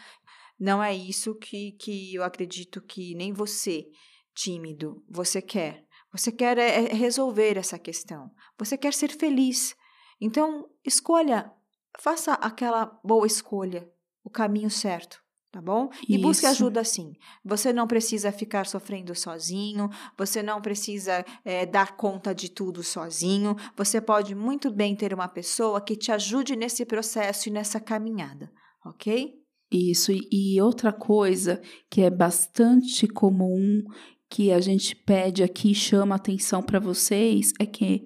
Não 0.62 0.80
é 0.80 0.94
isso 0.94 1.34
que, 1.34 1.72
que 1.72 2.14
eu 2.14 2.22
acredito 2.22 2.80
que 2.80 3.16
nem 3.16 3.32
você, 3.32 3.84
tímido, 4.32 5.04
você 5.10 5.42
quer. 5.42 5.84
Você 6.12 6.30
quer 6.30 6.56
é, 6.56 6.84
é 6.84 6.94
resolver 6.94 7.58
essa 7.58 7.80
questão. 7.80 8.30
Você 8.56 8.78
quer 8.78 8.94
ser 8.94 9.10
feliz. 9.10 9.74
Então, 10.20 10.70
escolha, 10.84 11.50
faça 11.98 12.34
aquela 12.34 12.86
boa 13.02 13.26
escolha, 13.26 13.90
o 14.22 14.30
caminho 14.30 14.70
certo. 14.70 15.20
Tá 15.50 15.60
bom? 15.60 15.90
E 16.08 16.16
busque 16.16 16.46
Isso. 16.46 16.54
ajuda 16.54 16.84
sim. 16.84 17.12
Você 17.44 17.72
não 17.72 17.88
precisa 17.88 18.30
ficar 18.30 18.64
sofrendo 18.64 19.16
sozinho, 19.16 19.90
você 20.16 20.44
não 20.44 20.62
precisa 20.62 21.24
é, 21.44 21.66
dar 21.66 21.96
conta 21.96 22.32
de 22.32 22.48
tudo 22.48 22.84
sozinho. 22.84 23.56
Você 23.76 24.00
pode 24.00 24.32
muito 24.32 24.70
bem 24.70 24.94
ter 24.94 25.12
uma 25.12 25.28
pessoa 25.28 25.80
que 25.80 25.96
te 25.96 26.12
ajude 26.12 26.54
nesse 26.54 26.86
processo 26.86 27.48
e 27.48 27.52
nessa 27.52 27.80
caminhada, 27.80 28.50
ok? 28.86 29.41
Isso, 29.72 30.12
e, 30.12 30.60
outra 30.60 30.92
coisa 30.92 31.60
que 31.88 32.02
é 32.02 32.10
bastante 32.10 33.08
comum, 33.08 33.82
que 34.28 34.52
a 34.52 34.60
gente 34.60 34.94
pede 34.94 35.42
aqui 35.42 35.72
e 35.72 35.74
chama 35.74 36.14
atenção 36.14 36.62
para 36.62 36.78
vocês, 36.78 37.52
é 37.58 37.64
que 37.64 38.04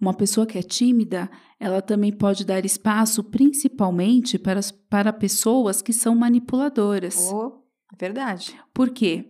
uma 0.00 0.14
pessoa 0.14 0.46
que 0.46 0.58
é 0.58 0.62
tímida, 0.62 1.28
ela 1.58 1.82
também 1.82 2.12
pode 2.12 2.44
dar 2.44 2.64
espaço 2.64 3.24
principalmente 3.24 4.38
para, 4.38 4.60
para 4.88 5.12
pessoas 5.12 5.82
que 5.82 5.92
são 5.92 6.14
manipuladoras. 6.14 7.30
Oh, 7.32 7.52
verdade. 7.98 8.56
Por 8.72 8.90
quê? 8.90 9.28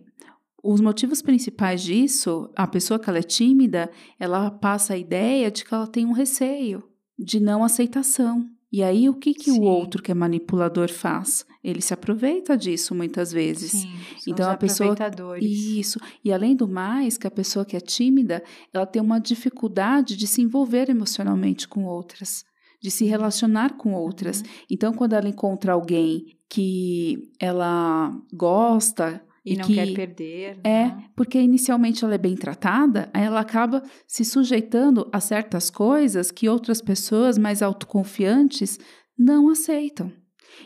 Os 0.63 0.79
motivos 0.79 1.21
principais 1.21 1.81
disso, 1.81 2.49
a 2.55 2.65
pessoa 2.65 2.99
que 2.99 3.09
ela 3.09 3.19
é 3.19 3.23
tímida, 3.23 3.89
ela 4.19 4.49
passa 4.49 4.93
a 4.93 4.97
ideia 4.97 5.51
de 5.51 5.65
que 5.65 5.73
ela 5.73 5.87
tem 5.87 6.05
um 6.05 6.13
receio 6.13 6.83
de 7.17 7.39
não 7.39 7.63
aceitação. 7.63 8.47
E 8.71 8.81
aí, 8.81 9.07
o 9.07 9.13
que, 9.13 9.33
que 9.33 9.51
o 9.51 9.61
outro 9.61 10.01
que 10.01 10.11
é 10.11 10.15
manipulador 10.15 10.89
faz? 10.89 11.45
Ele 11.63 11.81
se 11.81 11.93
aproveita 11.93 12.57
disso 12.57 12.93
muitas 12.93 13.31
vezes. 13.31 13.71
Sim, 13.71 13.93
Então, 14.27 14.49
a 14.51 14.57
pessoa-. 14.57 14.95
Isso. 15.39 15.97
E 16.23 16.33
além 16.33 16.55
do 16.55 16.67
mais, 16.67 17.17
que 17.17 17.25
a 17.25 17.31
pessoa 17.31 17.63
que 17.63 17.77
é 17.77 17.79
tímida, 17.79 18.43
ela 18.73 18.85
tem 18.85 19.01
uma 19.01 19.19
dificuldade 19.19 20.17
de 20.17 20.27
se 20.27 20.41
envolver 20.41 20.89
emocionalmente 20.89 21.67
com 21.67 21.85
outras, 21.85 22.43
de 22.81 22.91
se 22.91 23.05
relacionar 23.05 23.77
com 23.77 23.93
outras. 23.93 24.41
Uhum. 24.41 24.47
Então, 24.69 24.93
quando 24.93 25.13
ela 25.13 25.29
encontra 25.29 25.71
alguém 25.71 26.25
que 26.49 27.31
ela 27.39 28.13
gosta 28.33 29.23
E, 29.45 29.55
não 29.55 29.65
que 29.65 29.75
quer 29.75 29.93
perder. 29.93 30.59
é, 30.63 30.87
né? 30.87 31.05
porque 31.15 31.39
inicialmente 31.39 32.03
ela 32.03 32.15
é 32.15 32.17
bem 32.17 32.35
tratada, 32.35 33.09
aí 33.13 33.23
ela 33.23 33.39
acaba 33.39 33.81
se 34.05 34.25
sujeitando 34.25 35.09
a 35.11 35.19
certas 35.19 35.69
coisas 35.69 36.29
que 36.29 36.49
outras 36.49 36.81
pessoas 36.81 37.37
mais 37.37 37.61
autoconfiantes 37.61 38.77
não 39.17 39.49
aceitam. 39.49 40.11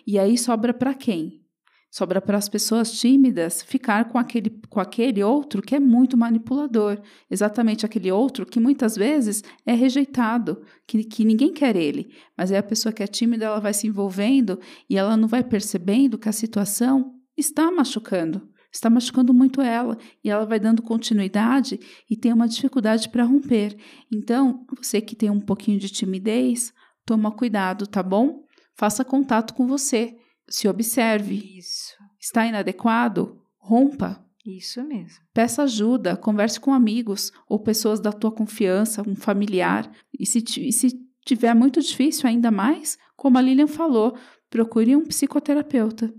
E 0.05 0.17
aí 0.17 0.37
sobra 0.37 0.73
para 0.73 0.93
quem? 0.93 1.41
Sobra 1.89 2.21
para 2.21 2.37
as 2.37 2.49
pessoas 2.49 2.91
tímidas 2.91 3.63
ficar 3.63 4.09
com 4.09 4.17
aquele, 4.17 4.49
com 4.69 4.79
aquele 4.79 5.23
outro 5.23 5.61
que 5.61 5.73
é 5.73 5.79
muito 5.79 6.17
manipulador. 6.17 7.01
Exatamente 7.31 7.85
aquele 7.85 8.11
outro 8.11 8.45
que 8.45 8.59
muitas 8.59 8.95
vezes 8.95 9.43
é 9.65 9.73
rejeitado, 9.73 10.61
que, 10.85 11.03
que 11.03 11.23
ninguém 11.23 11.53
quer 11.53 11.75
ele. 11.75 12.13
Mas 12.37 12.51
aí 12.51 12.57
a 12.57 12.63
pessoa 12.63 12.91
que 12.91 13.01
é 13.01 13.07
tímida 13.07 13.45
ela 13.45 13.59
vai 13.59 13.73
se 13.73 13.87
envolvendo 13.87 14.59
e 14.89 14.97
ela 14.97 15.15
não 15.15 15.27
vai 15.27 15.43
percebendo 15.43 16.17
que 16.17 16.29
a 16.29 16.33
situação 16.33 17.15
está 17.37 17.71
machucando 17.71 18.47
está 18.77 18.89
machucando 18.89 19.33
muito 19.33 19.61
ela 19.61 19.97
e 20.23 20.29
ela 20.29 20.45
vai 20.45 20.59
dando 20.59 20.81
continuidade 20.81 21.79
e 22.09 22.15
tem 22.15 22.31
uma 22.31 22.47
dificuldade 22.47 23.09
para 23.09 23.23
romper. 23.23 23.75
Então, 24.11 24.65
você 24.77 25.01
que 25.01 25.15
tem 25.15 25.29
um 25.29 25.39
pouquinho 25.39 25.79
de 25.79 25.89
timidez, 25.89 26.73
toma 27.05 27.31
cuidado, 27.31 27.87
tá 27.87 28.03
bom? 28.03 28.45
Faça 28.77 29.03
contato 29.03 29.55
com 29.55 29.65
você, 29.65 30.15
se 30.47 30.67
observe. 30.67 31.57
Isso, 31.57 31.95
Está 32.19 32.45
inadequado? 32.45 33.41
Rompa. 33.57 34.23
isso 34.45 34.83
mesmo. 34.83 35.17
Peça 35.33 35.63
ajuda, 35.63 36.15
converse 36.15 36.59
com 36.59 36.73
amigos 36.73 37.31
ou 37.49 37.59
pessoas 37.59 37.99
da 37.99 38.13
tua 38.13 38.31
confiança, 38.31 39.01
um 39.07 39.15
familiar. 39.15 39.91
E 40.17 40.25
se, 40.25 40.43
e 40.59 40.71
se 40.71 40.95
tiver 41.25 41.53
muito 41.53 41.81
difícil 41.81 42.29
ainda 42.29 42.51
mais, 42.51 42.97
como 43.15 43.37
a 43.37 43.41
Lilian 43.41 43.67
falou, 43.67 44.15
procure 44.49 44.95
um 44.95 45.05
psicoterapeuta. 45.05 46.13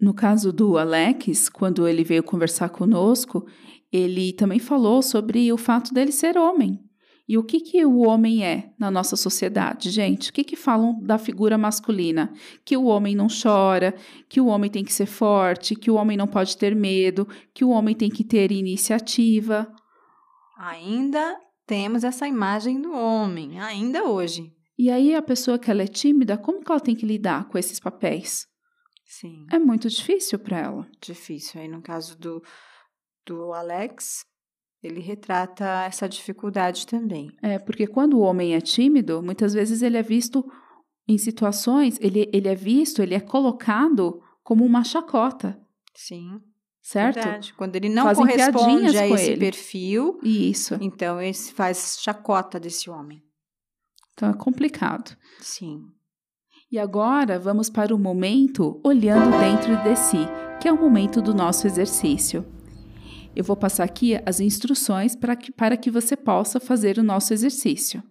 No 0.00 0.12
caso 0.14 0.52
do 0.52 0.78
Alex, 0.78 1.48
quando 1.48 1.86
ele 1.86 2.04
veio 2.04 2.22
conversar 2.22 2.70
conosco, 2.70 3.46
ele 3.92 4.32
também 4.32 4.58
falou 4.58 5.02
sobre 5.02 5.52
o 5.52 5.56
fato 5.56 5.92
dele 5.94 6.10
ser 6.10 6.36
homem. 6.36 6.85
E 7.28 7.36
o 7.36 7.42
que, 7.42 7.58
que 7.60 7.84
o 7.84 7.98
homem 8.06 8.44
é 8.44 8.72
na 8.78 8.88
nossa 8.88 9.16
sociedade, 9.16 9.90
gente? 9.90 10.30
O 10.30 10.32
que, 10.32 10.44
que 10.44 10.54
falam 10.54 11.00
da 11.02 11.18
figura 11.18 11.58
masculina? 11.58 12.32
Que 12.64 12.76
o 12.76 12.84
homem 12.84 13.16
não 13.16 13.26
chora, 13.26 13.94
que 14.28 14.40
o 14.40 14.46
homem 14.46 14.70
tem 14.70 14.84
que 14.84 14.92
ser 14.92 15.06
forte, 15.06 15.74
que 15.74 15.90
o 15.90 15.96
homem 15.96 16.16
não 16.16 16.28
pode 16.28 16.56
ter 16.56 16.74
medo, 16.76 17.26
que 17.52 17.64
o 17.64 17.70
homem 17.70 17.96
tem 17.96 18.08
que 18.08 18.22
ter 18.22 18.52
iniciativa. 18.52 19.66
Ainda 20.56 21.36
temos 21.66 22.04
essa 22.04 22.28
imagem 22.28 22.80
do 22.80 22.92
homem, 22.92 23.58
ainda 23.60 24.04
hoje. 24.04 24.52
E 24.78 24.90
aí 24.90 25.14
a 25.14 25.22
pessoa 25.22 25.58
que 25.58 25.70
ela 25.70 25.82
é 25.82 25.86
tímida, 25.86 26.38
como 26.38 26.62
que 26.62 26.70
ela 26.70 26.80
tem 26.80 26.94
que 26.94 27.06
lidar 27.06 27.48
com 27.48 27.58
esses 27.58 27.80
papéis? 27.80 28.46
Sim, 29.04 29.46
É 29.50 29.58
muito 29.58 29.88
difícil 29.88 30.38
para 30.38 30.58
ela. 30.58 30.86
difícil. 31.00 31.60
Aí 31.60 31.68
no 31.68 31.80
caso 31.82 32.18
do, 32.18 32.42
do 33.26 33.52
Alex, 33.52 34.24
ele 34.86 35.00
retrata 35.00 35.84
essa 35.84 36.08
dificuldade 36.08 36.86
também. 36.86 37.30
É, 37.42 37.58
porque 37.58 37.86
quando 37.86 38.14
o 38.18 38.20
homem 38.20 38.54
é 38.54 38.60
tímido, 38.60 39.22
muitas 39.22 39.52
vezes 39.52 39.82
ele 39.82 39.96
é 39.96 40.02
visto 40.02 40.44
em 41.08 41.18
situações, 41.18 41.98
ele, 42.00 42.28
ele 42.32 42.48
é 42.48 42.54
visto, 42.54 43.02
ele 43.02 43.14
é 43.14 43.20
colocado 43.20 44.20
como 44.42 44.64
uma 44.64 44.82
chacota, 44.84 45.58
Sim, 45.94 46.40
certo? 46.82 47.16
verdade. 47.16 47.54
Quando 47.54 47.76
ele 47.76 47.88
não 47.88 48.04
Fazem 48.04 48.26
corresponde 48.26 48.96
a 48.98 49.08
esse 49.08 49.30
ele. 49.30 49.40
perfil, 49.40 50.18
Isso. 50.22 50.76
então 50.80 51.20
ele 51.20 51.34
faz 51.34 51.98
chacota 52.00 52.58
desse 52.58 52.90
homem. 52.90 53.22
Então 54.12 54.30
é 54.30 54.34
complicado. 54.34 55.16
Sim. 55.40 55.80
E 56.70 56.78
agora 56.78 57.38
vamos 57.38 57.70
para 57.70 57.94
o 57.94 57.98
momento 57.98 58.80
olhando 58.84 59.38
dentro 59.38 59.76
de 59.84 59.94
si, 59.96 60.26
que 60.60 60.66
é 60.66 60.72
o 60.72 60.80
momento 60.80 61.22
do 61.22 61.32
nosso 61.32 61.66
exercício. 61.66 62.44
Eu 63.36 63.44
vou 63.44 63.54
passar 63.54 63.84
aqui 63.84 64.18
as 64.24 64.40
instruções 64.40 65.14
para 65.14 65.36
que, 65.36 65.52
para 65.52 65.76
que 65.76 65.90
você 65.90 66.16
possa 66.16 66.58
fazer 66.58 66.96
o 66.96 67.02
nosso 67.02 67.34
exercício. 67.34 68.02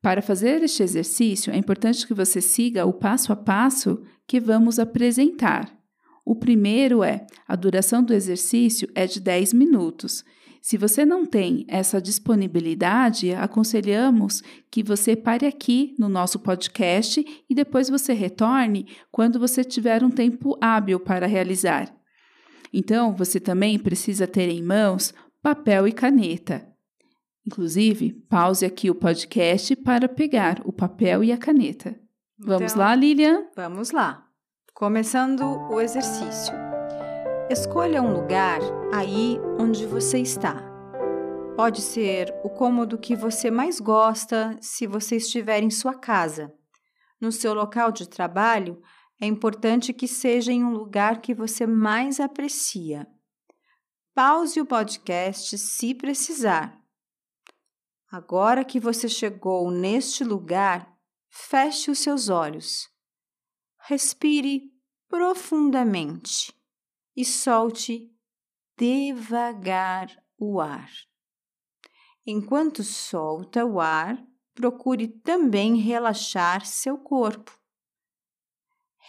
Para 0.00 0.22
fazer 0.22 0.62
este 0.62 0.84
exercício, 0.84 1.52
é 1.52 1.56
importante 1.56 2.06
que 2.06 2.14
você 2.14 2.40
siga 2.40 2.86
o 2.86 2.92
passo 2.92 3.32
a 3.32 3.36
passo 3.36 4.00
que 4.24 4.38
vamos 4.38 4.78
apresentar. 4.78 5.76
O 6.24 6.36
primeiro 6.36 7.02
é: 7.02 7.26
a 7.46 7.56
duração 7.56 8.04
do 8.04 8.14
exercício 8.14 8.88
é 8.94 9.04
de 9.04 9.18
10 9.18 9.52
minutos. 9.52 10.24
Se 10.60 10.78
você 10.78 11.04
não 11.04 11.26
tem 11.26 11.64
essa 11.66 12.00
disponibilidade, 12.00 13.34
aconselhamos 13.34 14.44
que 14.70 14.80
você 14.84 15.16
pare 15.16 15.44
aqui 15.44 15.92
no 15.98 16.08
nosso 16.08 16.38
podcast 16.38 17.24
e 17.50 17.52
depois 17.52 17.88
você 17.88 18.12
retorne 18.12 18.86
quando 19.10 19.40
você 19.40 19.64
tiver 19.64 20.04
um 20.04 20.10
tempo 20.10 20.56
hábil 20.60 21.00
para 21.00 21.26
realizar. 21.26 21.92
Então, 22.72 23.14
você 23.14 23.38
também 23.38 23.78
precisa 23.78 24.26
ter 24.26 24.48
em 24.48 24.62
mãos 24.62 25.12
papel 25.42 25.86
e 25.86 25.92
caneta. 25.92 26.66
Inclusive, 27.46 28.12
pause 28.28 28.64
aqui 28.64 28.88
o 28.88 28.94
podcast 28.94 29.74
para 29.76 30.08
pegar 30.08 30.62
o 30.64 30.72
papel 30.72 31.24
e 31.24 31.32
a 31.32 31.36
caneta. 31.36 31.98
Vamos 32.38 32.72
Então, 32.72 32.84
lá, 32.84 32.94
Lilian? 32.94 33.46
Vamos 33.56 33.90
lá. 33.90 34.24
Começando 34.72 35.42
o 35.70 35.80
exercício. 35.80 36.54
Escolha 37.50 38.00
um 38.02 38.12
lugar 38.12 38.60
aí 38.92 39.38
onde 39.58 39.84
você 39.86 40.18
está. 40.18 40.62
Pode 41.56 41.82
ser 41.82 42.32
o 42.42 42.48
cômodo 42.48 42.96
que 42.96 43.14
você 43.14 43.50
mais 43.50 43.78
gosta 43.78 44.56
se 44.60 44.86
você 44.86 45.16
estiver 45.16 45.62
em 45.62 45.70
sua 45.70 45.94
casa. 45.94 46.52
No 47.20 47.30
seu 47.30 47.52
local 47.52 47.92
de 47.92 48.08
trabalho, 48.08 48.80
é 49.22 49.26
importante 49.26 49.92
que 49.92 50.08
seja 50.08 50.50
em 50.50 50.64
um 50.64 50.72
lugar 50.72 51.20
que 51.20 51.32
você 51.32 51.64
mais 51.64 52.18
aprecia. 52.18 53.06
Pause 54.12 54.60
o 54.60 54.66
podcast 54.66 55.56
se 55.58 55.94
precisar. 55.94 56.76
Agora 58.10 58.64
que 58.64 58.80
você 58.80 59.08
chegou 59.08 59.70
neste 59.70 60.24
lugar, 60.24 60.92
feche 61.30 61.88
os 61.88 62.00
seus 62.00 62.28
olhos. 62.28 62.90
Respire 63.82 64.72
profundamente 65.08 66.52
e 67.16 67.24
solte 67.24 68.12
devagar 68.76 70.10
o 70.36 70.60
ar. 70.60 70.90
Enquanto 72.26 72.82
solta 72.82 73.64
o 73.64 73.80
ar, 73.80 74.20
procure 74.52 75.06
também 75.06 75.76
relaxar 75.76 76.66
seu 76.66 76.98
corpo. 76.98 77.61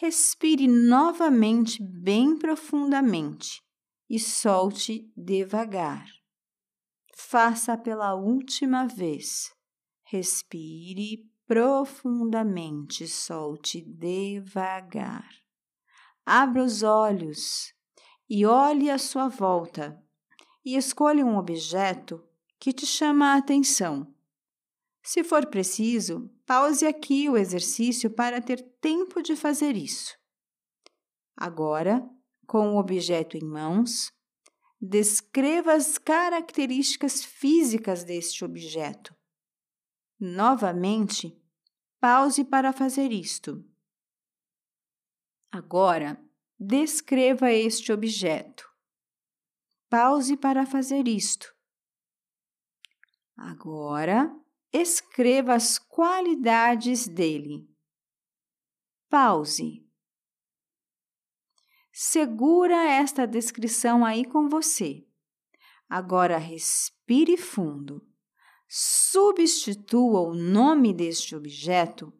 Respire 0.06 0.68
novamente 0.68 1.82
bem 1.82 2.38
profundamente 2.38 3.64
e 4.10 4.20
solte 4.20 5.10
devagar. 5.16 6.06
Faça 7.16 7.78
pela 7.78 8.14
última 8.14 8.86
vez. 8.86 9.56
Respire 10.04 11.26
profundamente, 11.48 13.08
solte 13.08 13.80
devagar. 13.80 15.26
Abra 16.26 16.66
os 16.66 16.84
olhos 16.84 17.74
e 18.30 18.46
olhe 18.46 18.90
à 18.90 18.98
sua 18.98 19.30
volta 19.30 19.98
e 20.66 20.76
escolha 20.76 21.26
um 21.26 21.38
objeto 21.38 22.22
que 22.60 22.74
te 22.74 22.86
chama 22.86 23.28
a 23.28 23.38
atenção. 23.38 24.14
Se 25.02 25.24
for 25.24 25.46
preciso, 25.46 26.30
pause 26.46 26.86
aqui 26.86 27.30
o 27.30 27.38
exercício 27.38 28.10
para 28.10 28.42
ter 28.42 28.62
tempo 28.80 29.22
de 29.22 29.36
fazer 29.36 29.76
isso. 29.76 30.18
Agora, 31.36 32.08
com 32.46 32.74
o 32.74 32.78
objeto 32.78 33.38
em 33.38 33.44
mãos, 33.44 34.12
descreva 34.80 35.74
as 35.74 35.98
características 35.98 37.24
físicas 37.24 38.04
deste 38.04 38.44
objeto. 38.44 39.16
Novamente, 40.20 41.36
pause 42.00 42.44
para 42.44 42.72
fazer 42.74 43.12
isto. 43.12 43.66
Agora, 45.52 46.22
descreva 46.60 47.52
este 47.52 47.92
objeto. 47.92 48.70
Pause 49.90 50.36
para 50.38 50.66
fazer 50.66 51.08
isto. 51.08 51.54
Agora, 53.38 54.36
escreva 54.74 55.54
as 55.54 55.78
qualidades 55.78 57.08
dele. 57.08 57.70
Pause. 59.08 59.88
Segura 61.92 62.84
esta 62.90 63.28
descrição 63.28 64.04
aí 64.04 64.26
com 64.26 64.50
você. 64.50 65.08
Agora 65.88 66.40
respire 66.40 67.38
fundo. 67.38 68.04
Substitua 68.68 70.22
o 70.22 70.34
nome 70.34 70.92
deste 70.92 71.36
objeto 71.36 72.12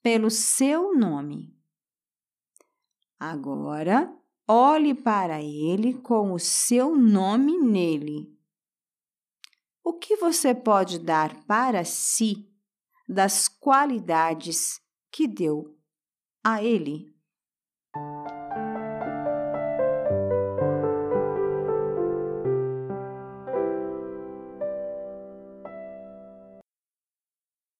pelo 0.00 0.30
seu 0.30 0.94
nome. 0.94 1.52
Agora, 3.18 4.16
olhe 4.46 4.94
para 4.94 5.42
ele 5.42 5.94
com 5.94 6.32
o 6.32 6.38
seu 6.38 6.96
nome 6.96 7.58
nele. 7.58 8.39
O 9.82 9.94
que 9.94 10.16
você 10.16 10.54
pode 10.54 10.98
dar 10.98 11.44
para 11.44 11.84
si 11.84 12.46
das 13.08 13.48
qualidades 13.48 14.78
que 15.10 15.26
deu 15.26 15.74
a 16.44 16.62
ele? 16.62 17.14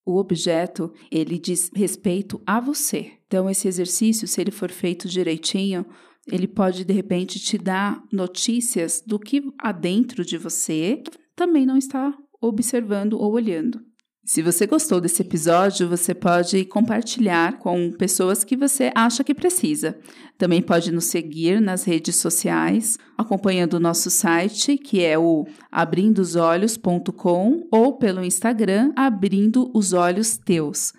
O 0.07 0.17
objeto, 0.17 0.93
ele 1.11 1.39
diz 1.39 1.71
respeito 1.75 2.43
a 2.47 2.59
você. 2.59 3.13
Então, 3.27 3.49
esse 3.49 3.69
exercício, 3.69 4.27
se 4.27 4.41
ele 4.41 4.51
for 4.51 4.71
feito 4.71 5.07
direitinho, 5.07 5.87
ele 6.27 6.49
pode, 6.49 6.85
de 6.85 6.93
repente, 6.93 7.39
te 7.39 7.57
dar 7.59 8.03
notícias 8.11 9.03
do 9.07 9.19
que 9.19 9.53
há 9.59 9.71
dentro 9.71 10.25
de 10.25 10.37
você 10.37 11.03
também 11.41 11.65
não 11.65 11.79
está 11.79 12.13
observando 12.39 13.15
ou 13.15 13.33
olhando. 13.33 13.81
Se 14.23 14.43
você 14.43 14.67
gostou 14.67 15.01
desse 15.01 15.23
episódio, 15.23 15.89
você 15.89 16.15
pode 16.15 16.67
compartilhar 16.67 17.59
com 17.59 17.91
pessoas 17.93 18.45
que 18.45 18.55
você 18.55 18.93
acha 18.95 19.25
que 19.25 19.35
precisa. 19.35 19.99
Também 20.37 20.61
pode 20.61 20.93
nos 20.93 21.07
seguir 21.07 21.59
nas 21.59 21.85
redes 21.85 22.17
sociais, 22.17 22.99
acompanhando 23.17 23.75
o 23.75 23.81
nosso 23.81 24.11
site, 24.11 24.77
que 24.77 25.03
é 25.03 25.19
o 25.19 25.47
abrindosolhos.com, 25.73 27.67
ou 27.73 27.97
pelo 27.97 28.23
Instagram, 28.23 28.93
Abrindo 28.95 29.71
os 29.75 29.95
Olhos 29.95 30.37
Teus. 30.37 30.93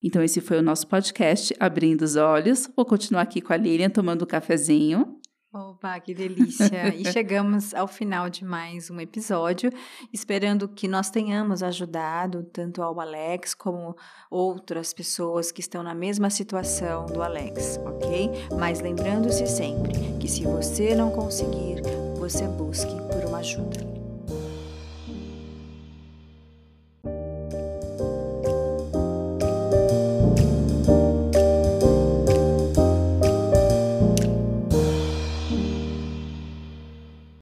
Então, 0.00 0.22
esse 0.22 0.40
foi 0.40 0.58
o 0.58 0.62
nosso 0.62 0.86
podcast, 0.86 1.52
Abrindo 1.58 2.02
os 2.02 2.14
Olhos. 2.14 2.70
Vou 2.76 2.86
continuar 2.86 3.22
aqui 3.22 3.40
com 3.40 3.52
a 3.52 3.56
Lilian 3.56 3.90
tomando 3.90 4.22
um 4.22 4.28
cafezinho. 4.28 5.20
Opa, 5.54 6.00
que 6.00 6.14
delícia! 6.14 6.94
e 6.96 7.04
chegamos 7.12 7.74
ao 7.74 7.86
final 7.86 8.30
de 8.30 8.42
mais 8.42 8.90
um 8.90 8.98
episódio, 8.98 9.70
esperando 10.10 10.66
que 10.66 10.88
nós 10.88 11.10
tenhamos 11.10 11.62
ajudado 11.62 12.42
tanto 12.44 12.82
ao 12.82 12.98
Alex 12.98 13.52
como 13.52 13.94
outras 14.30 14.94
pessoas 14.94 15.52
que 15.52 15.60
estão 15.60 15.82
na 15.82 15.94
mesma 15.94 16.30
situação 16.30 17.04
do 17.04 17.22
Alex, 17.22 17.78
ok? 17.84 18.30
Mas 18.58 18.80
lembrando-se 18.80 19.46
sempre 19.46 19.92
que 20.18 20.26
se 20.26 20.42
você 20.44 20.94
não 20.94 21.10
conseguir, 21.10 21.82
você 22.16 22.48
busque 22.48 22.94
por 23.10 23.28
uma 23.28 23.40
ajuda. 23.40 24.01